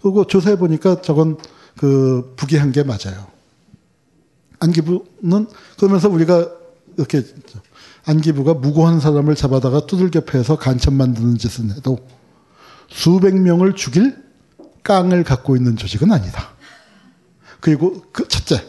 [0.00, 1.36] 그리고 조사해 보니까 저건
[1.76, 3.26] 그 부기한 게 맞아요.
[4.60, 5.46] 안기부는
[5.76, 6.48] 그러면서 우리가
[6.96, 7.22] 이렇게
[8.06, 11.98] 안기부가 무고한 사람을 잡아다가 두들겨 패서 간첩 만드는 짓은 해도
[12.88, 14.22] 수백 명을 죽일
[14.82, 16.50] 깡을 갖고 있는 조직은 아니다.
[17.60, 18.62] 그리고 그 첫째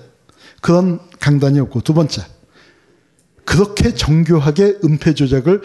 [0.62, 2.24] 그런 강단이 없고 두 번째
[3.46, 5.62] 그렇게 정교하게 은폐 조작을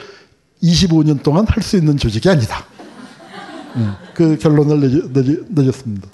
[0.62, 2.64] 25년 동안 할 수 있는 조직이 아니다.
[4.14, 6.08] 그 결론을 내렸, 습니다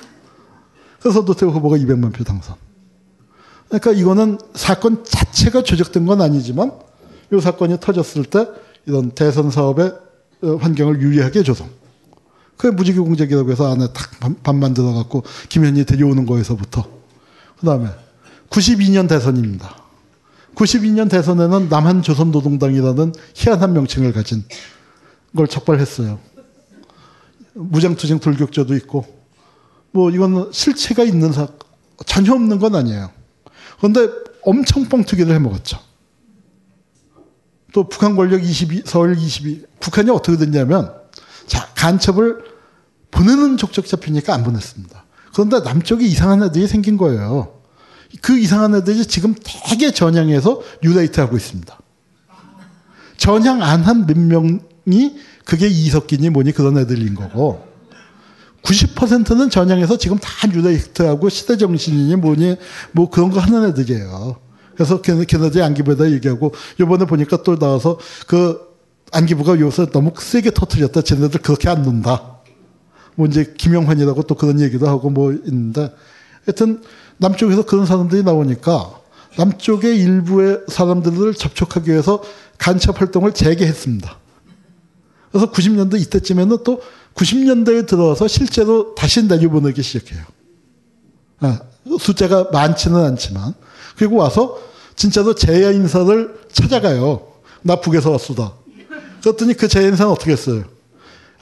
[1.01, 2.57] 그래서 노태우 후보가 200만 표 당선.
[3.69, 6.73] 그러니까 이거는 사건 자체가 조작된 건 아니지만
[7.33, 8.47] 이 사건이 터졌을 때
[8.87, 9.93] 이런 대선 사업의
[10.43, 11.69] 어, 환경을 유리하게 조성.
[12.57, 16.87] 그게 무지개 공작이라고 해서 안에 딱 반만 들어갖고 김현희 데려오는 거에서부터.
[17.59, 17.89] 그 다음에
[18.51, 19.86] 92년 대선입니다.
[20.57, 24.43] 92년 대선에는 남한 조선노동당이라는 희한한 명칭을 가진
[25.37, 26.19] 걸 촉발했어요.
[27.53, 29.05] 무장투쟁 돌격자도 있고,
[29.93, 31.49] 뭐 이건 실체가 있는 사,
[32.07, 33.11] 전혀 없는 건 아니에요.
[33.79, 34.09] 그런데
[34.43, 35.79] 엄청 뻥튀기를 해 먹었죠.
[37.73, 40.95] 또 북한 권력 22, 서울 22, 북한이 어떻게 됐냐면,
[41.47, 42.45] 자, 간첩을
[43.11, 45.05] 보내는 족적 잡히니까 안 보냈습니다.
[45.33, 47.56] 그런데 남쪽에 이상한 애들이 생긴 거예요.
[48.23, 51.79] 그 이상한 애들이 지금 되게 전향해서 뉴데이트 하고 있습니다.
[53.17, 57.65] 전향 안 한 몇 명이 그게 이석기니 뭐니 그런 애들인 거고
[58.63, 62.57] 90%는 전향해서 지금 다 뉴데이트하고 시대정신이니 뭐니
[62.93, 64.37] 뭐 그런 거 하는 애들이에요.
[64.75, 68.61] 그래서 걔네, 걔네들이 안기부에다 얘기하고 요번에 보니까 또 나와서 그
[69.13, 71.03] 안기부가 요새 너무 세게 터트렸다.
[71.03, 72.41] 쟤네들 그렇게 안 논다.
[73.15, 75.95] 뭐 이제 김영환이라고 또 그런 얘기도 하고 뭐 있는데
[76.45, 76.83] 하여튼
[77.19, 79.01] 남쪽에서 그런 사람들이 나오니까
[79.39, 82.23] 남쪽의 일부의 사람들을 접촉하기 위해서
[82.59, 84.19] 간첩 활동을 재개했습니다.
[85.31, 86.81] 그래서 90년대 이때쯤에는 또
[87.15, 90.23] 90년대에 들어와서 실제로 다시 내려보내기 시작해요.
[91.41, 91.61] 아,
[92.01, 93.55] 숫자가 많지는 않지만
[93.97, 94.59] 그리고 와서
[94.95, 97.27] 진짜로 재야 인사를 찾아가요.
[97.63, 98.53] 나 북에서 왔수다.
[99.23, 100.65] 그랬더니 그 재야 인사는 어떻게 했어요?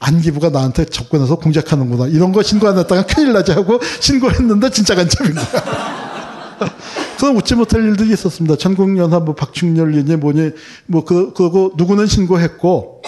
[0.01, 2.09] 안기부가 나한테 접근해서 공작하는구나.
[2.09, 5.45] 이런 거 신고 안 했다가 큰일 나지 하고 신고했는데 진짜 간첩인 거야.
[7.17, 8.57] 그건 웃지 못할 일들이 있었습니다.
[8.57, 10.51] 전국연합 뭐 박충렬이니 뭐니
[10.87, 13.03] 뭐 그, 그거 누구는 신고했고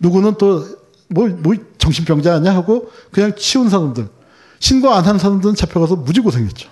[0.00, 0.64] 누구는 또
[1.08, 4.08] 뭐, 뭐 정신병자 아니야 하고 그냥 치운 사람들.
[4.60, 6.70] 신고 안 한 사람들은 잡혀가서 무지 고생했죠.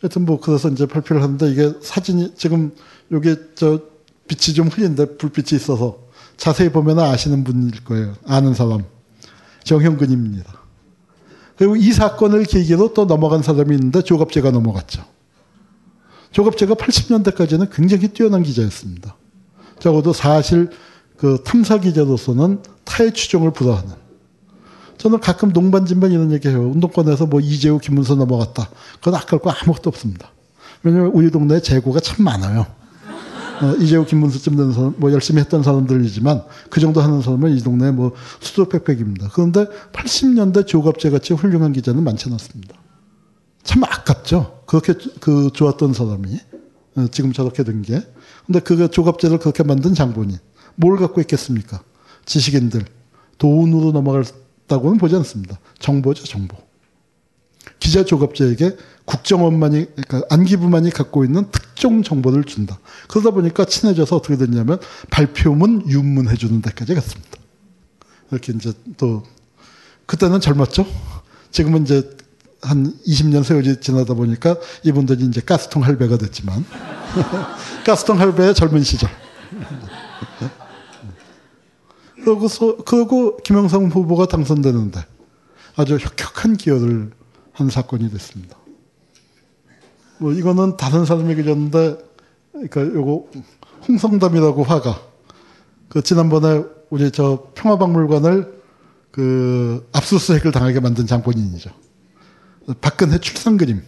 [0.00, 2.70] 하여튼 뭐 그래서 이제 발표를 하는데 이게 사진이 지금
[3.10, 3.80] 요게 저
[4.28, 5.98] 빛이 좀 흐린데 불빛이 있어서
[6.36, 8.14] 자세히 보면 아시는 분일 거예요.
[8.26, 8.84] 아는 사람.
[9.64, 10.52] 정형근입니다.
[11.56, 15.04] 그리고 이 사건을 계기로 또 넘어간 사람이 있는데 조갑재가 넘어갔죠.
[16.32, 19.16] 조갑재가 80년대까지는 굉장히 뛰어난 기자였습니다.
[19.78, 20.70] 적어도 사실
[21.16, 24.04] 그 탐사 기자로서는 타의 추종을 불허하는.
[24.98, 26.68] 저는 가끔 농반진반 이런 얘기 해요.
[26.70, 28.68] 운동권에서 뭐 이재호, 김문수 넘어갔다.
[28.96, 30.30] 그건 아까울 거 아무것도 없습니다.
[30.82, 32.66] 왜냐면 우리 동네에 재고가 참 많아요.
[33.62, 37.92] 어, 이재호, 김문수쯤 되는 사람, 뭐 열심히 했던 사람들이지만 그 정도 하는 사람은 이 동네에
[37.92, 39.30] 뭐 수두룩백백입니다.
[39.32, 42.74] 그런데 80년대 조갑재 같이 훌륭한 기자는 많지 않았습니다.
[43.62, 44.62] 참 아깝죠.
[44.66, 46.38] 그렇게 그 좋았던 사람이
[46.96, 48.02] 어, 지금 저렇게 된 게.
[48.46, 50.38] 근데 그 조갑재를 그렇게 만든 장본인
[50.76, 51.82] 뭘 갖고 있겠습니까?
[52.26, 52.84] 지식인들
[53.38, 55.58] 돈으로 넘어갔다고는 보지 않습니다.
[55.78, 56.56] 정보죠, 정보.
[57.78, 62.78] 기자 조갑재에게 국정원만이 그러니까 안기부만이 갖고 있는 특정 정보를 준다.
[63.08, 64.78] 그러다 보니까 친해져서 어떻게 됐냐면
[65.10, 67.38] 발표문 윤문해 주는 데까지 갔습니다.
[68.30, 69.22] 이렇게 이제 또
[70.06, 70.86] 그때는 젊었죠.
[71.50, 72.16] 지금은 이제
[72.62, 76.64] 한 20년 세월이 지나다 보니까 이분들이 이제 가스통 할배가 됐지만
[77.84, 79.10] 가스통 할배의 젊은 시절.
[82.16, 85.04] 그러고서 그러고 김영삼 후보가 당선되는데
[85.76, 87.10] 아주 혁혁한 기여를
[87.52, 88.56] 한 사건이 됐습니다.
[90.18, 91.98] 뭐 이거는 다른 사람에게 줬는데
[92.52, 93.28] 그러니까 요거
[93.88, 95.00] 홍성담이라고 화가
[95.88, 98.62] 그 지난번에 우리 저 평화박물관을
[99.10, 101.70] 그 압수수색을 당하게 만든 장본인이죠.
[102.80, 103.82] 박근혜 출산 그림.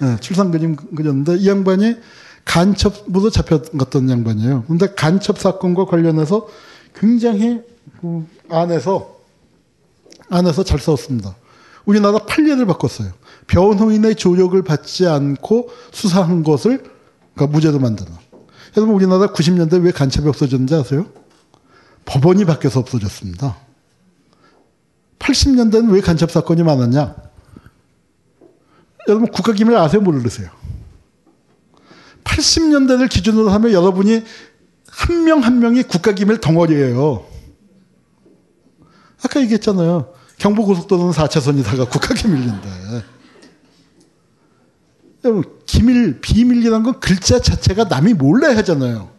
[0.00, 1.96] 네, 출산 그림 그렸는데 이 양반이
[2.44, 4.64] 간첩으로 잡혀갔던 양반이에요.
[4.66, 6.46] 근데 간첩 사건과 관련해서
[6.94, 7.62] 굉장히
[8.00, 9.16] 그 안에서
[10.28, 11.34] 안에서 잘 싸웠습니다.
[11.84, 13.12] 우리나라 판례를 바꿨어요.
[13.46, 16.82] 변호인의 조력을 받지 않고 수사한 것을
[17.34, 18.12] 그러니까 무죄로 만드는.
[18.76, 21.06] 여러분 우리나라 90년대 왜 간첩이 없어졌는지 아세요?
[22.04, 23.56] 법원이 바뀌어서 없어졌습니다.
[25.18, 27.14] 80년대는 왜 간첩 사건이 많았냐?
[29.08, 30.00] 여러분 국가기밀 아세요?
[30.00, 30.50] 모르세요?
[32.24, 34.24] 80년대를 기준으로 하면 여러분이
[34.88, 37.26] 한 명한 명이 국가기밀 덩어리예요.
[39.24, 40.12] 아까 얘기했잖아요.
[40.38, 43.13] 경부고속도로는 4차선이다가 국가기밀인데.
[45.66, 49.10] 기밀, 비밀이란 건 글자 자체가 남이 몰래 하잖아요.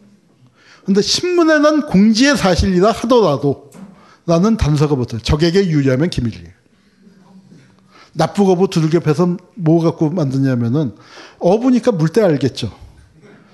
[0.84, 3.70] 근데 신문에 난 공지의 사실이라 하더라도
[4.24, 5.20] 나는 단서가 붙어요.
[5.20, 6.56] 적에게 유리하면 기밀이에요.
[8.12, 10.94] 납부거부 두들겨 패서 뭐 갖고 만드냐면은
[11.38, 12.72] 어부니까 물때 알겠죠.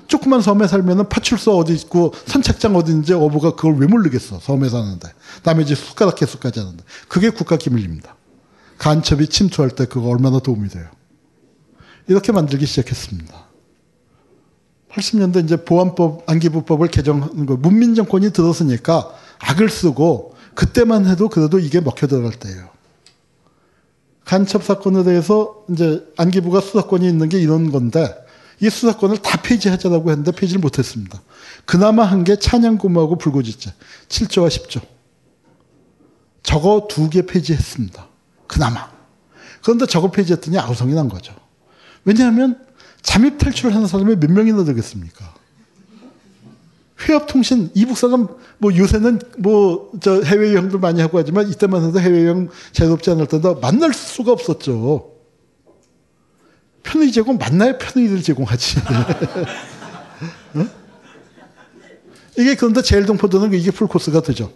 [0.06, 4.38] 조그만 섬에 살면은 파출소 어디 있고 선착장 어디인지 어부가 그걸 왜 모르겠어.
[4.40, 5.08] 섬에 사는데.
[5.42, 6.84] 남의 집 숟가락 개수까지 하는데.
[7.08, 8.14] 그게 국가 기밀입니다.
[8.76, 10.86] 간첩이 침투할 때 그거 얼마나 도움이 돼요.
[12.08, 13.46] 이렇게 만들기 시작했습니다.
[14.90, 22.06] 80년대 이제 보안법, 안기부법을 개정하는 거, 문민정권이 들었으니까 악을 쓰고 그때만 해도 그래도 이게 먹혀
[22.06, 22.68] 들어갈 때예요.
[24.24, 28.14] 간첩 사건에 대해서 이제 안기부가 수사권이 있는 게 이런 건데
[28.60, 31.20] 이 수사권을 다 폐지하자라고 했는데 폐지를 못했습니다.
[31.64, 33.72] 그나마 한 게 찬양고무하고 불고지죄
[34.08, 34.80] 7조와 10조.
[36.42, 38.06] 저거 두 개 폐지했습니다.
[38.46, 38.90] 그나마.
[39.62, 41.34] 그런데 저거 폐지했더니 아우성이 난 거죠.
[42.04, 42.58] 왜냐하면
[43.02, 45.34] 잠입 탈출하는 사람이 몇 명이나 되겠습니까?
[47.00, 51.98] 회합통신 이 북 사람 뭐 요새는 뭐 저 해외 여행도 많이 하고 하지만 이때만 해도
[52.00, 55.10] 해외 여행 자유롭지 않을 때도 만날 수가 없었죠.
[56.84, 58.80] 편의 제공 만나야 편의를 제공하지.
[60.56, 60.68] 응?
[62.38, 64.52] 이게 그런데 제일 동포도는 이게 풀코스가 되죠.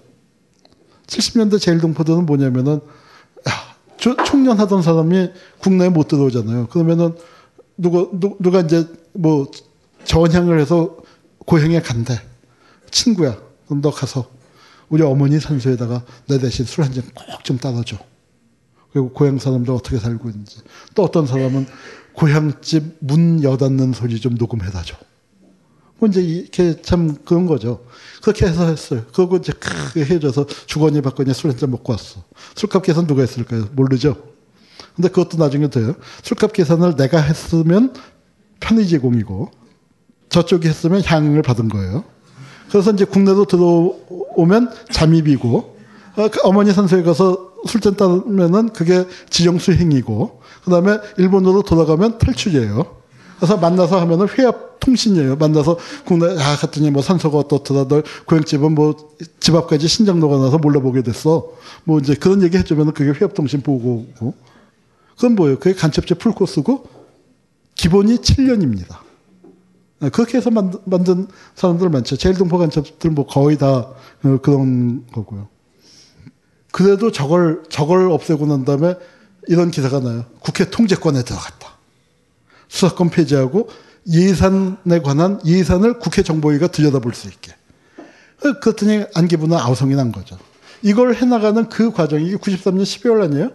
[1.07, 2.81] 70년대 제일 동포도는 뭐냐면은
[3.49, 3.77] 야,
[4.25, 6.69] 총련하던 사람이 국내에 못 들어오잖아요.
[6.69, 7.15] 그러면은
[7.77, 9.51] 누가 누, 누가 이제 뭐
[10.05, 10.97] 전향을 해서
[11.39, 12.21] 고향에 간대.
[12.91, 13.37] 친구야.
[13.67, 14.31] 그럼 너 가서
[14.89, 17.97] 우리 어머니 산소에다가 내 대신 술 한 잔 꼭 좀 따라줘.
[18.93, 20.61] 그리고 고향 사람들 어떻게 살고 있는지.
[20.95, 21.67] 또 어떤 사람은
[22.15, 24.97] 고향집 문 여닫는 소리 좀 녹음해다 줘.
[25.99, 27.85] 뭐 이제 이렇게 참 그런 거죠.
[28.23, 29.05] 그렇게 해서 했어요.
[29.13, 32.23] 그러고 이제 크게 해줘서 주거니 받거니 술 한 잔 먹고 왔어.
[32.55, 33.69] 술값 계산 누가 했을까요?
[33.73, 34.17] 모르죠.
[34.97, 35.95] 근데 그것도 나중에 돼요.
[36.23, 37.93] 술값 계산을 내가 했으면
[38.61, 39.51] 편의 제공이고
[40.31, 42.05] 저쪽이 했으면 향을 받은 거예요.
[42.71, 45.77] 그래서 이제 국내로 들어오면 잠입이고
[46.17, 52.97] 어, 그 어머니 산소에 가서 술잔 따면은 그게 지정수행이고 그다음에 일본으로 돌아가면 탈출이에요.
[53.37, 55.37] 그래서 만나서 하면은 회합 통신이에요.
[55.37, 58.95] 만나서 국내 아 갔더니 뭐 산소가 어떻더라 너 고향집은 뭐
[59.41, 61.51] 집 앞까지 신장로가 나서 몰라보게 됐어.
[61.85, 64.35] 뭐 이제 그런 얘기 해주면은 그게 회합 통신 보고고
[65.17, 65.59] 그건 뭐예요?
[65.59, 66.89] 그게 간첩제 풀코스고
[67.75, 68.99] 기본이 7년입니다.
[70.13, 72.17] 그렇게 해서 만든, 사람들 많죠.
[72.17, 73.89] 제일 동포 간첩들 뭐 거의 다
[74.23, 75.49] 어, 그런 거고요.
[76.71, 78.95] 그래도 저걸 저걸 없애고 난 다음에
[79.49, 80.27] 이런 기사가 나요.
[80.41, 81.77] 국회 통제권에 들어갔다.
[82.69, 83.69] 수사권 폐지하고
[84.09, 87.53] 예산에 관한 예산을 국회 정보위가 들여다볼 수 있게.
[88.45, 90.39] 어, 그랬더니 안기부는 아우성이 난 거죠.
[90.83, 93.51] 이걸 해나가는 그 과정이 93년 12월 아니에요?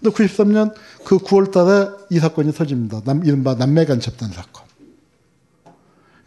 [0.00, 3.00] 근데 93년 그 9월 달에 이 사건이 터집니다.
[3.04, 4.64] 남, 이른바 남매 간첩단 사건.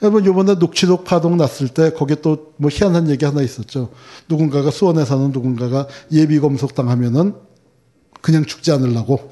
[0.01, 3.91] 여러분, 요번에 녹취록 파동 났을 때 거기에 또 뭐 희한한 얘기 하나 있었죠.
[4.29, 7.33] 누군가가 수원에 사는 누군가가 예비 검속 당하면은
[8.21, 9.31] 그냥 죽지 않으려고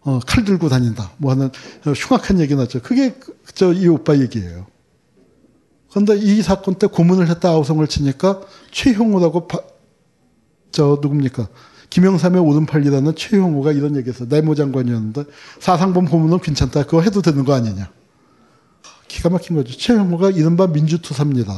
[0.00, 1.12] 어, 칼 들고 다닌다.
[1.18, 1.50] 뭐 하는
[1.84, 2.80] 흉악한 얘기 났죠.
[2.82, 3.14] 그게
[3.54, 4.66] 저 이 오빠 얘기예요.
[5.90, 8.40] 그런데 이 사건 때 고문을 했다 아우성을 치니까
[8.72, 9.60] 최형우라고 바,
[10.72, 11.48] 저 누굽니까?
[11.92, 14.24] 김영삼의 오른팔이라는 최형우가 이런 얘기했어.
[14.24, 15.24] 내무장관이었는데
[15.60, 16.84] 사상범 고문은 괜찮다.
[16.84, 17.90] 그거 해도 되는 거 아니냐.
[19.08, 19.76] 기가 막힌 거죠.
[19.76, 21.52] 최형우가 이른바 민주투사입니다.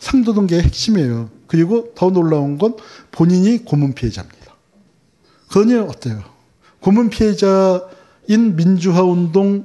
[0.00, 1.30] 상도동계의 핵심이에요.
[1.46, 2.76] 그리고 더 놀라운 건
[3.10, 4.54] 본인이 고문 피해자입니다.
[5.48, 6.22] 그러니 어때요?
[6.80, 9.62] 고문 피해자인 민주화 운동가라는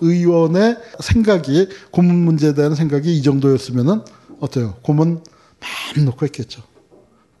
[0.00, 4.02] 의원의 생각이 고문 문제에 대한 생각이 이 정도였으면은
[4.38, 4.76] 어때요?
[4.82, 5.24] 고문
[5.58, 6.69] 마음 놓고 했겠죠.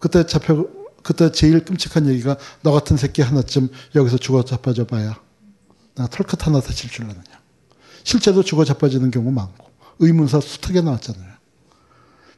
[0.00, 0.66] 그때 잡혀
[1.02, 5.18] 그때 제일 끔찍한 얘기가 너 같은 새끼 하나쯤 여기서 죽어 자빠져 봐야
[5.94, 7.22] 내가 털끝 하나 다칠 줄 아느냐.
[8.02, 9.70] 실제로 죽어 자빠지는 경우 많고
[10.00, 11.30] 의문사 숱하게 나왔잖아요.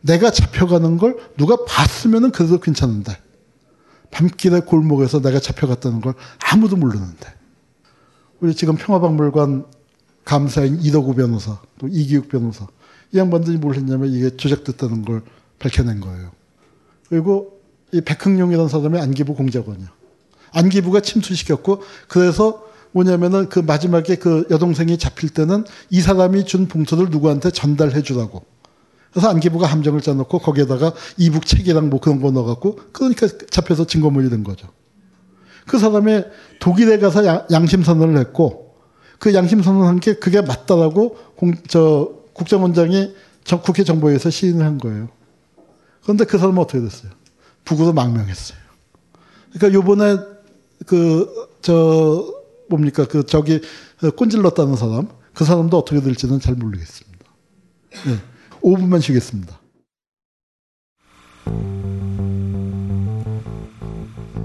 [0.01, 3.17] 내가 잡혀가는 걸 누가 봤으면은 그래도 괜찮은데
[4.11, 7.33] 밤길에 골목에서 내가 잡혀갔다는 걸 아무도 모르는데
[8.41, 9.65] 우리 지금 평화박물관
[10.25, 12.67] 감사인 이덕우 변호사 또 이기욱 변호사
[13.13, 15.23] 이 양반들이 뭘 했냐면 이게 조작됐다는 걸
[15.59, 16.33] 밝혀낸 거예요.
[17.13, 17.61] 그리고
[17.93, 19.93] 이 백흥룡이라는 사람이 안기부 공작원이야.
[20.53, 27.51] 안기부가 침투시켰고 그래서 뭐냐면은 그 마지막에 그 여동생이 잡힐 때는 이 사람이 준 봉투를 누구한테
[27.51, 28.45] 전달해 주라고.
[29.11, 34.43] 그래서 안기부가 함정을 짜놓고 거기에다가 이북 책이랑 뭐 그런 거 넣어갖고 그러니까 잡혀서 증거물이 된
[34.43, 34.69] 거죠.
[35.67, 36.23] 그 사람이
[36.61, 38.75] 독일에 가서 양, 심 선언을 했고
[39.19, 43.15] 그 양심 선언한 게 그게 맞다라고 공, 저 국정원장이
[43.63, 45.11] 국회 정보위에서 시인을 한 거예요.
[46.03, 47.13] 그런데 그 사람은 어떻게 됐어요?
[47.65, 48.59] 북으로 망명했어요.
[49.53, 50.17] 그러니까 요번에
[50.87, 51.29] 그,
[51.61, 52.33] 저,
[52.69, 53.61] 뭡니까, 그, 저기,
[54.17, 57.25] 꼰질렀다는 사람, 그 사람도 어떻게 될지는 잘 모르겠습니다.
[58.07, 58.17] 네.
[58.63, 59.61] 5분만 쉬겠습니다.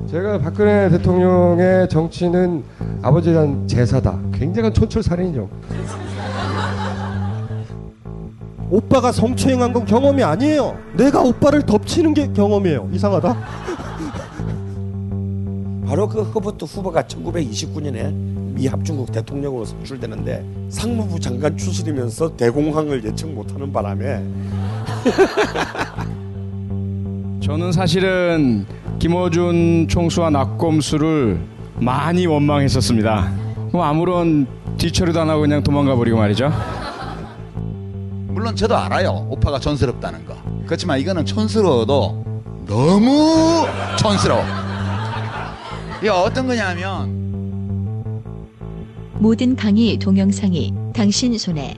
[0.09, 2.63] 제가 박근혜 대통령의 정치는
[3.01, 3.35] 아버지에
[3.67, 4.21] 제사다.
[4.33, 5.49] 굉장한 촌철살인이죠.
[8.69, 10.77] 오빠가 성추행한 건 경험이 아니에요.
[10.95, 12.89] 내가 오빠를 덮치는 게 경험이에요.
[12.91, 13.37] 이상하다.
[15.87, 18.11] 바로 그 허버트 후보가 1929년에
[18.57, 24.23] 미 합 중국 대통령으로 선출되는데 상무부 장관 출신이면서 대공황을 예측 못하는 바람에
[27.41, 28.65] 저는 사실은
[28.99, 31.39] 김어준 총수와 나꼼수를
[31.79, 33.31] 많이 원망했었습니다.
[33.69, 36.51] 그럼 아무런 뒤처리도 안 하고 그냥 도망가 버리고 말이죠.
[38.37, 39.25] 물론 저도 알아요.
[39.31, 40.37] 오빠가 촌스럽다는 거.
[40.67, 43.65] 그렇지만 이거는 촌스러워도 너무
[43.97, 44.43] 촌스러워.
[45.97, 47.17] 이게 어떤 거냐면
[49.15, 51.75] 모든 강의 동영상이 당신 손에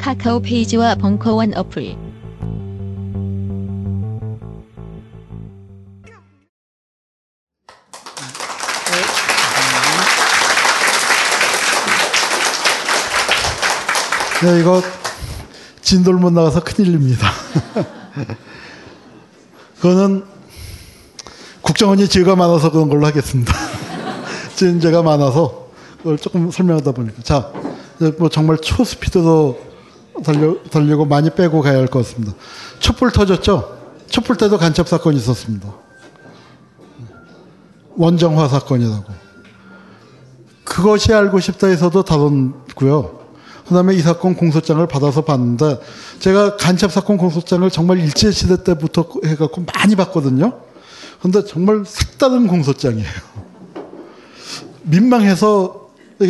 [0.00, 1.96] 카카오 페이지와 벙커원 어플
[14.42, 14.82] 네, 이거
[15.84, 17.28] 진돌 못 나가서 큰일입니다.
[19.80, 20.24] 그거는
[21.60, 23.54] 국정원이 죄가 많아서 그런 걸로 하겠습니다.
[24.56, 27.22] 죄가 많아서 그걸 조금 설명하다 보니까.
[27.22, 27.52] 자,
[28.18, 29.60] 뭐 정말 초스피드로
[30.24, 32.32] 달려, 달리고 많이 빼고 가야 할 것 같습니다.
[32.78, 33.78] 촛불 터졌죠?
[34.08, 35.68] 촛불 때도 간첩 사건이 있었습니다.
[37.96, 39.04] 원정화 사건이라고.
[40.64, 43.23] 그것이 알고 싶다 해서도 다뤘고요.
[43.66, 45.80] 그 다음에 이 사건 공소장을 받아서 봤는데
[46.20, 50.60] 제가 간첩 사건 공소장을 정말 일제 시대 때부터 해갖고 많이 봤거든요.
[51.22, 53.08] 근데 정말 색다른 공소장이에요.
[54.82, 55.88] 민망해서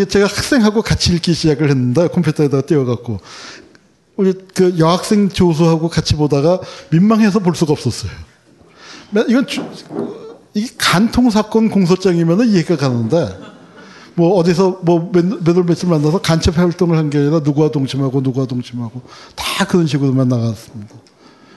[0.09, 3.21] 제가 학생하고 같이 읽기 시작을 했는데 컴퓨터에다가 띄워갖고
[4.17, 8.13] 우리 그 여학생 조수하고 같이 보다가 민망해서 볼 수가 없었어요.
[9.29, 9.65] 이건 주,
[10.55, 13.54] 이게 간통 사건 공소장이면 이해가 가는데
[14.17, 19.03] 뭐 어디서 뭐 몇월 며칠 만나서 간첩 활동을 한 게 아니라 누구와 동침하고 누구와 동침하고
[19.35, 20.95] 다 그런 식으로만 나갔습니다.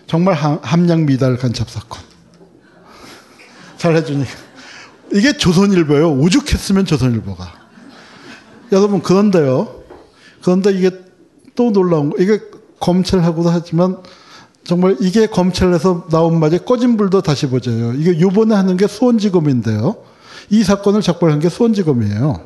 [0.08, 2.02] 정말 함량 미달 간첩 사건.
[3.78, 4.32] 잘 해주니까.
[5.14, 6.14] 이게 조선일보예요.
[6.14, 7.52] 오죽했으면 조선일보가.
[8.72, 9.82] 여러분 그런데요.
[10.42, 10.90] 그런데 이게
[11.56, 12.18] 또 놀라운 거.
[12.22, 12.40] 이게
[12.80, 13.98] 검찰하고도 하지만
[14.64, 17.94] 정말 이게 검찰에서 나온 말이 꺼진 불도 다시 보자요.
[17.94, 19.96] 이게 요번에 하는 게 수원지검인데요.
[20.50, 22.42] 이 사건을 적발한 게 수원지검이에요.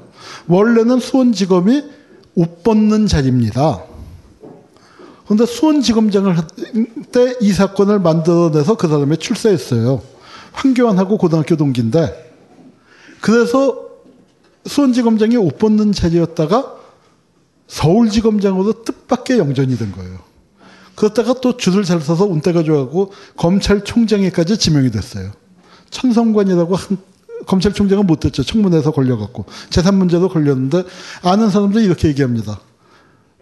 [0.48, 1.84] 원래는 수원지검이
[2.36, 3.84] 옷 벗는 자리입니다.
[5.26, 6.36] 그런데 수원지검장을
[7.12, 10.02] 때 이 사건을 만들어내서 그 사람이 출세했어요.
[10.54, 12.32] 황교안하고 고등학교 동기인데
[13.22, 13.88] 그래서
[14.66, 16.76] 수원지검장이 옷 벗는 자리였다가
[17.68, 20.20] 서울지검장으로 뜻밖의 영전이 된 거예요.
[20.96, 25.32] 그러다가 또 줄을 잘 서서 운때가 좋아하고 검찰총장에까지 지명이 됐어요.
[25.90, 26.98] 천성관이라고 한
[27.46, 28.44] 검찰총장은 못 됐죠.
[28.44, 30.84] 청문회에서 걸려갖고 재산 문제도 걸렸는데
[31.24, 32.60] 아는 사람들이 이렇게 얘기합니다.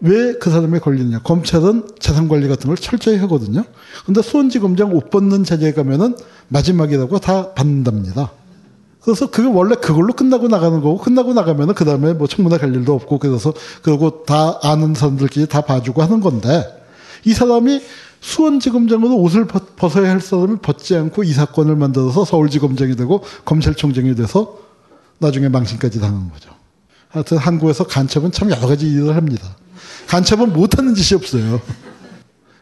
[0.00, 1.20] 왜 그 사람이 걸리느냐?
[1.20, 3.64] 검찰은 재산 관리 같은 걸 철저히 하거든요.
[4.06, 6.16] 근데 수원지검장 옷 벗는 자리에 가면은
[6.48, 8.32] 마지막이라고 다 받는답니다.
[9.02, 12.94] 그래서 그게 원래 그걸로 끝나고 나가는 거고 끝나고 나가면은 그 다음에 뭐 청문회 갈 일도
[12.94, 13.52] 없고 그래서
[13.82, 16.64] 그리고 다 아는 사람들끼리 다 봐주고 하는 건데
[17.24, 17.82] 이 사람이
[18.20, 24.58] 수원지검장으로 옷을 벗어야 할 사람이 벗지 않고 이 사건을 만들어서 서울지검장이 되고 검찰총장이 돼서
[25.18, 26.50] 나중에 망신까지 당한 거죠.
[27.08, 29.56] 하여튼 한국에서 간첩은 참 여러 가지 일을 합니다.
[30.06, 31.60] 간첩은 못하는 짓이 없어요.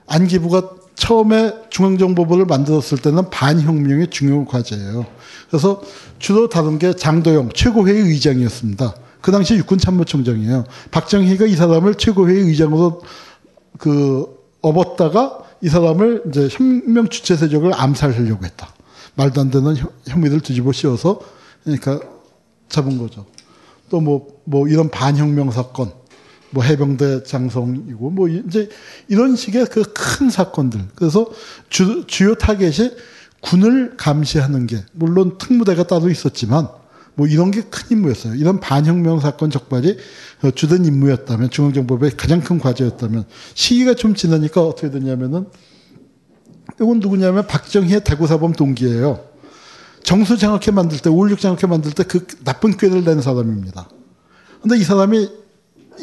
[0.06, 5.06] 안기부가 처음에 중앙정보부를 만들었을 때는 반혁명이 중요 과제예요.
[5.48, 5.80] 그래서
[6.18, 8.94] 주로 다룬 게 장도영 최고회의 의장이었습니다.
[9.20, 10.64] 그 당시 육군 참모총장이에요.
[10.90, 13.02] 박정희가 이 사람을 최고회의 의장으로
[13.78, 14.26] 그
[14.60, 18.74] 업었다가 이 사람을 이제 혁명 주체 세력을 암살하려고 했다.
[19.14, 19.74] 말도 안 되는
[20.06, 21.20] 혐의를 뒤집어 씌워서
[21.64, 22.00] 그러니까
[22.68, 23.26] 잡은 거죠.
[23.90, 25.92] 또 뭐뭐 뭐 이런 반혁명 사건,
[26.50, 28.68] 뭐 해병대 장성이고 뭐 이제
[29.08, 29.82] 이런 식의 그
[30.18, 30.80] 큰 사건들.
[30.96, 31.30] 그래서
[31.68, 32.90] 주, 주요 타겟이
[33.40, 36.68] 군을 감시하는 게 물론 특무대가 따로 있었지만
[37.18, 38.36] 뭐 이런 게 큰 임무였어요.
[38.36, 39.96] 이런 반혁명 사건 적발이
[40.54, 43.24] 주된 임무였다면 중앙정보부의 가장 큰 과제였다면
[43.54, 45.46] 시기가 좀 지나니까 어떻게 됐냐면은
[46.80, 49.24] 이건 누구냐면 박정희의 대구사범 동기예요.
[50.04, 53.88] 정수장학회 만들 때, 516장학회 만들 때 그 나쁜 꾀를 낸 사람입니다.
[54.62, 55.28] 근데 이 사람이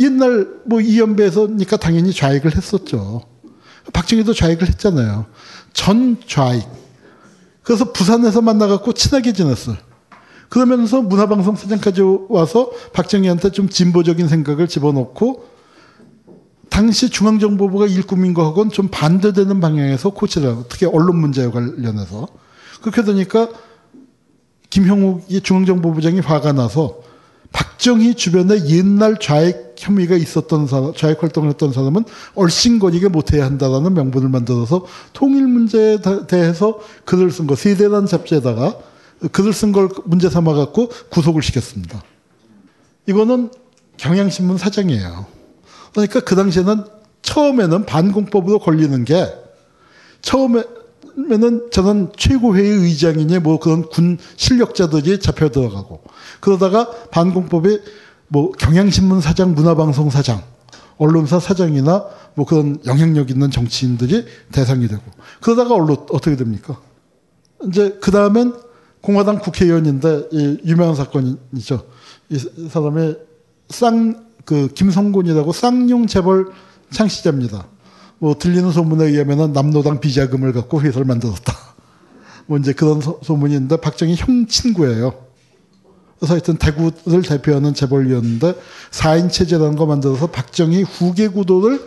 [0.01, 3.21] 옛날 뭐 이연배에서니까 당연히 좌익을 했었죠.
[3.93, 5.27] 박정희도 좌익을 했잖아요.
[5.71, 6.65] 전 좌익.
[7.63, 9.77] 그래서 부산에서 만나갖고 친하게 지냈어요.
[10.49, 15.45] 그러면서 문화방송 사장까지 와서 박정희한테 좀 진보적인 생각을 집어넣고
[16.69, 22.27] 당시 중앙정보부가 일꾼인 거하고는 좀 반대되는 방향에서 코치를 하고 특히 언론 문제와 관련해서.
[22.81, 23.47] 그렇게 되니까
[24.69, 26.99] 김형욱이 중앙정보부장이 화가 나서
[27.51, 32.03] 박정희 주변에 옛날 좌익 혐의가 있었던 사람, 좌익 활동을 했던 사람은
[32.35, 38.77] 얼씬거리게 못해야 한다라는 명분을 만들어서 통일 문제에 대해서 글을 쓴 거, 세대란 잡지에다가
[39.31, 42.03] 글을 쓴걸 문제 삼아 갖고 구속을 시켰습니다.
[43.07, 43.51] 이거는
[43.97, 45.25] 경향신문 사장이에요.
[45.93, 46.83] 그러니까 그 당시에는
[47.21, 49.27] 처음에는 반공법으로 걸리는 게
[50.21, 56.03] 처음에는 저는 최고회의 의장이니 뭐 그런 군 실력자들이 잡혀 들어가고
[56.39, 57.79] 그러다가 반공법이
[58.27, 60.41] 뭐 경향신문 사장, 문화방송 사장,
[60.97, 65.01] 언론사 사장이나 뭐 그런 영향력 있는 정치인들이 대상이 되고
[65.41, 66.79] 그러다가 언론 어떻게 됩니까?
[67.67, 68.53] 이제 그 다음엔
[69.05, 71.85] 공화당 국회의원인데 이 유명한 사건이죠.
[72.29, 73.19] 이 사람의
[73.69, 76.47] 쌍그 김성곤이라고 쌍용 재벌
[76.89, 77.67] 창시자입니다.
[78.17, 81.53] 뭐 들리는 소문에 의하면은 남노당 비자금을 갖고 회사를 만들었다.
[82.47, 85.13] 뭐 이제 그런 소, 있는데 박정희 형 친구예요.
[86.17, 88.55] 그래서 하여튼 대구를 대표하는 재벌이었는데
[88.89, 91.79] 4인 체제라는 거 만들어서 박정희 후계 구도를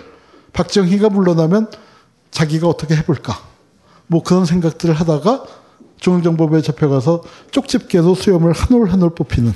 [0.53, 1.69] 박정희가 물러나면
[2.31, 3.40] 자기가 어떻게 해볼까.
[4.07, 5.58] 뭐 그런 생각들을 하다가
[5.99, 9.53] 중앙정보부에 잡혀가서 쪽집게로 수염을 한 올 한 올 뽑히는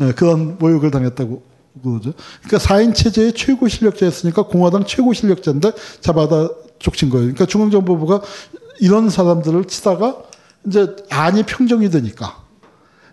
[0.00, 1.42] 예, 그런 모욕을 당했다고
[1.82, 2.12] 그러죠.
[2.44, 6.48] 그러니까 4인 체제의 최고 실력자였으니까 공화당 최고 실력자인데 잡아다
[6.78, 7.24] 족친 거예요.
[7.24, 8.20] 그러니까 중앙정보부가
[8.80, 10.16] 이런 사람들을 치다가
[10.66, 12.42] 이제 안이 평정이 되니까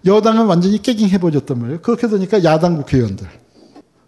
[0.06, 1.82] 여당은 완전히 깨깅 해 버렸단 말이에요.
[1.82, 3.28] 그렇게 되니까 야당 국회의원들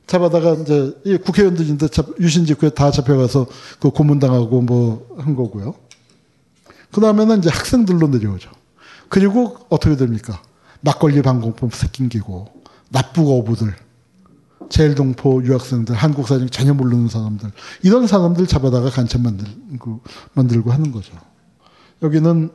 [0.07, 0.93] 잡아다가 이제
[1.23, 1.87] 국회의원들인데
[2.19, 3.45] 유신 직후에 다 잡혀가서
[3.79, 5.75] 그 고문당하고 뭐 한 거고요.
[6.91, 8.49] 그 다음에는 이제 학생들로 내려오죠.
[9.09, 10.41] 그리고 어떻게 됩니까?
[10.81, 12.47] 막걸리 방공법 새낀기고
[12.89, 13.75] 납북 어부들,
[14.69, 17.51] 제일동포 유학생들, 한국 사정 전혀 모르는 사람들
[17.83, 20.01] 이런 사람들 잡아다가 간첩 만들고
[20.33, 21.13] 만들고 하는 거죠.
[22.01, 22.49] 여기는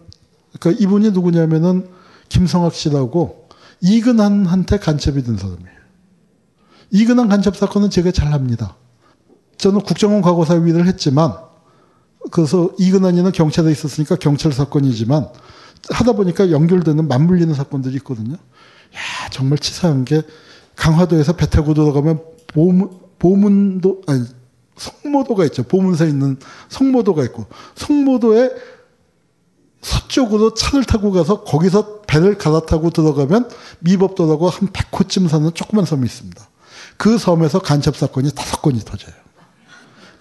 [0.59, 1.89] 그러니까 이분이 누구냐면은
[2.29, 3.49] 김성학 씨라고
[3.81, 5.77] 이근한한테 간첩이 된 사람이에요.
[6.91, 8.77] 이근한 간첩 사건은 제가 잘 합니다.
[9.59, 11.35] 저는 국정원 과거사 위를 했지만
[12.31, 15.29] 그래서 이근한이는 경찰에 있었으니까 경찰 사건이지만
[15.91, 18.35] 하다 보니까 연결되는 맞물리는 사건들이 있거든요.
[18.35, 20.23] 야 정말 치사한 게
[20.75, 24.25] 강화도에서 배 타고 들어가면 보문, 보문도 아니
[24.77, 25.63] 성모도가 있죠.
[25.63, 26.39] 보문사에 있는
[26.69, 27.47] 성모도가 있고
[27.77, 28.51] 성모도에
[29.81, 33.49] 서쪽으로 차를 타고 가서 거기서 배를 갈아타고 들어가면
[33.81, 36.49] 미법도라고 한 100호쯤 사는 조그만 섬이 있습니다.
[36.97, 39.15] 그 섬에서 간첩 사건이 다섯 건이 터져요.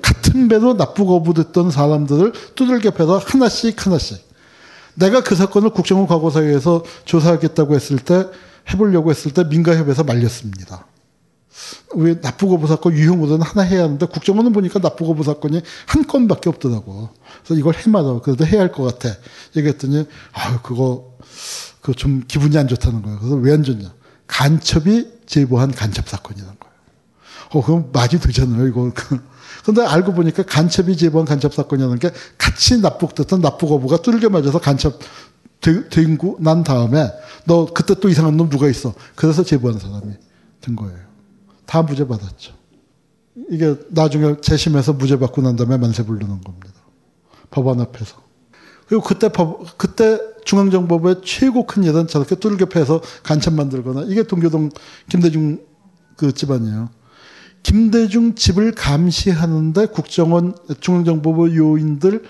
[0.05, 4.23] 같은 배로 납북 어부됐던 사람들을 두들겨 패서 하나씩 하나씩.
[4.93, 8.27] 내가 그 사건을 국정원 과거사위에서 조사하겠다고 했을 때
[8.71, 10.85] 해보려고 했을 때 민가협에서 말렸습니다.
[11.95, 17.09] 왜 납북어부 사건 유형으로는 하나 해야 하는데 국정원은 보니까 납북어부 사건이 한 건밖에 없더라고.
[17.43, 19.15] 그래서 이걸 해마다 그래도 해야 할 것 같아.
[19.55, 21.15] 얘기했더니 아 그거
[21.81, 23.19] 그 좀 기분이 안 좋다는 거예요.
[23.19, 23.91] 그래서 왜 안 좋냐?
[24.27, 26.75] 간첩이 제보한 간첩 사건이라는 거예요.
[27.51, 28.67] 어 그럼 말이 되잖아요.
[28.67, 28.91] 이거.
[29.65, 34.99] 근데 알고 보니까 간첩이 제보한 간첩 사건이라는 게 같이 납북됐던 납북 어부가 뚫겨 맞아서 간첩
[35.89, 37.11] 된고 난 다음에
[37.45, 38.93] 너 그때 또 이상한 놈 누가 있어.
[39.15, 40.13] 그래서 제보한 사람이
[40.61, 40.99] 된 거예요.
[41.65, 42.53] 다 무죄 받았죠.
[43.49, 46.73] 이게 나중에 재심해서 무죄 받고 난 다음에 만세 부르는 겁니다.
[47.49, 48.17] 법원 앞에서.
[48.87, 54.69] 그리고 그때 법, 그때 중앙정보부의 최고 큰 일은 저렇게 뚫겨 패서 간첩 만들거나 이게 동교동
[55.09, 55.59] 김대중
[56.17, 56.89] 그 집안이에요.
[57.65, 62.21] 김대중 집을 감시하는데 국정원 중앙정보부 요인들의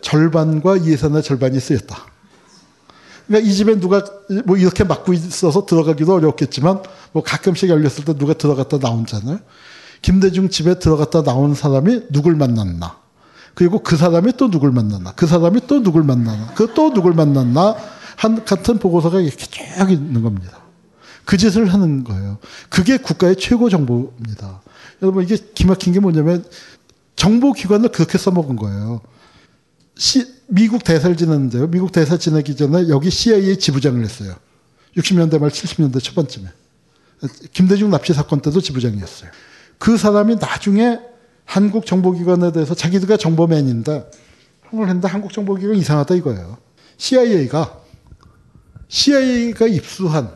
[0.00, 2.06] 절반과 예산의 절반이 쓰였다.
[3.26, 4.02] 그러니까 이 집에 누가
[4.46, 6.82] 뭐 이렇게 막고 있어서 들어가기도 어렵겠지만
[7.12, 9.38] 뭐 가끔씩 열렸을 때 누가 들어갔다 나온잖아요.
[10.00, 12.96] 김대중 집에 들어갔다 나온 사람이 누굴 만났나.
[13.52, 15.12] 그리고 그 사람이 또 누굴 만났나.
[15.12, 16.54] 그 사람이 또 누굴 만나나.
[16.54, 17.76] 그 또 누굴 만났나.
[18.16, 20.61] 한 같은 보고서가 이렇게 쭉 있는 겁니다.
[21.24, 22.38] 그 짓을 하는 거예요.
[22.68, 24.62] 그게 국가의 최고 정보입니다.
[25.02, 26.44] 여러분 이게 기막힌 게 뭐냐면
[27.16, 29.00] 정보기관을 그렇게 써먹은 거예요.
[29.96, 31.68] 시, 미국 대사를 지냈는데요.
[31.68, 34.34] 미국 대사 지내기 전에 여기 CIA 지부장을 했어요.
[34.96, 36.48] 60년대 말 70년대 초반쯤에.
[37.52, 39.30] 김대중 납치 사건 때도 지부장이었어요.
[39.78, 40.98] 그 사람이 나중에
[41.44, 44.10] 한국 정보기관에 대해서 자기들가 정보맨인데
[44.62, 46.58] 한걸 했는데 한국 정보기관 이상하다 이거예요.
[46.96, 47.80] CIA가
[48.88, 50.30] CIA가 입수한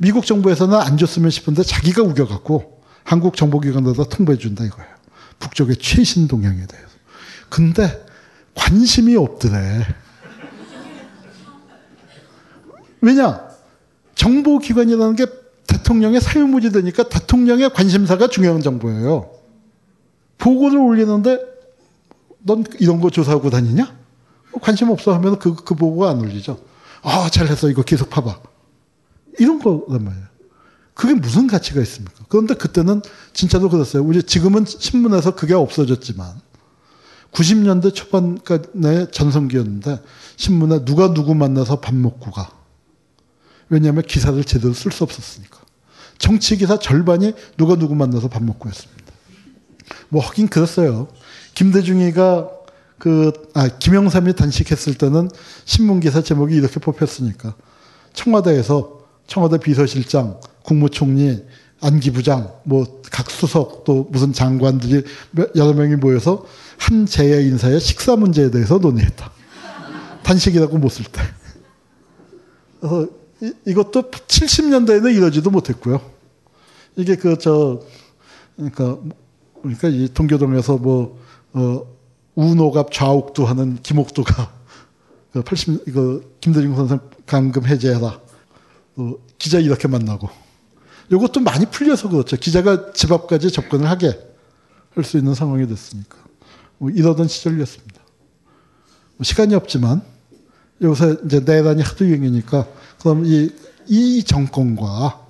[0.00, 4.90] 미국 정부에서는 안 줬으면 싶은데 자기가 우겨갖고 한국 정보기관에다 통보해 준다 이거예요.
[5.38, 6.88] 북쪽의 최신 동향에 대해서.
[7.48, 8.06] 근데
[8.54, 9.86] 관심이 없더래.
[13.00, 13.48] 왜냐?
[14.14, 15.26] 정보기관이라는 게
[15.66, 19.30] 대통령의 사유무지 되니까 대통령의 관심사가 중요한 정보예요.
[20.38, 21.38] 보고를 올리는데
[22.40, 23.96] 넌 이런 거 조사하고 다니냐?
[24.60, 26.58] 관심 없어 하면 그, 그 보고가 안 올리죠.
[27.02, 27.70] 아, 잘했어.
[27.70, 28.40] 이거 계속 파봐.
[29.38, 30.26] 이런 거란 말이에요.
[30.94, 32.24] 그게 무슨 가치가 있습니까?
[32.28, 33.02] 그런데 그때는
[33.32, 34.02] 진짜로 그랬어요.
[34.02, 36.40] 우리 지금은 신문에서 그게 없어졌지만
[37.32, 40.02] 90년대 초반의 전성기였는데
[40.36, 42.50] 신문에 누가 누구 만나서 밥 먹고 가.
[43.68, 45.58] 왜냐하면 기사를 제대로 쓸 수 없었으니까.
[46.18, 49.12] 정치 기사 절반이 누가 누구 만나서 밥 먹고 했습니다.
[50.08, 51.08] 뭐 하긴 그랬어요.
[51.54, 52.50] 김대중이가
[52.98, 55.30] 그, 아, 김영삼이 단식했을 때는
[55.64, 57.54] 신문 기사 제목이 이렇게 뽑혔으니까.
[58.12, 58.97] 청와대에서
[59.28, 61.44] 청와대 비서실장, 국무총리,
[61.80, 65.02] 안기부장, 뭐 각 수석 또 무슨 장관들이
[65.56, 66.44] 여러 명이 모여서
[66.78, 69.32] 한 재해 인사의 식사 문제에 대해서 논의했다.
[70.22, 71.20] 단식이라고 못 쓸 때.
[72.80, 73.08] 그래서
[73.42, 76.00] 이, 이것도 70년대에는 이러지도 못했고요.
[76.96, 77.80] 이게 그 저
[78.56, 78.98] 그러니까
[79.62, 81.18] 그러니까 이 동교동에서 뭐
[81.54, 81.82] 어,
[82.34, 84.52] 우노갑 좌옥도 하는 김옥도가
[85.44, 88.20] 80 그 이거 김대중 선생 감금 해제해라.
[88.98, 90.28] 어, 기자 이렇게 만나고.
[91.10, 92.36] 이것도 많이 풀려서 그렇죠.
[92.36, 94.08] 기자가 집 앞까지 접근을 하게
[94.94, 96.18] 할 수 있는 상황이 됐으니까.
[96.78, 98.00] 뭐 이러던 시절이었습니다.
[99.16, 100.02] 뭐 시간이 없지만
[100.82, 102.66] 요새 이제 내란이 하도 유행이니까
[103.00, 103.50] 그럼 이,
[103.86, 105.26] 이 정권과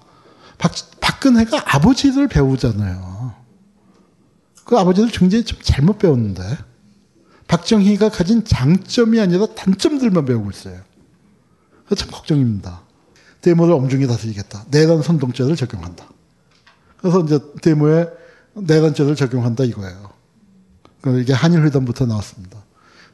[0.57, 3.35] 박, 박근혜가 아버지를 배우잖아요.
[4.65, 6.43] 그 아버지를 굉장히 좀 잘못 배웠는데
[7.47, 10.81] 박정희가 가진 장점이 아니라 단점들만 배우고 있어요.
[11.97, 12.83] 참 걱정입니다.
[13.41, 14.65] 데모를 엄중히 다스리겠다.
[14.71, 16.09] 내란 선동죄를 적용한다.
[16.99, 18.09] 그래서 이제 데모에
[18.55, 20.11] 내란죄를 적용한다 이거예요.
[21.21, 22.59] 이게 한일회담부터 나왔습니다.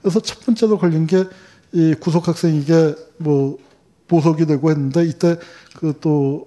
[0.01, 1.25] 그래서 첫 번째로 걸린 게
[1.75, 3.59] 이 구속 학생에게 뭐
[4.07, 5.37] 보석이 되고 했는데 이때
[5.77, 6.47] 그 또그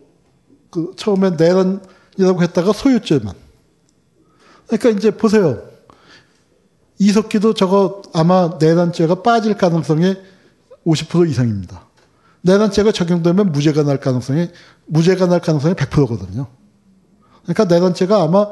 [0.71, 3.35] 그 처음에 내란이라고 했다가 소유죄만.
[4.67, 5.61] 그러니까 이제 보세요.
[6.97, 10.15] 이석기도 저거 아마 내란죄가 빠질 가능성이
[10.85, 11.86] 50% 이상입니다.
[12.41, 14.49] 내란죄가 적용되면 무죄가 날 가능성이
[14.85, 16.47] 무죄가 날 가능성이 100%거든요.
[17.43, 18.47] 그러니까 내란죄가 아마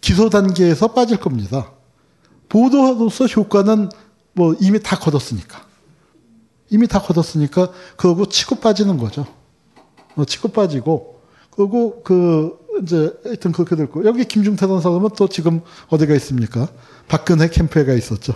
[0.00, 1.72] 기소 단계에서 빠질 겁니다.
[2.48, 3.90] 보도로서 효과는
[4.32, 5.64] 뭐 이미 다 거뒀으니까.
[6.70, 9.26] 이미 다 거뒀으니까 그러고 치고 빠지는 거죠.
[10.16, 11.20] 어, 치고 빠지고
[11.50, 16.68] 그리고 그 이제 하여튼 그렇게 됐고 여기 김중태라는 사람은 또 지금 어디가 있습니까?
[17.08, 18.34] 박근혜 캠프에 가 있었죠.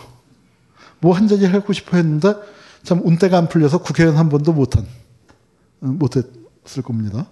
[1.00, 2.34] 뭐 한 자리 하고 싶어 했는데
[2.82, 4.86] 참 운때가 안 풀려서 국회의원 한 번도 못한
[5.80, 7.26] 어, 못했을 겁니다.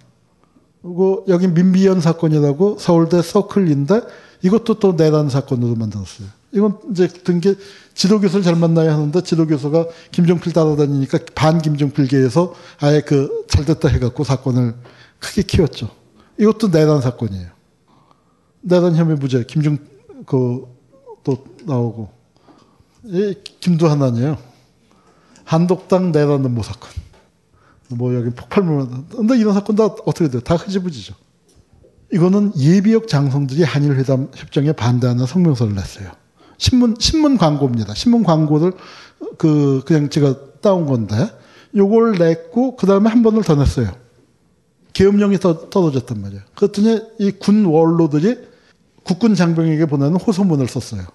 [0.81, 4.01] 그리고 여기 민비연 사건이라고 서울대 서클인데
[4.41, 6.27] 이것도 또 내란 사건으로 만들었어요.
[6.51, 7.55] 이건 이제 등게
[7.93, 14.73] 지도교수를 잘 만나야 하는데 지도교수가 김종필 따라다니니까 반 김종필계에서 아예 그 잘됐다 해갖고 사건을
[15.19, 15.89] 크게 키웠죠.
[16.39, 17.49] 이것도 내란 사건이에요.
[18.61, 19.77] 내란 혐의 무죄 김중
[20.25, 22.09] 그또 나오고
[23.03, 24.48] 이 김두하나니에요.
[25.49, 26.89] 한독당 내란 음모 사건.
[27.89, 30.41] 뭐 여기 폭발물 근데 이런 사건 다 어떻게 돼요?
[30.41, 31.15] 다 흐지부지죠.
[32.13, 36.11] 이거는 예비역 장성들이 한일회담 협정에 반대하는 성명서를 냈어요.
[36.59, 37.95] 신문 신문 광고입니다.
[37.95, 38.73] 신문 광고를
[39.39, 41.15] 그 그냥 제가 따온 건데
[41.75, 43.91] 요걸 냈고 그 다음에 한 번을 더 냈어요.
[44.93, 46.43] 계엄령이 더 떨어졌단 말이에요.
[46.55, 48.37] 그랬더니 이 군 원로들이
[49.03, 51.05] 국군 장병에게 보내는 호소문을 썼어요.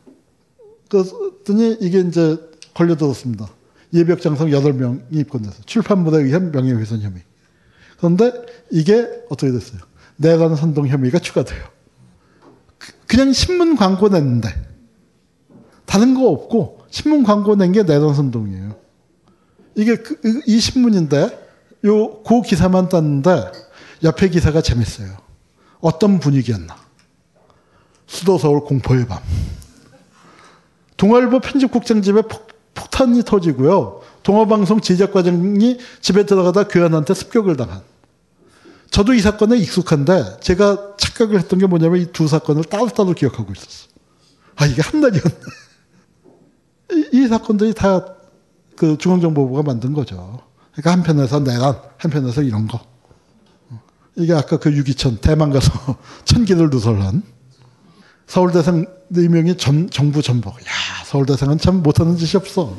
[0.88, 2.36] 그랬더니 이게 이제
[2.74, 3.46] 걸려들었습니다.
[3.92, 7.22] 예비역 장성 8명이 입건돼서 출판물에 의한 명예훼손 혐의.
[7.98, 8.32] 그런데
[8.70, 9.80] 이게 어떻게 됐어요?
[10.16, 11.62] 내란 선동 혐의가 추가돼요.
[13.06, 14.48] 그냥 신문 광고 냈는데
[15.86, 18.76] 다른 거 없고 신문 광고 낸 게 내란 선동이에요.
[19.76, 21.42] 이게 그, 이 신문인데
[21.84, 23.52] 요 고 기사만 땄는데
[24.02, 25.16] 옆에 기사가 재밌어요.
[25.80, 26.76] 어떤 분위기였나?
[28.06, 29.20] 수도 서울 공포의 밤.
[30.96, 34.00] 동아일보 편집국장 집에 폭, 폭탄이 터지고요.
[34.22, 37.82] 동아방송 제작과장이 집에 들어가다 교환한테 습격을 당한.
[38.90, 43.88] 저도 이 사건에 익숙한데 제가 착각을 했던 게 뭐냐면 이 두 사건을 따로따로 기억하고 있었어.
[44.56, 45.30] 아 이게 한 날이었네.
[46.92, 48.14] 이, 이 사건들이 다
[48.76, 50.40] 그 중앙정보부가 만든 거죠.
[50.72, 52.80] 그러니까 한편에서 내란, 한편에서 이런 거.
[54.16, 55.70] 이게 아까 그 유기천 대만 가서
[56.24, 57.22] 천기를 누설한
[58.26, 60.54] 서울대생 4명이 전, 정부 전복.
[60.60, 60.70] 야
[61.06, 62.76] 서울대생은 참 못하는 짓이 없어.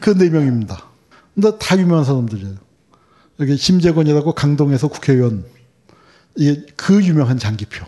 [0.00, 0.78] 그 4명입니다.
[1.34, 2.54] 근데 다 유명한 사람들이에요.
[3.40, 5.44] 여기 심재권이라고 강동에서 국회의원.
[6.36, 7.84] 이게 그 유명한 장기표.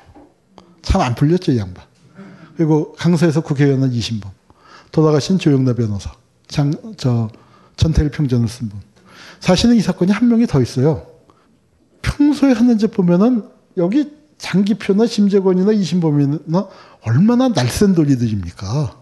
[0.83, 1.85] 참 안 풀렸죠, 이 양반.
[2.57, 4.31] 그리고 강서에서 국회의원은 이신범.
[4.93, 6.13] 돌아가신 조영래 변호사.
[6.47, 7.29] 장, 저,
[7.77, 8.81] 전태일 평전을 쓴 분.
[9.41, 11.07] 사실은 이 사건이 한 명이 더 있어요.
[12.03, 16.69] 평소에 하는 짓 보면은 여기 장기표나 심재권이나 이신범이나
[17.02, 18.97] 얼마나 날쌘 돌이들입니까?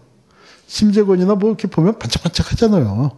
[0.67, 3.11] 심재권이나 뭐 이렇게 보면 반짝반짝 하잖아요.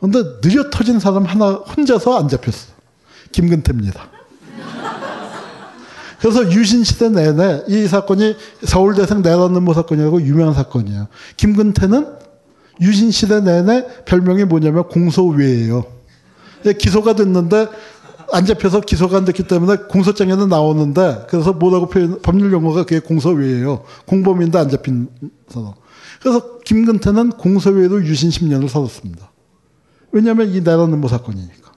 [0.00, 2.72] 근데 느려 터진 사람 하나 혼자서 안 잡혔어.
[3.32, 4.08] 김근태입니다.
[6.20, 11.08] 그래서 유신 시대 내내 이 사건이 서울대생 내란 음모 사건이라고 유명한 사건이에요.
[11.36, 12.06] 김근태는
[12.82, 15.84] 유신 시대 내내 별명이 뭐냐면 공소외예요.
[16.78, 17.68] 기소가 됐는데
[18.32, 23.84] 안 잡혀서 기소가 안 됐기 때문에 공소장에는 나오는데 그래서 뭐라고 표현 법률 용어가 그게 공소외예요.
[24.06, 25.08] 공범인데 안 잡힌
[25.48, 25.72] 사람.
[26.20, 29.30] 그래서 김근태는 공소외로 유신 10년을 살았습니다.
[30.12, 31.72] 왜냐하면 이 내란 음모 사건이니까.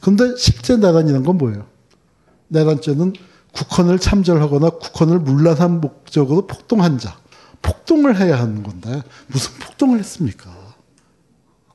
[0.00, 1.66] 그런데 실제 내란이란 건 뭐예요?
[2.48, 3.14] 내란죄는
[3.52, 7.18] 국헌을 참절하거나 국헌을 문란한 목적으로 폭동한 자.
[7.62, 10.50] 폭동을 해야 하는 건데 무슨 폭동을 했습니까?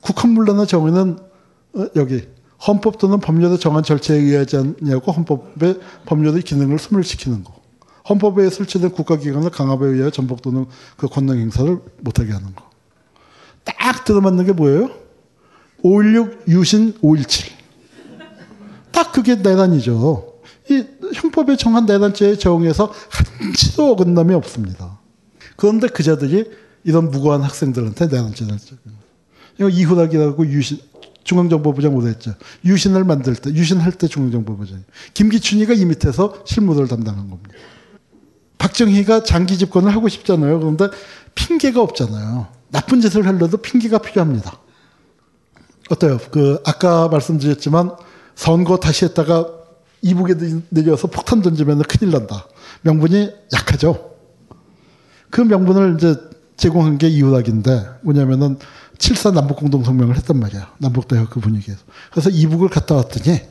[0.02, 1.20] 국헌문란의 정의는
[1.74, 2.28] 어, 여기
[2.68, 7.54] 헌법 또는 법률에 정한 절차에 의하지 않냐고 헌법의 법률의 기능을 소멸시키는 거.
[8.08, 10.66] 헌법에 설치된 국가기관을 강압에 의하여 전복 또는
[10.98, 12.70] 그 권능 행사를 못하게 하는 거.
[13.64, 14.90] 딱 들어맞는 게 뭐예요?
[15.84, 17.52] 516 유신 517.
[18.92, 20.34] 딱 그게 내란이죠.
[20.70, 20.86] 이
[21.16, 25.00] 형법에 정한 내란죄에 적용해서 한치도 어긋남이 없습니다.
[25.56, 26.50] 그런데 그자들이
[26.84, 28.58] 이런 무고한 학생들한테 내란죄를
[29.58, 30.80] 이거 이후락이라고 유신
[31.32, 32.34] 중앙정보부장 오랬죠.
[32.66, 34.84] 유신을 만들 때 유신할 때 중앙정보부장
[35.14, 37.56] 김기춘이가 이 밑에서 실무를 담당한 겁니다.
[38.58, 40.60] 박정희가 장기 집권을 하고 싶잖아요.
[40.60, 40.90] 그런데
[41.34, 42.48] 핑계가 없잖아요.
[42.70, 44.60] 나쁜 짓을 하려도 핑계가 필요합니다.
[45.90, 46.20] 어때요?
[46.32, 47.92] 그 아까 말씀드렸지만
[48.36, 49.48] 선거 다시 했다가
[50.02, 50.36] 이북에
[50.70, 52.46] 내려서 폭탄 던지면 큰일 난다.
[52.82, 54.12] 명분이 약하죠.
[55.30, 56.16] 그 명분을 이제
[56.58, 58.58] 제공한 게 이후락인데 뭐냐면은
[59.02, 60.74] 7사 남북 공동 성명을 했단 말이야.
[60.78, 61.82] 남북대학 그 분위기에서.
[62.12, 63.42] 그래서 이북을 갔다 왔더니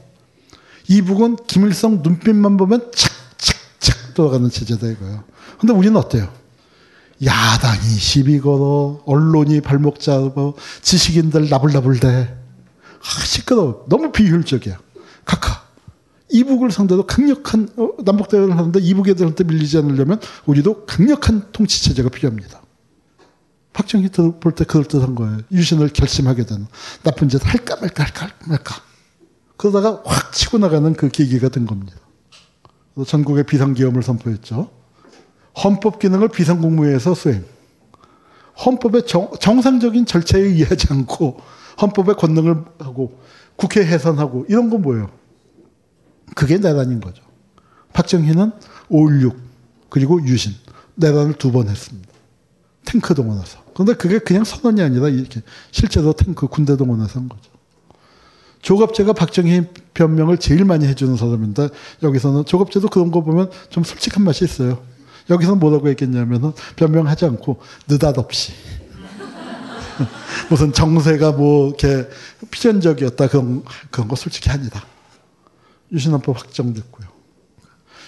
[0.88, 5.24] 이북은 김일성 눈빛만 보면 착착착 돌아가는 체제다 이거예요.
[5.58, 6.32] 근데 우리는 어때요?
[7.24, 10.52] 야당이 시비 걸어, 언론이 발목 잡아,
[10.82, 12.08] 지식인들 나불나불대.
[12.08, 13.84] 아, 시끄러워.
[13.88, 14.78] 너무 비효율적이야.
[15.24, 15.62] 각하.
[16.30, 22.08] 이북을 상대로 강력한 어, 남북 대화를 하는데 이북 애들한테 밀리지 않으려면 우리도 강력한 통치 체제가
[22.08, 22.62] 필요합니다.
[23.72, 24.08] 박정희
[24.40, 25.38] 볼 때 그럴듯한 거예요.
[25.52, 26.66] 유신을 결심하게 되는
[27.02, 28.82] 나쁜 짓 할까 말까 할까 말까.
[29.56, 31.96] 그러다가 확 치고 나가는 그 계기가 된 겁니다.
[33.06, 34.70] 전국의 비상기업을 선포했죠.
[35.62, 37.44] 헌법 기능을 비상공무회에서 수행.
[38.64, 41.40] 헌법의 정, 정상적인 절차에 의하지 않고
[41.80, 43.18] 헌법의 권능을 하고
[43.56, 45.10] 국회 해산하고 이런 건 뭐예요?
[46.34, 47.22] 그게 내란인 거죠.
[47.92, 48.52] 박정희는
[48.90, 49.36] 5.16
[49.88, 50.52] 그리고 유신
[50.96, 52.08] 내란을 두 번 했습니다.
[52.84, 53.59] 탱크 동원해서.
[53.74, 55.40] 그런데 그게 그냥 선언이 아니라 이렇게
[55.70, 57.50] 실제로 탱크 군대 동원해서 한 거죠.
[58.62, 61.68] 조갑제가 박정희 변명을 제일 많이 해주는 사람인데
[62.02, 64.82] 여기서는 조갑제도 그런 거 보면 좀 솔직한 맛이 있어요.
[65.30, 68.52] 여기서 뭐라고 했겠냐면은 변명하지 않고 느닷없이
[70.50, 72.08] 무슨 정세가 뭐 이렇게
[72.50, 74.84] 필연적이었다 그런 그런 거 솔직히 아니다.
[75.92, 77.08] 유신헌법 확정됐고요.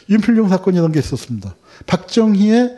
[0.09, 1.55] 윤필용 사건 이런 게 있었습니다.
[1.87, 2.77] 박정희의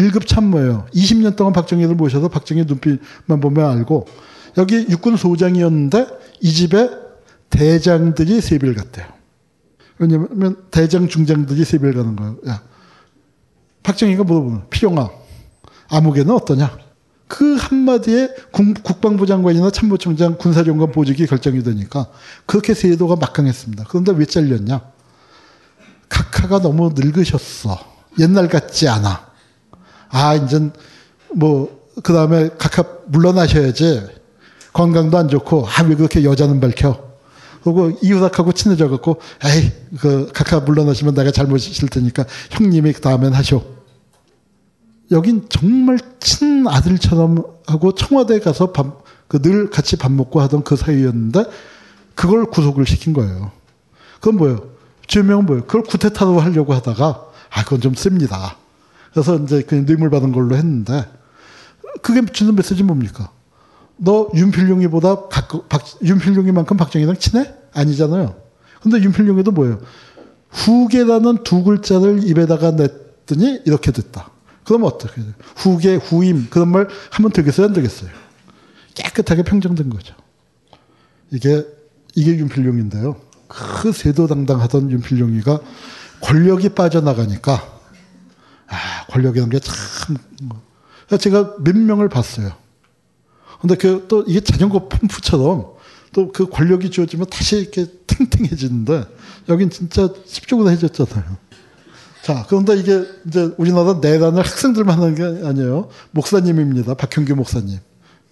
[0.00, 0.86] 1급 참모예요.
[0.94, 4.06] 20년 동안 박정희를 모셔서 박정희 눈빛만 보면 알고
[4.58, 6.06] 여기 육군 소장이었는데
[6.40, 6.90] 이 집에
[7.50, 9.06] 대장들이 세비를 갔대요.
[9.98, 12.36] 왜냐면 대장 중장들이 세비를 가는 거예요.
[12.48, 12.62] 야,
[13.82, 15.10] 박정희가 물어보는 필용아
[15.88, 16.78] 아무개는 어떠냐?
[17.26, 18.28] 그 한마디에
[18.82, 22.06] 국방부 장관이나 참모총장 군사정관 보직이 결정이 되니까
[22.46, 23.84] 그렇게 세도가 막강했습니다.
[23.88, 24.80] 그런데 왜 잘렸냐?
[26.08, 27.78] 각하가 너무 늙으셨어.
[28.18, 29.29] 옛날 같지 않아.
[30.10, 30.70] 아, 이제
[31.34, 34.06] 뭐, 그 다음에 각하 물러나셔야지.
[34.72, 37.10] 건강도 안 좋고, 아, 왜 그렇게 여자는 밝혀?
[37.62, 43.62] 그리고 이유닥하고 친해져갖고, 에이, 그, 각하 물러나시면 내가 잘못일 테니까 형님이 그 다음엔 하쇼.
[45.10, 51.44] 여긴 정말 친아들처럼 하고 청와대 가서 밥, 그 늘 같이 밥 먹고 하던 그 사이였는데
[52.14, 53.50] 그걸 구속을 시킨 거예요.
[54.20, 54.70] 그건 뭐예요?
[55.06, 55.64] 죄명은 뭐예요?
[55.66, 58.56] 그걸 구태타로 하려고 하다가 아, 그건 좀 씁니다.
[59.12, 61.04] 그래서 이제 그 뇌물 받은 걸로 했는데
[62.02, 63.30] 그게 주는 메시지 뭡니까?
[63.96, 67.52] 너 윤필룡이보다 박, 박, 윤필룡이만큼 박정희랑 친해?
[67.74, 68.34] 아니잖아요.
[68.82, 69.80] 근데 윤필룡이도 뭐예요?
[70.50, 74.30] 후계라는 두 글자를 입에다가 냈더니 이렇게 됐다.
[74.64, 75.32] 그럼 어떻게 돼요?
[75.56, 77.66] 후계, 후임 그런 말 한번 되겠어요?
[77.66, 78.10] 안 되겠어요?
[78.94, 80.14] 깨끗하게 평정된 거죠.
[81.30, 81.64] 이게
[82.14, 83.16] 이게 윤필룡인데요.
[83.48, 85.60] 그 세도당당하던 윤필룡이가
[86.20, 87.79] 권력이 빠져나가니까
[88.70, 89.76] 아, 권력이라는 게 참.
[90.42, 90.62] 뭐.
[91.18, 92.52] 제가 몇 명을 봤어요.
[93.60, 95.66] 근데 그 또 이게 자전거 펌프처럼
[96.12, 99.04] 또 그 권력이 주어지면 다시 이렇게 탱탱해지는데
[99.48, 101.36] 여긴 진짜 십조구나해졌잖아요.
[102.22, 105.88] 자, 그런데 이게 이제 우리나라 내란을 학생들만 하는 게 아니에요.
[106.12, 106.94] 목사님입니다.
[106.94, 107.78] 박형규 목사님.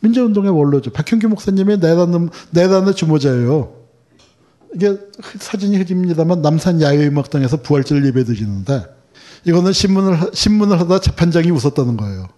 [0.01, 0.91] 민주운동의 원로죠.
[0.93, 3.75] 박형규 목사님의 내란, 내란의 주모자예요.
[4.75, 4.99] 이게
[5.41, 8.85] 사진이 흐립니다만 남산 야외음악당에서 부활절 예배 드리는데
[9.45, 12.29] 이거는 신문을 신문을 하다 재판장이 웃었다는 거예요.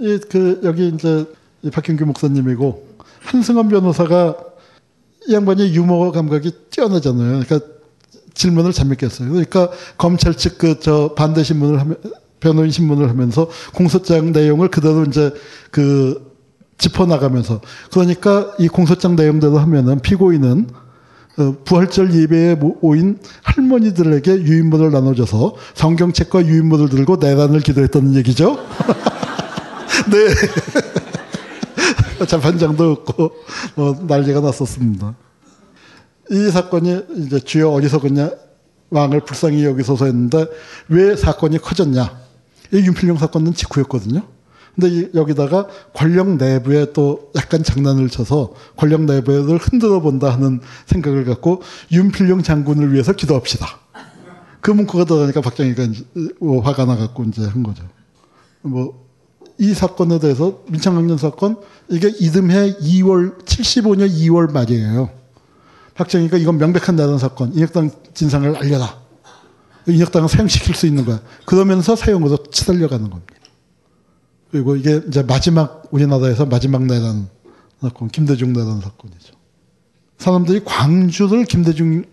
[0.00, 1.24] 이 그 여기 이제
[1.72, 2.86] 박형규 목사님이고
[3.20, 4.36] 한승환 변호사가
[5.28, 7.42] 이 양반이 유머 감각이 뛰어나잖아요.
[7.44, 7.60] 그러니까
[8.34, 9.28] 질문을 재밌게 했어요.
[9.30, 11.96] 그러니까 검찰 측 그 저 반대 신문을 하면
[12.40, 15.32] 변호인 신문을 하면서 공소장 내용을 그대로 이제
[15.70, 16.34] 그
[16.76, 17.60] 짚어 나가면서
[17.92, 20.83] 그러니까 이 공소장 내용대로 하면은 피고인은 어,
[21.64, 28.56] 부활절 예배에 오인 할머니들에게 유인물을 나눠줘서 성경책과 유인물을 들고 내란을 기도했다는 얘기죠.
[30.10, 30.34] 네.
[32.26, 33.32] 재판장도 없고
[33.74, 35.14] 뭐 난리가 났었습니다.
[36.30, 38.30] 이 사건이 이제 주요 어리석은
[38.90, 40.46] 왕을 불쌍히 여기소서 했는데
[40.88, 42.18] 왜 사건이 커졌냐?
[42.72, 44.22] 이 윤필용 사건은 직후였거든요.
[44.74, 51.62] 근데 여기다가 권력 내부에 또 약간 장난을 쳐서 권력 내부를 흔들어 본다 하는 생각을 갖고
[51.92, 53.66] 윤필용 장군을 위해서 기도합시다.
[54.60, 55.86] 그 문구가 들어가니까 박정희가
[56.40, 57.84] 뭐 화가 나갖고 이제 한 거죠.
[58.62, 59.04] 뭐,
[59.58, 65.10] 이 사건에 대해서 민창강년 사건, 이게 이듬해 2월, 75년 2월 말이에요.
[65.94, 68.98] 박정희가 이건 명백한 내란 사건, 인혁당 진상을 알려라.
[69.86, 71.20] 인혁당을 사용시킬 수 있는 거야.
[71.44, 73.34] 그러면서 사용으로 치달려가는 겁니다.
[74.54, 77.26] 그리고 이게 이제 마지막 우리나라에서 마지막 내란
[77.80, 79.34] 사건, 김대중 내란 사건이죠.
[80.18, 82.04] 사람들이 광주를 김대중이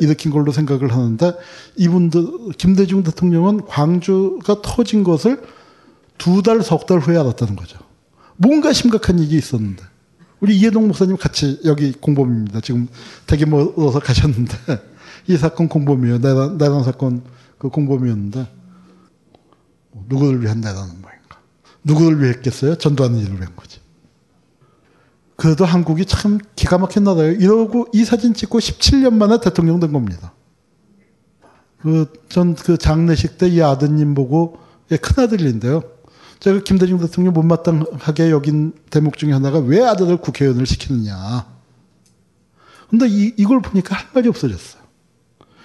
[0.00, 1.32] 일으킨 걸로 생각을 하는데
[1.74, 5.42] 이분들 김대중 대통령은 광주가 터진 것을
[6.18, 7.80] 두 달, 석 달 후에 알았다는 거죠.
[8.36, 9.82] 뭔가 심각한 일이 있었는데
[10.38, 12.60] 우리 이해동 목사님 같이 여기 공범입니다.
[12.60, 12.86] 지금
[13.26, 14.54] 되게 멀어서 가셨는데
[15.26, 16.18] 이 사건 공범이에요.
[16.18, 17.24] 내란, 내란 사건
[17.58, 18.46] 그 공범이었는데
[19.90, 21.02] 뭐 누구를 위한 내란은?
[21.84, 22.76] 누구를 위했겠어요?
[22.76, 23.80] 전두환 일을 위한 거지.
[25.36, 27.32] 그래도 한국이 참 기가 막힌 나라예요.
[27.32, 30.32] 이러고 이 사진 찍고 17년 만에 대통령 된 겁니다.
[31.80, 34.58] 그, 전 그 장례식 때 이 아드님 보고,
[34.92, 35.82] 예, 큰아들인데요.
[36.38, 41.46] 제가 김대중 대통령 못마땅하게 여긴 대목 중에 하나가 왜 아들을 국회의원을 시키느냐.
[42.88, 44.82] 근데 이, 이걸 보니까 할 말이 없어졌어요.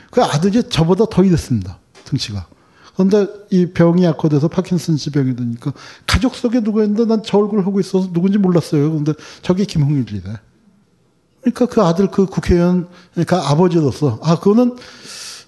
[0.09, 1.77] 그 아들이 저보다 더 이랬습니다.
[2.05, 2.47] 등치가.
[2.97, 5.71] 그런데 이 병이 약화돼서 파킨슨씨 병이 되니까
[6.07, 8.91] 가족 속에 누가 있는데 난 저 얼굴 하고 있어서 누군지 몰랐어요.
[8.91, 9.13] 근데
[9.43, 10.23] 저게 김홍일이래.
[11.41, 14.75] 그러니까 그 아들 그 국회의원, 그러니까 아버지로서, 아, 그거는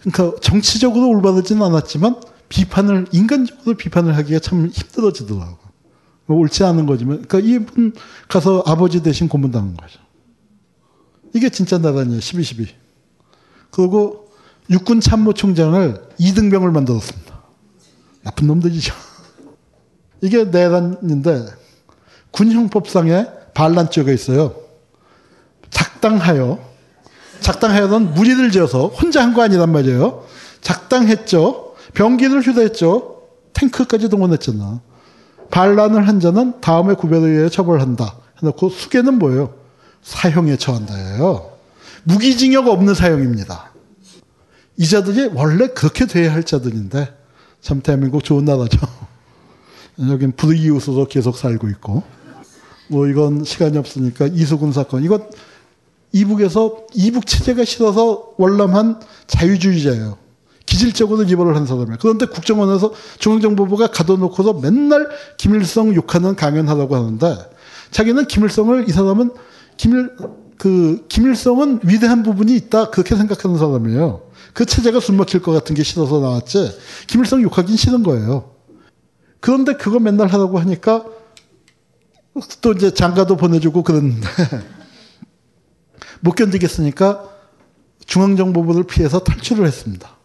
[0.04, 5.58] 그러니까 정치적으로 올바르지는 않았지만 비판을 인간적으로 비판을 하기가 참 힘들어지더라고.
[6.28, 7.94] 옳지 않은 거지만, 그러니까 이분
[8.28, 10.00] 가서 아버지 대신 고문당한 거죠.
[11.34, 12.20] 이게 진짜 나라니에요.
[12.20, 12.68] 12.12.
[13.72, 14.30] 그리고
[14.70, 17.29] 육군 참모총장을 이등병을 만들었습니다.
[18.24, 18.94] 나쁜 놈들이죠.
[20.22, 21.46] 이게 내란인데
[22.32, 24.56] 군형법상에 반란죄가 있어요.
[25.70, 26.60] 작당하여
[27.40, 30.26] 작당하여는 무리를 지어서 혼자 한 거 아니란 말이에요.
[30.62, 31.76] 작당했죠.
[31.94, 33.22] 병기를 휴대했죠.
[33.54, 34.82] 탱크까지 동원했잖아.
[35.52, 38.16] 반란을 한 자는 다음에 구별에 의해 처벌한다.
[38.42, 39.54] 해놓고 수계는 뭐예요?
[40.04, 41.52] 사형에 처한다예요.
[42.04, 43.72] 무기징역 없는 사형입니다.
[44.78, 47.14] 이 자들이 원래 그렇게 돼야 할 자들인데
[47.62, 48.80] 참 대한민국 좋은 나라죠.
[50.10, 52.04] 여긴 불이웃으로 계속 살고 있고
[52.88, 55.30] 뭐 이건 시간이 없으니까 이수근 사건 이건
[56.12, 60.18] 이북에서 이북 체제가 싫어서 월남한 자유주의자예요.
[60.66, 61.98] 기질적으로 기벌을 한 사람이에요.
[62.00, 65.08] 그런데 국정원에서 중앙정보부가 가둬놓고서 맨날
[65.38, 67.38] 김일성 욕하는 강연하라고 하는데
[67.92, 69.32] 자기는 김일성을 이 사람은
[69.78, 70.12] 김일
[70.58, 74.29] 그 김일성은 위대한 부분이 있다 그렇게 생각하는 사람이에요.
[74.60, 76.78] 그 체제가 숨막힐 것 같은 게 싫어서 나왔지
[77.08, 78.52] 김일성 욕하긴 싫은 거예요.
[79.40, 81.06] 그런데 그거 맨날 하라고 하니까
[82.60, 84.28] 또 이제 장가도 보내주고 그랬는데
[86.20, 87.24] 못 견디겠으니까
[88.06, 90.18] 중앙정보부를 피해서 탈출을 했습니다.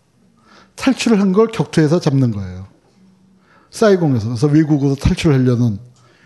[0.74, 2.66] 탈출을 한 걸 격투에서 잡는 거예요.
[3.70, 4.27] 사이공에서.
[4.27, 5.78] 그래서 외국으로 탈출하려는.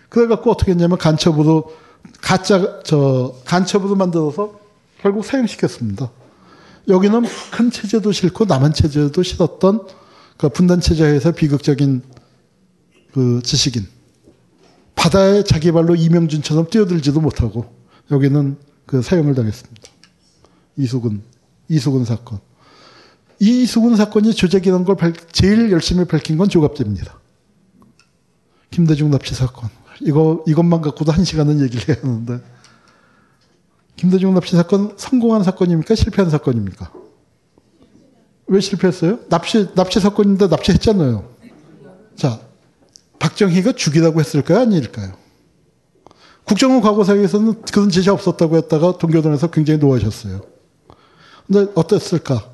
[0.09, 1.75] 그래갖고 어떻게 했냐면 간첩으로,
[2.21, 4.59] 가짜, 저, 간첩으로 만들어서
[4.99, 6.09] 결국 사용시켰습니다.
[6.89, 9.87] 여기는 큰 체제도 싫고 남한 체제도 싫었던
[10.37, 12.01] 그 분단 체제에서 비극적인
[13.13, 13.87] 그 지식인.
[14.95, 17.73] 바다에 자기 발로 이명준처럼 뛰어들지도 못하고
[18.11, 19.81] 여기는 그 사형을 당했습니다.
[20.77, 21.21] 이수근,
[21.69, 22.39] 이수근 사건.
[23.39, 27.17] 이 이수근 사건이 조작이라는 걸 밝, 제일 열심히 밝힌 건 조갑제입니다.
[28.71, 29.69] 김대중 납치 사건.
[30.01, 32.41] 이거, 이것만 갖고도 한 시간은 얘기를 해야 하는데.
[33.99, 35.93] 김대중 납치 사건 성공한 사건입니까?
[35.93, 36.89] 실패한 사건입니까?
[38.47, 39.27] 왜 실패했어요?
[39.27, 41.29] 납치, 납치 사건인데 납치했잖아요.
[42.15, 42.39] 자,
[43.19, 44.59] 박정희가 죽이라고 했을까요?
[44.59, 45.11] 아닐까요?
[46.45, 50.43] 국정원 과거사에서는 그런 지시 없었다고 했다가 동교동에서 굉장히 노하셨어요.
[51.45, 52.49] 근데 어땠을까?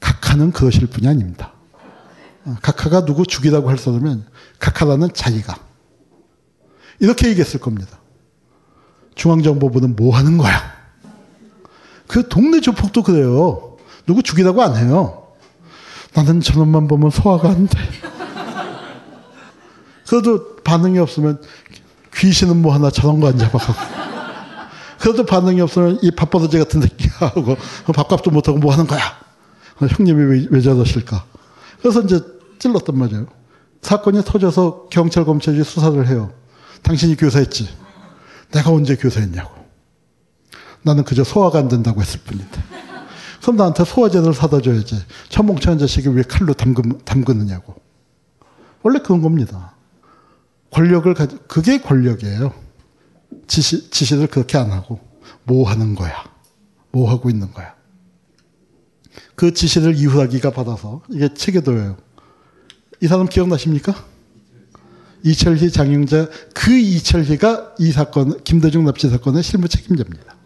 [0.00, 1.52] 각하는 그러실 분이 아닙니다.
[2.62, 4.24] 각하가 누구 죽이라고 할 사람은
[4.58, 5.58] 각하라는 자기가.
[6.98, 7.99] 이렇게 얘기했을 겁니다.
[9.20, 10.50] 중앙정보부는 뭐 하는 거야?
[12.06, 13.76] 그 동네 조폭도 그래요.
[14.06, 15.26] 누구 죽이라고 안 해요.
[16.14, 17.78] 나는 저놈만 보면 소화가 안 돼.
[20.08, 21.40] 그래도 반응이 없으면
[22.16, 23.74] 귀신은 뭐 하나 저런 거 안 잡아가고.
[24.98, 27.56] 그래도 반응이 없으면 이 밥버러지 같은 새끼가 하고
[27.94, 29.00] 밥값도 못하고 뭐 하는 거야.
[29.78, 31.24] 형님이 왜, 왜 저러실까.
[31.82, 32.20] 그래서 이제
[32.58, 33.26] 찔렀단 말이에요.
[33.82, 36.32] 사건이 터져서 경찰, 검찰이 수사를 해요.
[36.82, 37.68] 당신이 교사했지.
[38.52, 39.54] 내가 언제 교사했냐고.
[40.82, 42.62] 나는 그저 소화가 안 된다고 했을 뿐인데.
[43.42, 44.96] 그럼 나한테 소화제를 사다 줘야지.
[45.28, 47.74] 천몽찬 자식이 왜 칼로 담그, 담그느냐고.
[48.82, 49.74] 원래 그런 겁니다.
[50.70, 52.52] 권력을 가지, 그게 권력이에요.
[53.46, 55.00] 지시, 지시를 그렇게 안 하고,
[55.44, 56.24] 뭐 하는 거야.
[56.92, 57.74] 뭐 하고 있는 거야.
[59.34, 61.96] 그 지시를 이후라기가 받아서, 이게 체계도예요.
[63.00, 63.94] 이 사람 기억나십니까?
[65.22, 70.36] 이철희 장영자, 그 이철희가 이 사건, 김대중 납치 사건의 실무 책임자입니다.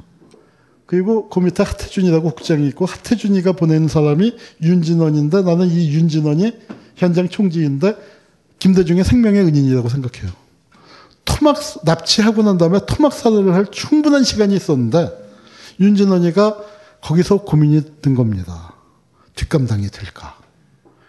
[0.86, 6.52] 그리고 그 밑에 하태준이라고 국장이 있고, 하태준이가 보낸 사람이 윤진원인데, 나는 이 윤진원이
[6.96, 7.96] 현장 총지인데,
[8.58, 10.32] 김대중의 생명의 은인이라고 생각해요.
[11.24, 15.10] 토막 납치하고 난 다음에 토막 살해를 할 충분한 시간이 있었는데
[15.80, 16.56] 윤진원이가
[17.00, 18.74] 거기서 고민이 든 겁니다.
[19.34, 20.38] 뒷감당이 될까?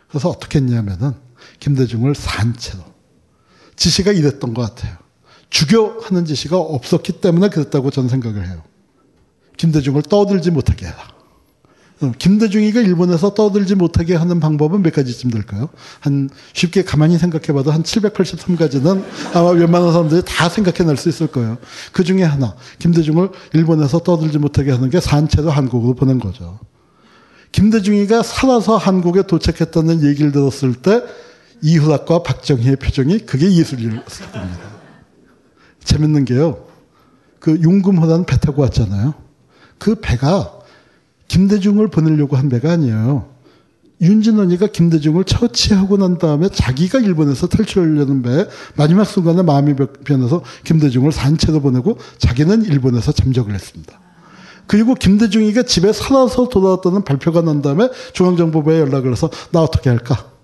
[0.10, 1.14] 그래서 어떻게 했냐면은
[1.60, 2.95] 김대중을 산채로
[3.76, 4.98] 지시가 이랬던 것 같아요.
[5.50, 8.62] 죽여 하는 지시가 없었기 때문에 그랬다고 저는 생각을 해요.
[9.58, 11.16] 김대중을 떠들지 못하게 해라.
[12.02, 15.70] 어, 김대중이가 일본에서 떠들지 못하게 하는 방법은 몇 가지쯤 될까요?
[16.02, 19.04] 한 쉽게 가만히 생각해봐도 한 783가지는
[19.34, 21.58] 아마 웬만한 사람들이 다 생각해낼 수 있을 거예요.
[21.94, 26.60] 그 중에 하나 김대중을 일본에서 떠들지 못하게 하는 게 산채로 한국으로 보낸 거죠.
[27.54, 31.02] 김대중이가 살아서 한국에 도착했다는 얘기를 들었을 때
[31.62, 34.60] 이후락과 박정희의 표정이 그게 예술이었을 겁니다.
[35.84, 36.66] 재밌는 게요.
[37.40, 39.14] 그 용금호란 배 타고 왔잖아요.
[39.78, 40.60] 그 배가
[41.28, 43.30] 김대중을 보내려고 한 배가 아니에요.
[44.02, 51.62] 윤진원이가 김대중을 처치하고 난 다음에 자기가 일본에서 탈출하려는 배 마지막 순간에 마음이 변해서 김대중을 산채로
[51.62, 54.00] 보내고 자기는 일본에서 잠적을 했습니다.
[54.68, 60.35] 그리고 김대중이가 집에 살아서 돌아왔다는 발표가 난 다음에 중앙정보부에 연락을 해서 나 어떻게 할까?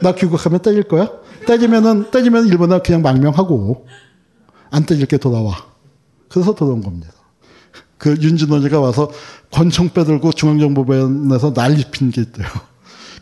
[0.00, 1.10] 나 귀국하면 때릴 거야?
[1.46, 3.86] 때리면은 때리면 일본은 그냥 망명하고
[4.70, 5.56] 안 때릴 게 돌아와.
[6.28, 7.08] 그래서 돌아온 겁니다.
[7.96, 9.10] 그 윤진원이가 와서
[9.50, 12.46] 권총 빼들고 중앙정보부에서 난리 핀 게 있대요.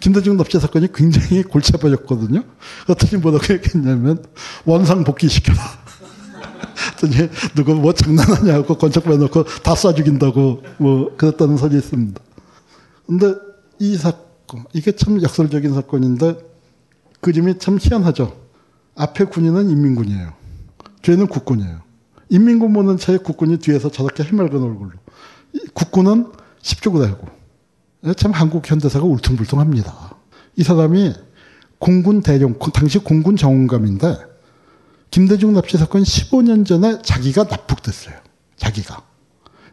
[0.01, 2.43] 김대중 납치 사건이 굉장히 골치 아파졌거든요.
[2.89, 4.23] 어떻게 뭐라고 했겠냐면
[4.67, 5.59] 원상 복귀시켜라.
[6.99, 12.21] 그랬더니 누가 뭐 장난하냐고 권총 빼놓고 다 쏴 죽인다고 뭐 그랬다는 소리 있습니다.
[13.07, 13.35] 근데
[13.79, 16.37] 이 사건 이게 참 역설적인 사건인데
[17.27, 18.41] 그림이 참 희한하죠.
[18.95, 20.33] 앞에 군인은 인민군이에요.
[21.03, 21.81] 뒤에는 국군이에요.
[22.29, 24.93] 인민군 보는 차에 국군이 뒤에서 저렇게 해맑은 얼굴로.
[25.75, 26.31] 국군은
[26.63, 27.27] 10쪽으로 하고.
[28.15, 30.15] 참 한국 현대사가 울퉁불퉁합니다.
[30.55, 31.15] 이 사람이
[31.81, 34.19] 공군 대령, 당시 공군 정원감인데
[35.11, 38.15] 김대중 납치 사건 15년 전에 자기가 납북됐어요.
[38.57, 39.03] 자기가.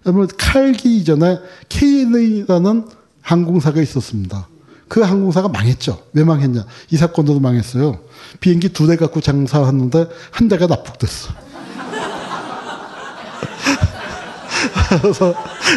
[0.02, 1.38] 그러면 칼기 이전에
[1.70, 2.88] KLA라는
[3.22, 4.48] 항공사가 있었습니다.
[4.94, 6.04] 그 항공사가 망했죠.
[6.14, 6.68] 왜 망했냐?
[6.92, 7.98] 이 사건도 망했어요.
[8.40, 11.34] 비행기 두 대 갖고 장사하는데 한 대가 납북됐어.
[15.02, 15.34] 그래서,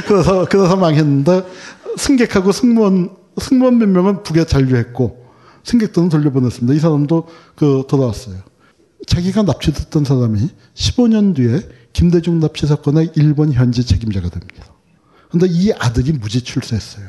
[0.06, 1.46] 그래서, 그래서 망했는데,
[1.96, 5.24] 승객하고 승무원, 승무원 몇 명은 북에 잔류했고,
[5.64, 6.74] 승객들은 돌려보냈습니다.
[6.74, 8.36] 이 사람도 그, 돌아왔어요.
[9.06, 14.66] 자기가 납치됐던 사람이 15년 뒤에 김대중 납치 사건의 일본 현지 책임자가 됩니다.
[15.30, 17.06] 근데 이 아들이 무지 출세했어요.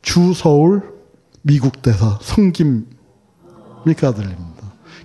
[0.00, 1.01] 주 서울
[1.42, 2.86] 미국 대사 성김
[3.84, 4.42] 미그 아들입니다.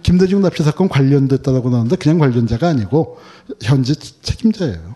[0.03, 3.17] 김대중 납치 사건 관련됐다고 나오는데 그냥 관련자가 아니고
[3.61, 4.95] 현지 책임자예요.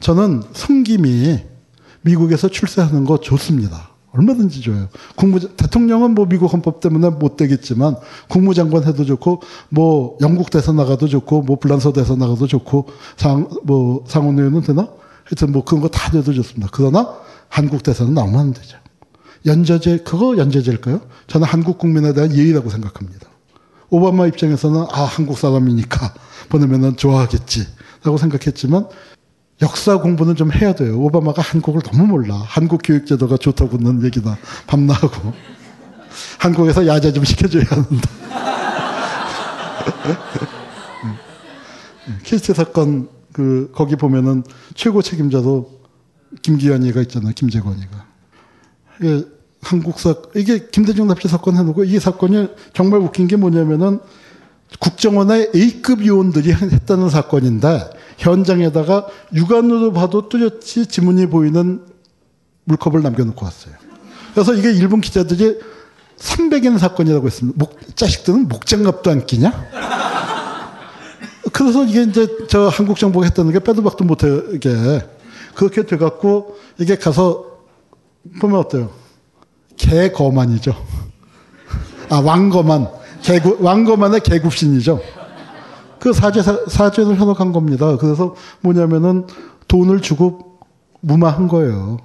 [0.00, 1.38] 저는 성김이
[2.02, 3.90] 미국에서 출세하는 거 좋습니다.
[4.10, 4.88] 얼마든지 좋아요.
[5.16, 7.96] 국무 대통령은 뭐 미국 헌법 때문에 못 되겠지만
[8.28, 9.40] 국무장관 해도 좋고
[9.70, 14.88] 뭐 영국 대사 나가도 좋고 뭐 불란서 대사 나가도 좋고 상 뭐 상원 의원은 되나?
[15.24, 16.68] 하여튼 뭐 그런 거 다 돼도 좋습니다.
[16.72, 17.14] 그러나
[17.48, 18.76] 한국 대사는 나오면 안 되죠.
[19.46, 21.00] 연좌제 그거 연좌제일까요?
[21.26, 23.28] 저는 한국 국민에 대한 예의라고 생각합니다.
[23.90, 26.14] 오바마 입장에서는 아 한국 사람이니까
[26.48, 28.88] 보내면은 좋아하겠지라고 생각했지만
[29.60, 30.98] 역사 공부는 좀 해야 돼요.
[31.00, 32.36] 오바마가 한국을 너무 몰라.
[32.36, 34.36] 한국 교육 제도가 좋다고 는 얘기다.
[34.66, 35.32] 밤나하고.
[36.38, 38.08] 한국에서 야자 좀 시켜줘야 하는데.
[42.24, 44.42] 키스트 사건, 그, 거기 보면은
[44.74, 45.82] 최고 책임자도
[46.42, 47.32] 김기현이가 있잖아요.
[47.34, 48.11] 김재권이가.
[49.00, 49.24] 이게
[49.62, 54.00] 한국사, 이게 김대중 납치 사건 해놓고 이 사건이 정말 웃긴 게 뭐냐면은
[54.80, 61.82] 국정원의 A급 요원들이 했다는 사건인데 현장에다가 육안으로 봐도 뚜렷이 지문이 보이는
[62.64, 63.74] 물컵을 남겨놓고 왔어요.
[64.34, 65.58] 그래서 이게 일본 기자들이
[66.18, 67.56] 300인 사건이라고 했습니다.
[67.58, 69.52] 목, 자식들은 목장갑도 안 끼냐?
[71.52, 75.04] 그래서 이게 이제 저 한국 정부가 했다는 게 빼도 박도 못하게
[75.54, 77.51] 그렇게 돼갖고 이게 가서
[78.40, 78.90] 보면 어때요?
[79.76, 80.74] 개거만이죠.
[82.08, 82.88] 아, 왕거만.
[83.22, 85.00] 개구, 왕거만의 개굽신이죠.
[85.98, 87.96] 그 사죄, 사죄를 현혹한 겁니다.
[87.96, 89.26] 그래서 뭐냐면은
[89.68, 90.58] 돈을 주고
[91.00, 91.98] 무마한 거예요.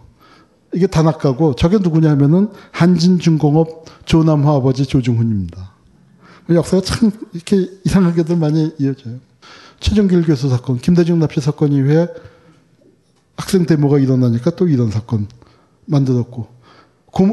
[0.73, 5.71] 이게 단학가고 저게 누구냐면은 한진중공업 조남화 아버지 조중훈입니다.
[6.49, 9.15] 역사가 참 이렇게 이상하게들 많이 이어져요.
[9.79, 12.07] 최정길 교수 사건, 김대중 납치 사건 이후에
[13.35, 15.27] 학생 데모가 일어나니까 또 이런 사건
[15.87, 16.47] 만들었고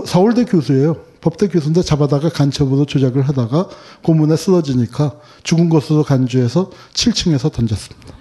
[0.07, 0.97] 서울대 교수예요.
[1.21, 3.69] 법대 교수인데 잡아다가 간첩으로 조작을 하다가
[4.03, 8.15] 고문에 쓰러지니까 죽은 것으로 간주해서 7층에서 던졌습니다.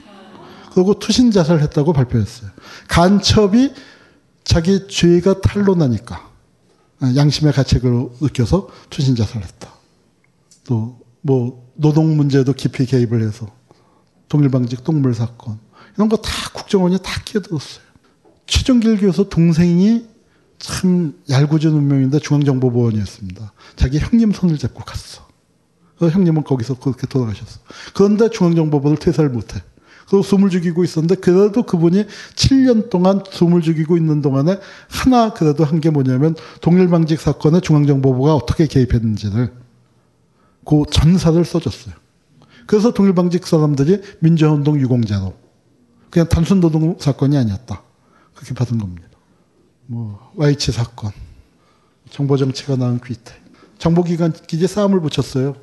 [0.73, 2.49] 그리고 투신 자살했다고 발표했어요.
[2.89, 3.73] 간첩이
[4.43, 6.29] 자기 죄가 탄로나니까
[7.15, 9.71] 양심의 가책을 느껴서 투신 자살했다.
[10.65, 13.47] 또 뭐 노동 문제도 깊이 개입을 해서
[14.29, 15.57] 동일방직 동물 사건
[15.95, 17.83] 이런 거 다 국정원이 다 끼어들었어요.
[18.45, 20.05] 최종길 교수 동생이
[20.63, 23.51] 참 얄궂은 운명인데 중앙정보보원이었습니다.
[23.75, 25.27] 자기 형님 손을 잡고 갔어.
[25.99, 27.59] 그 형님은 거기서 그렇게 돌아가셨어.
[27.93, 29.61] 그런데 중앙정보부를 퇴사를 못해.
[30.09, 34.57] 그 숨을 죽이고 있었는데 그래도 그분이 7년 동안 숨을 죽이고 있는 동안에
[34.89, 39.51] 하나 그래도 한 게 뭐냐면 동일방직 사건에 중앙정보부가 어떻게 개입했는지를
[40.65, 41.93] 그 전사를 써줬어요.
[42.67, 45.33] 그래서 동일방직 사람들이 민주화운동 유공자로
[46.09, 47.83] 그냥 단순 노동 사건이 아니었다.
[48.33, 49.07] 그렇게 받은 겁니다.
[49.85, 51.11] 뭐 와이치 사건,
[52.09, 53.33] 정보 정치가 낳은 귀태,
[53.77, 55.55] 정보기관 기재 싸움을 붙였어요.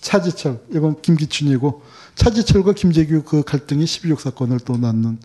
[0.00, 1.82] 차지철, 이건 김기춘이고
[2.14, 5.18] 차지철과 김재규 그 갈등이 12.6 사건을 또 낳는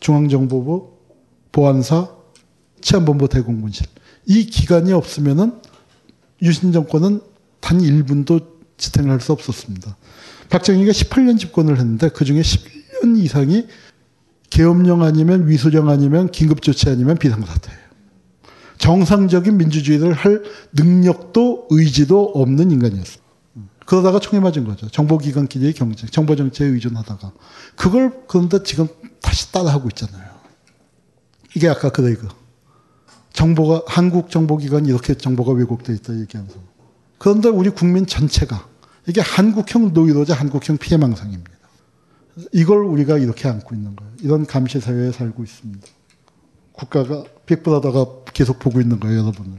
[0.00, 0.92] 중앙정보부,
[1.52, 2.10] 보안사,
[2.80, 3.86] 치안본부 대공문실.
[4.26, 5.60] 이 기관이 없으면은
[6.42, 7.20] 유신 정권은
[7.60, 8.46] 단 1분도
[8.76, 9.96] 지탱을 할수 없었습니다.
[10.50, 13.66] 박정희가 18년 집권을 했는데 그 중에 11년 이상이
[14.54, 17.80] 계엄령 아니면 위수령 아니면 긴급조치 아니면 비상사태예요.
[18.78, 23.24] 정상적인 민주주의를 할 능력도 의지도 없는 인간이었어요.
[23.84, 24.88] 그러다가 총에 맞은 거죠.
[24.88, 27.32] 정보기관 기재의 경쟁, 정보정치에 의존하다가.
[27.74, 28.86] 그걸 그런데 지금
[29.20, 30.30] 다시 따라하고 있잖아요.
[31.56, 32.28] 이게 아까 그 레이그.
[33.32, 36.56] 정보가, 한국 정보기관이 이렇게 정보가 왜곡되어 있다 얘기하면서.
[37.18, 38.68] 그런데 우리 국민 전체가
[39.08, 41.53] 이게 한국형 노이로제 한국형 피해망상입니다.
[42.52, 44.12] 이걸 우리가 이렇게 안고 있는 거예요.
[44.20, 45.86] 이런 감시 사회에 살고 있습니다.
[46.72, 49.58] 국가가 빅브라더가 계속 보고 있는 거예요, 여러분을.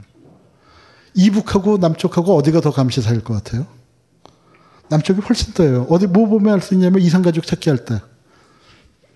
[1.13, 3.65] 이북하고 남쪽하고 어디가 더 감시 사회일 것 같아요?
[4.89, 5.87] 남쪽이 훨씬 더예요.
[5.89, 8.01] 어디 뭐 보면 알 수 있냐면 이산가족 찾기 할 때.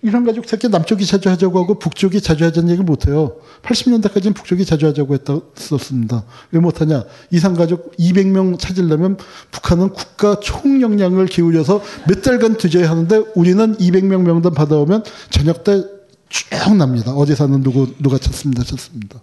[0.02, 3.36] 이산가족 찾기 남쪽이 자주 하자고 하고 북쪽이 자주 하자는 얘기를 못해요.
[3.62, 5.16] 80년대까지는 북쪽이 자주 하자고
[5.58, 6.24] 했었습니다.
[6.52, 7.04] 왜 못하냐?
[7.30, 9.18] 이산 가족 200명 찾으려면
[9.50, 16.00] 북한은 국가 총 역량을 기울여서 몇 달간 뒤져야 하는데 우리는 200명 명단 받아오면 저녁 때
[16.30, 17.12] 쭉 납니다.
[17.12, 18.62] 어디 사는 누구, 누가 찾습니다.
[18.62, 19.20] 찾습니다.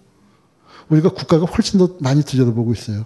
[0.90, 3.04] 우리가 국가가 훨씬 더 많이 들여다보고 있어요.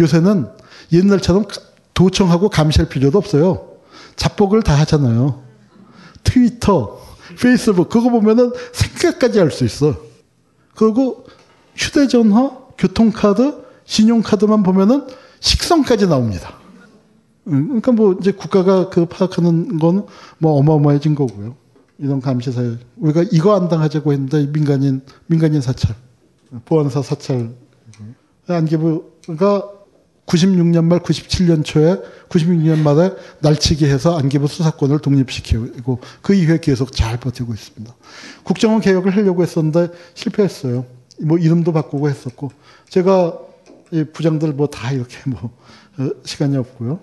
[0.00, 0.48] 요새는
[0.90, 1.46] 옛날처럼
[1.94, 3.68] 도청하고 감시할 필요도 없어요.
[4.16, 5.42] 잡복을 다 하잖아요.
[6.24, 7.00] 트위터,
[7.40, 9.96] 페이스북, 그거 보면은 생각까지 할 수 있어.
[10.74, 11.26] 그리고
[11.76, 15.06] 휴대전화, 교통카드, 신용카드만 보면은
[15.40, 16.54] 식성까지 나옵니다.
[17.44, 20.06] 그러니까 뭐 이제 국가가 그 파악하는 건
[20.38, 21.56] 뭐 어마어마해진 거고요.
[21.98, 22.76] 이런 감시 사회.
[22.96, 25.94] 우리가 이거 안 당하자고 했는데 민간인, 민간인 사찰,
[26.64, 27.50] 보안사 사찰.
[28.48, 29.70] 안기부가
[30.26, 31.96] 96년 말 97년 초에
[32.28, 37.94] 96년 말에 날치기 해서 안기부 수사권을 독립시키고 그 이후에 계속 잘 버티고 있습니다.
[38.44, 40.86] 국정원 개혁을 하려고 했었는데 실패했어요.
[41.20, 42.50] 뭐 이름도 바꾸고 했었고
[42.88, 43.36] 제가
[44.12, 45.50] 부장들 뭐 다 이렇게 뭐
[46.24, 47.00] 시간이 없고요.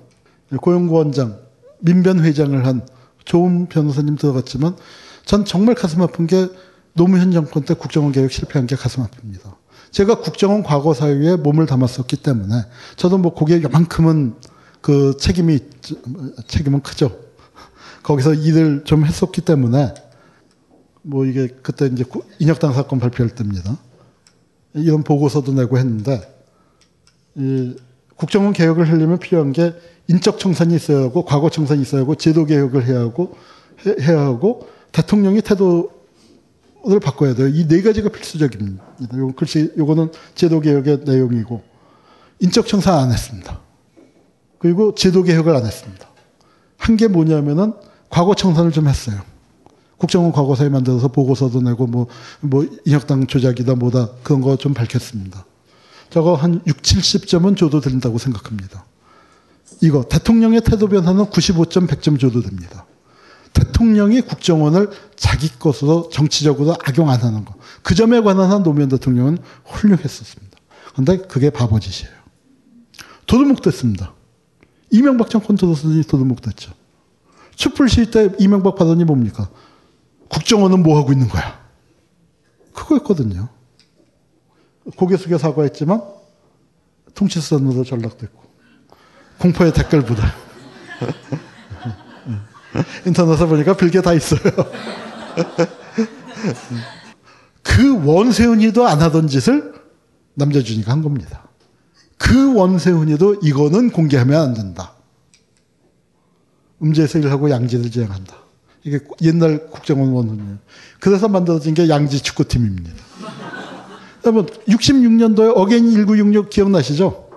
[0.61, 1.39] 고용구원장
[1.79, 2.85] 민변 회장을 한
[3.25, 4.75] 좋은 변호사님 들어갔지만
[5.25, 6.47] 전 정말 가슴 아픈 게
[6.93, 9.59] 노무현 정권 때 국정원 개혁 실패한 게 가슴 아픕니다.
[9.91, 14.35] 제가 국정원 과거 사유에 몸을 담았었기 때문에 저도 뭐 거기에 요만큼은
[14.81, 15.59] 그 책임이
[16.47, 17.17] 책임은 크죠.
[18.03, 19.93] 거기서 일을 좀 했었기 때문에
[21.01, 22.03] 뭐 이게 그때 이제
[22.39, 23.77] 인혁당 사건 발표할 때입니다.
[24.73, 26.21] 이런 보고서도 내고 했는데
[27.35, 27.75] 이
[28.15, 29.73] 국정원 개혁을 하려면 필요한 게
[30.07, 33.35] 인적 청산이 있어야 하고 과거 청산이 있어야 하고 제도 개혁을 해야 하고
[33.85, 35.98] 해야 하고 대통령이 태도
[36.85, 37.47] 를 바꿔야 돼요.
[37.49, 38.84] 이 네 가지가 필수적입니다.
[39.18, 41.61] 요 글씨, 요거는 제도 개혁의 내용이고,
[42.39, 43.60] 인적 청산 안 했습니다.
[44.60, 46.07] 그리고 제도 개혁을 안 했습니다.
[46.77, 47.73] 한 게 뭐냐면은
[48.10, 49.19] 과거 청산을 좀 했어요.
[49.97, 52.07] 국정원 과거사에 만들어서 보고서도 내고 뭐,
[52.39, 55.45] 뭐, 인혁당 조작이다 뭐다 그런 거 좀 밝혔습니다.
[56.10, 58.85] 저거 한 6, 70점은 줘도 된다고 생각합니다.
[59.81, 62.85] 이거 대통령의 태도 변화는 95점, 100점 줘도 됩니다.
[63.53, 67.55] 대통령이 국정원을 자기 것으로 정치적으로 악용 안 하는 거.
[67.84, 70.57] 그 점에 관한 한 노무현 대통령은 훌륭했었습니다.
[70.91, 72.13] 그런데 그게 바보짓이에요.
[73.26, 74.13] 도둑목 됐습니다.
[74.91, 76.73] 이명박 정권 들어서니 도둑목 됐죠.
[77.55, 79.49] 촛불 시위 때 이명박 발언이 뭡니까?
[80.30, 81.59] 국정원은 뭐 하고 있는 거야?
[82.73, 83.49] 그거였거든요.
[84.95, 86.01] 고개 숙여 사과했지만
[87.13, 88.41] 통치선으로 전락됐고
[89.39, 90.34] 공포의 댓글보다
[93.05, 94.41] 인터넷에 보니까 별게 다 있어요.
[97.63, 99.73] 그 원세훈이도 안 하던 짓을
[100.35, 101.49] 남자준이가 한 겁니다.
[102.17, 104.93] 그 원세훈이도 이거는 공개하면 안 된다.
[106.81, 108.35] 음지에서 일하고 양지를 지향한다.
[108.83, 110.57] 이게 옛날 국정원 원훈이에요.
[110.99, 112.91] 그래서 만들어진 게 양지 축구팀입니다.
[114.25, 117.29] 여러분, 66년도에 again 1966 기억나시죠?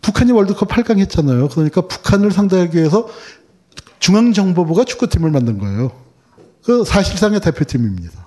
[0.00, 1.48] 북한이 월드컵 8강 했잖아요.
[1.48, 3.08] 그러니까 북한을 상대하기 위해서
[4.00, 5.92] 중앙정보부가 축구팀을 만든 거예요.
[6.64, 8.26] 그 사실상의 대표팀입니다.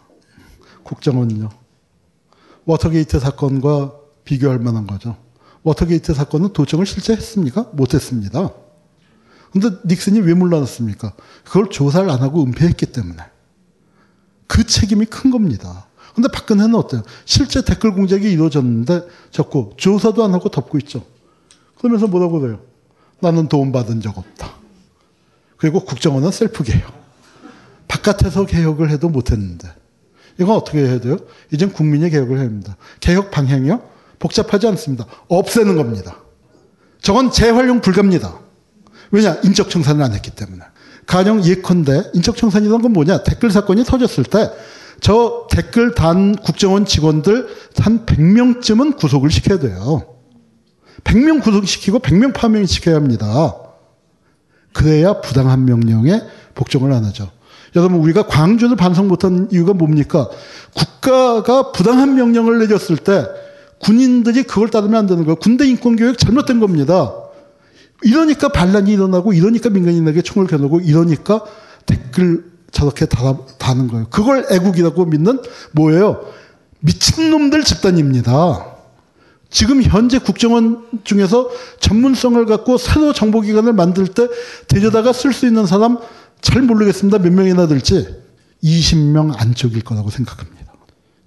[0.84, 1.50] 국정원요.
[2.66, 3.94] 워터게이트 사건과
[4.24, 5.18] 비교할 만한 거죠.
[5.64, 7.70] 워터게이트 사건은 도청을 실제 했습니까?
[7.74, 8.52] 못했습니다.
[9.52, 11.14] 근데 닉슨이 왜 물러났습니까?
[11.44, 13.22] 그걸 조사를 안 하고 은폐했기 때문에.
[14.48, 15.88] 그 책임이 큰 겁니다.
[16.16, 17.04] 근데 박근혜는 어때요?
[17.26, 21.04] 실제 댓글 공작이 이루어졌는데 자꾸 조사도 안 하고 덮고 있죠.
[21.78, 22.60] 그러면서 뭐라고 그래요?
[23.20, 24.63] 나는 도움받은 적 없다.
[25.64, 26.92] 그리고 국정원은 셀프 개혁.
[27.88, 29.70] 바깥에서 개혁을 해도 못했는데.
[30.38, 31.16] 이건 어떻게 해야 돼요?
[31.54, 32.76] 이젠 국민의 개혁을 해야 합니다.
[33.00, 33.82] 개혁 방향이요?
[34.20, 35.06] 복잡하지 않습니다.
[35.30, 36.18] 없애는 겁니다.
[37.02, 38.40] 저건 재활용 불가입니다.
[39.12, 39.38] 왜냐?
[39.46, 40.62] 인적 청산을 안 했기 때문에.
[41.06, 43.24] 가령 예컨대 인적 청산이란 건 뭐냐?
[43.24, 44.50] 댓글 사건이 터졌을 때
[45.00, 50.04] 저 댓글 단 국정원 직원들 한 100명쯤은 구속을 시켜야 돼요.
[51.06, 53.63] 100명 구속시키고 100명 파면시켜야 합니다.
[54.74, 56.22] 그래야 부당한 명령에
[56.56, 57.30] 복종을 안 하죠.
[57.76, 60.30] 여러분 우리가 광주를 반성 못한 이유가 뭡니까?
[60.76, 63.26] 국가가 부당한 명령을 내렸을 때
[63.80, 65.36] 군인들이 그걸 따르면 안 되는 거예요.
[65.36, 67.14] 군대 인권 교육 잘못된 겁니다.
[68.04, 71.44] 이러니까 반란이 일어나고 이러니까 민간인에게 총을 겨누고 이러니까
[71.86, 74.08] 댓글 저렇게 달, 다는 거예요.
[74.10, 75.40] 그걸 애국이라고 믿는
[75.72, 76.26] 뭐예요?
[76.80, 78.73] 미친놈들 집단입니다.
[79.54, 81.48] 지금 현재 국정원 중에서
[81.80, 84.28] 전문성을 갖고 새로 정보기관을 만들 때
[84.68, 86.00] 데려다가 쓸 수 있는 사람
[86.42, 87.20] 잘 모르겠습니다.
[87.20, 88.08] 몇 명이나 될지
[88.64, 90.74] 20명 안쪽일 거라고 생각합니다.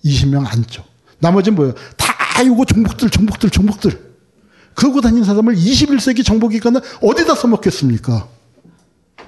[0.04, 0.84] 20명 안쪽.
[1.20, 1.74] 나머지는 뭐예요?
[1.96, 4.06] 다 이거 정복들, 정복들, 정복들.
[4.74, 8.26] 그러고 다닌 사람을 21세기 정보기관을 어디다 써먹겠습니까?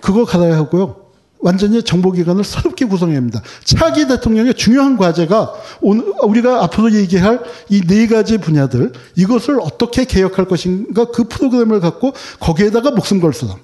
[0.00, 1.07] 그거 갈아야 하고요.
[1.40, 3.42] 완전히 정보기관을 새롭게 구성해야 합니다.
[3.64, 10.46] 차기 대통령의 중요한 과제가 오늘 우리가 앞으로 얘기할 이 네 가지 분야들 이것을 어떻게 개혁할
[10.46, 13.56] 것인가 그 프로그램을 갖고 거기에다가 목숨 걸 사람.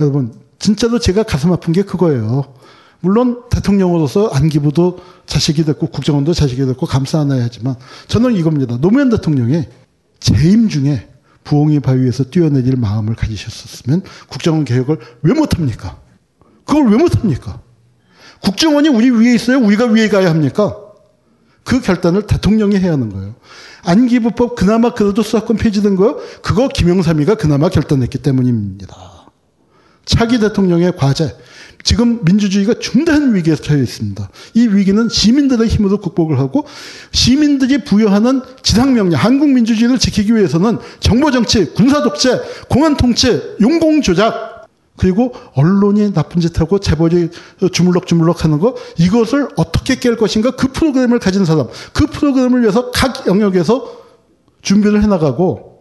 [0.00, 2.54] 여러분 진짜로 제가 가슴 아픈 게 그거예요.
[3.00, 7.76] 물론 대통령으로서 안기부도 자식이 됐고 국정원도 자식이 됐고 감사 안아야 하지만
[8.08, 8.78] 저는 이겁니다.
[8.80, 9.64] 노무현 대통령이
[10.18, 11.08] 재임 중에
[11.44, 15.98] 부엉이 바위에서 뛰어내릴 마음을 가지셨었으면 국정원 개혁을 왜 못합니까?
[16.66, 17.60] 그걸 왜 못합니까?
[18.42, 19.58] 국정원이 우리 위에 있어요?
[19.58, 20.76] 우리가 위에 가야 합니까?
[21.64, 23.34] 그 결단을 대통령이 해야 하는 거예요.
[23.84, 26.18] 안기부법 그나마 그래도 수사권 폐지된 거요?
[26.42, 28.96] 그거 김영삼이가 그나마 결단했기 때문입니다.
[30.04, 31.36] 차기 대통령의 과제.
[31.82, 34.28] 지금 민주주의가 중대한 위기에 처해 있습니다.
[34.54, 36.66] 이 위기는 시민들의 힘으로 극복을 하고
[37.12, 44.55] 시민들이 부여하는 지상명령, 한국 민주주의를 지키기 위해서는 정보정치, 군사독재, 공안통치, 용공조작,
[44.96, 47.30] 그리고 언론이 나쁜 짓 하고 재벌이
[47.72, 53.26] 주물럭주물럭 하는 거 이것을 어떻게 깰 것인가 그 프로그램을 가진 사람 그 프로그램을 위해서 각
[53.26, 54.06] 영역에서
[54.62, 55.76] 준비를 해나가고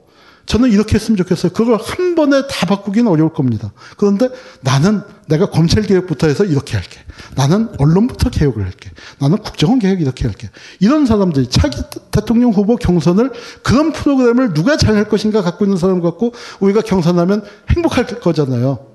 [0.45, 1.51] 저는 이렇게 했으면 좋겠어요.
[1.53, 3.71] 그걸 한 번에 다 바꾸기는 어려울 겁니다.
[3.97, 4.29] 그런데
[4.61, 6.99] 나는 내가 검찰 개혁부터 해서 이렇게 할게.
[7.35, 8.91] 나는 언론부터 개혁을 할게.
[9.19, 10.49] 나는 국정원 개혁 이렇게 할게.
[10.79, 11.81] 이런 사람들이 차기
[12.11, 13.31] 대통령 후보 경선을
[13.63, 18.94] 그런 프로그램을 누가 잘 할 것인가 갖고 있는 사람 갖고 우리가 경선하면 행복할 거잖아요.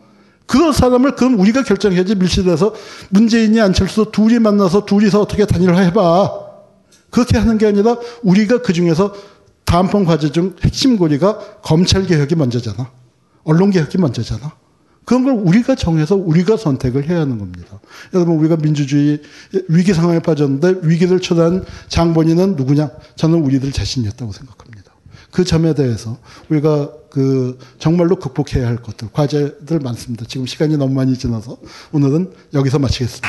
[0.50, 2.74] 그런 사람을 그럼 우리가 결정해야지 밀실에서
[3.10, 6.28] 문재인이 안철수 둘이 만나서 둘이서 어떻게 단일화 해봐.
[7.10, 9.14] 그렇게 하는 게 아니라 우리가 그 중에서
[9.64, 12.90] 다음번 과제 중 핵심 고리가 검찰 개혁이 먼저잖아.
[13.44, 14.52] 언론 개혁이 먼저잖아.
[15.04, 17.80] 그런 걸 우리가 정해서 우리가 선택을 해야 하는 겁니다.
[18.12, 19.22] 여러분 우리가 민주주의
[19.68, 22.90] 위기 상황에 빠졌는데 위기를 초래한 장본인은 누구냐?
[23.14, 24.69] 저는 우리들 자신이었다고 생각합니다.
[25.30, 30.24] 그 점에 대해서 우리가 그 정말로 극복해야 할 것들 과제들 많습니다.
[30.26, 31.58] 지금 시간이 너무 많이 지나서
[31.92, 33.28] 오늘은 여기서 마치겠습니다.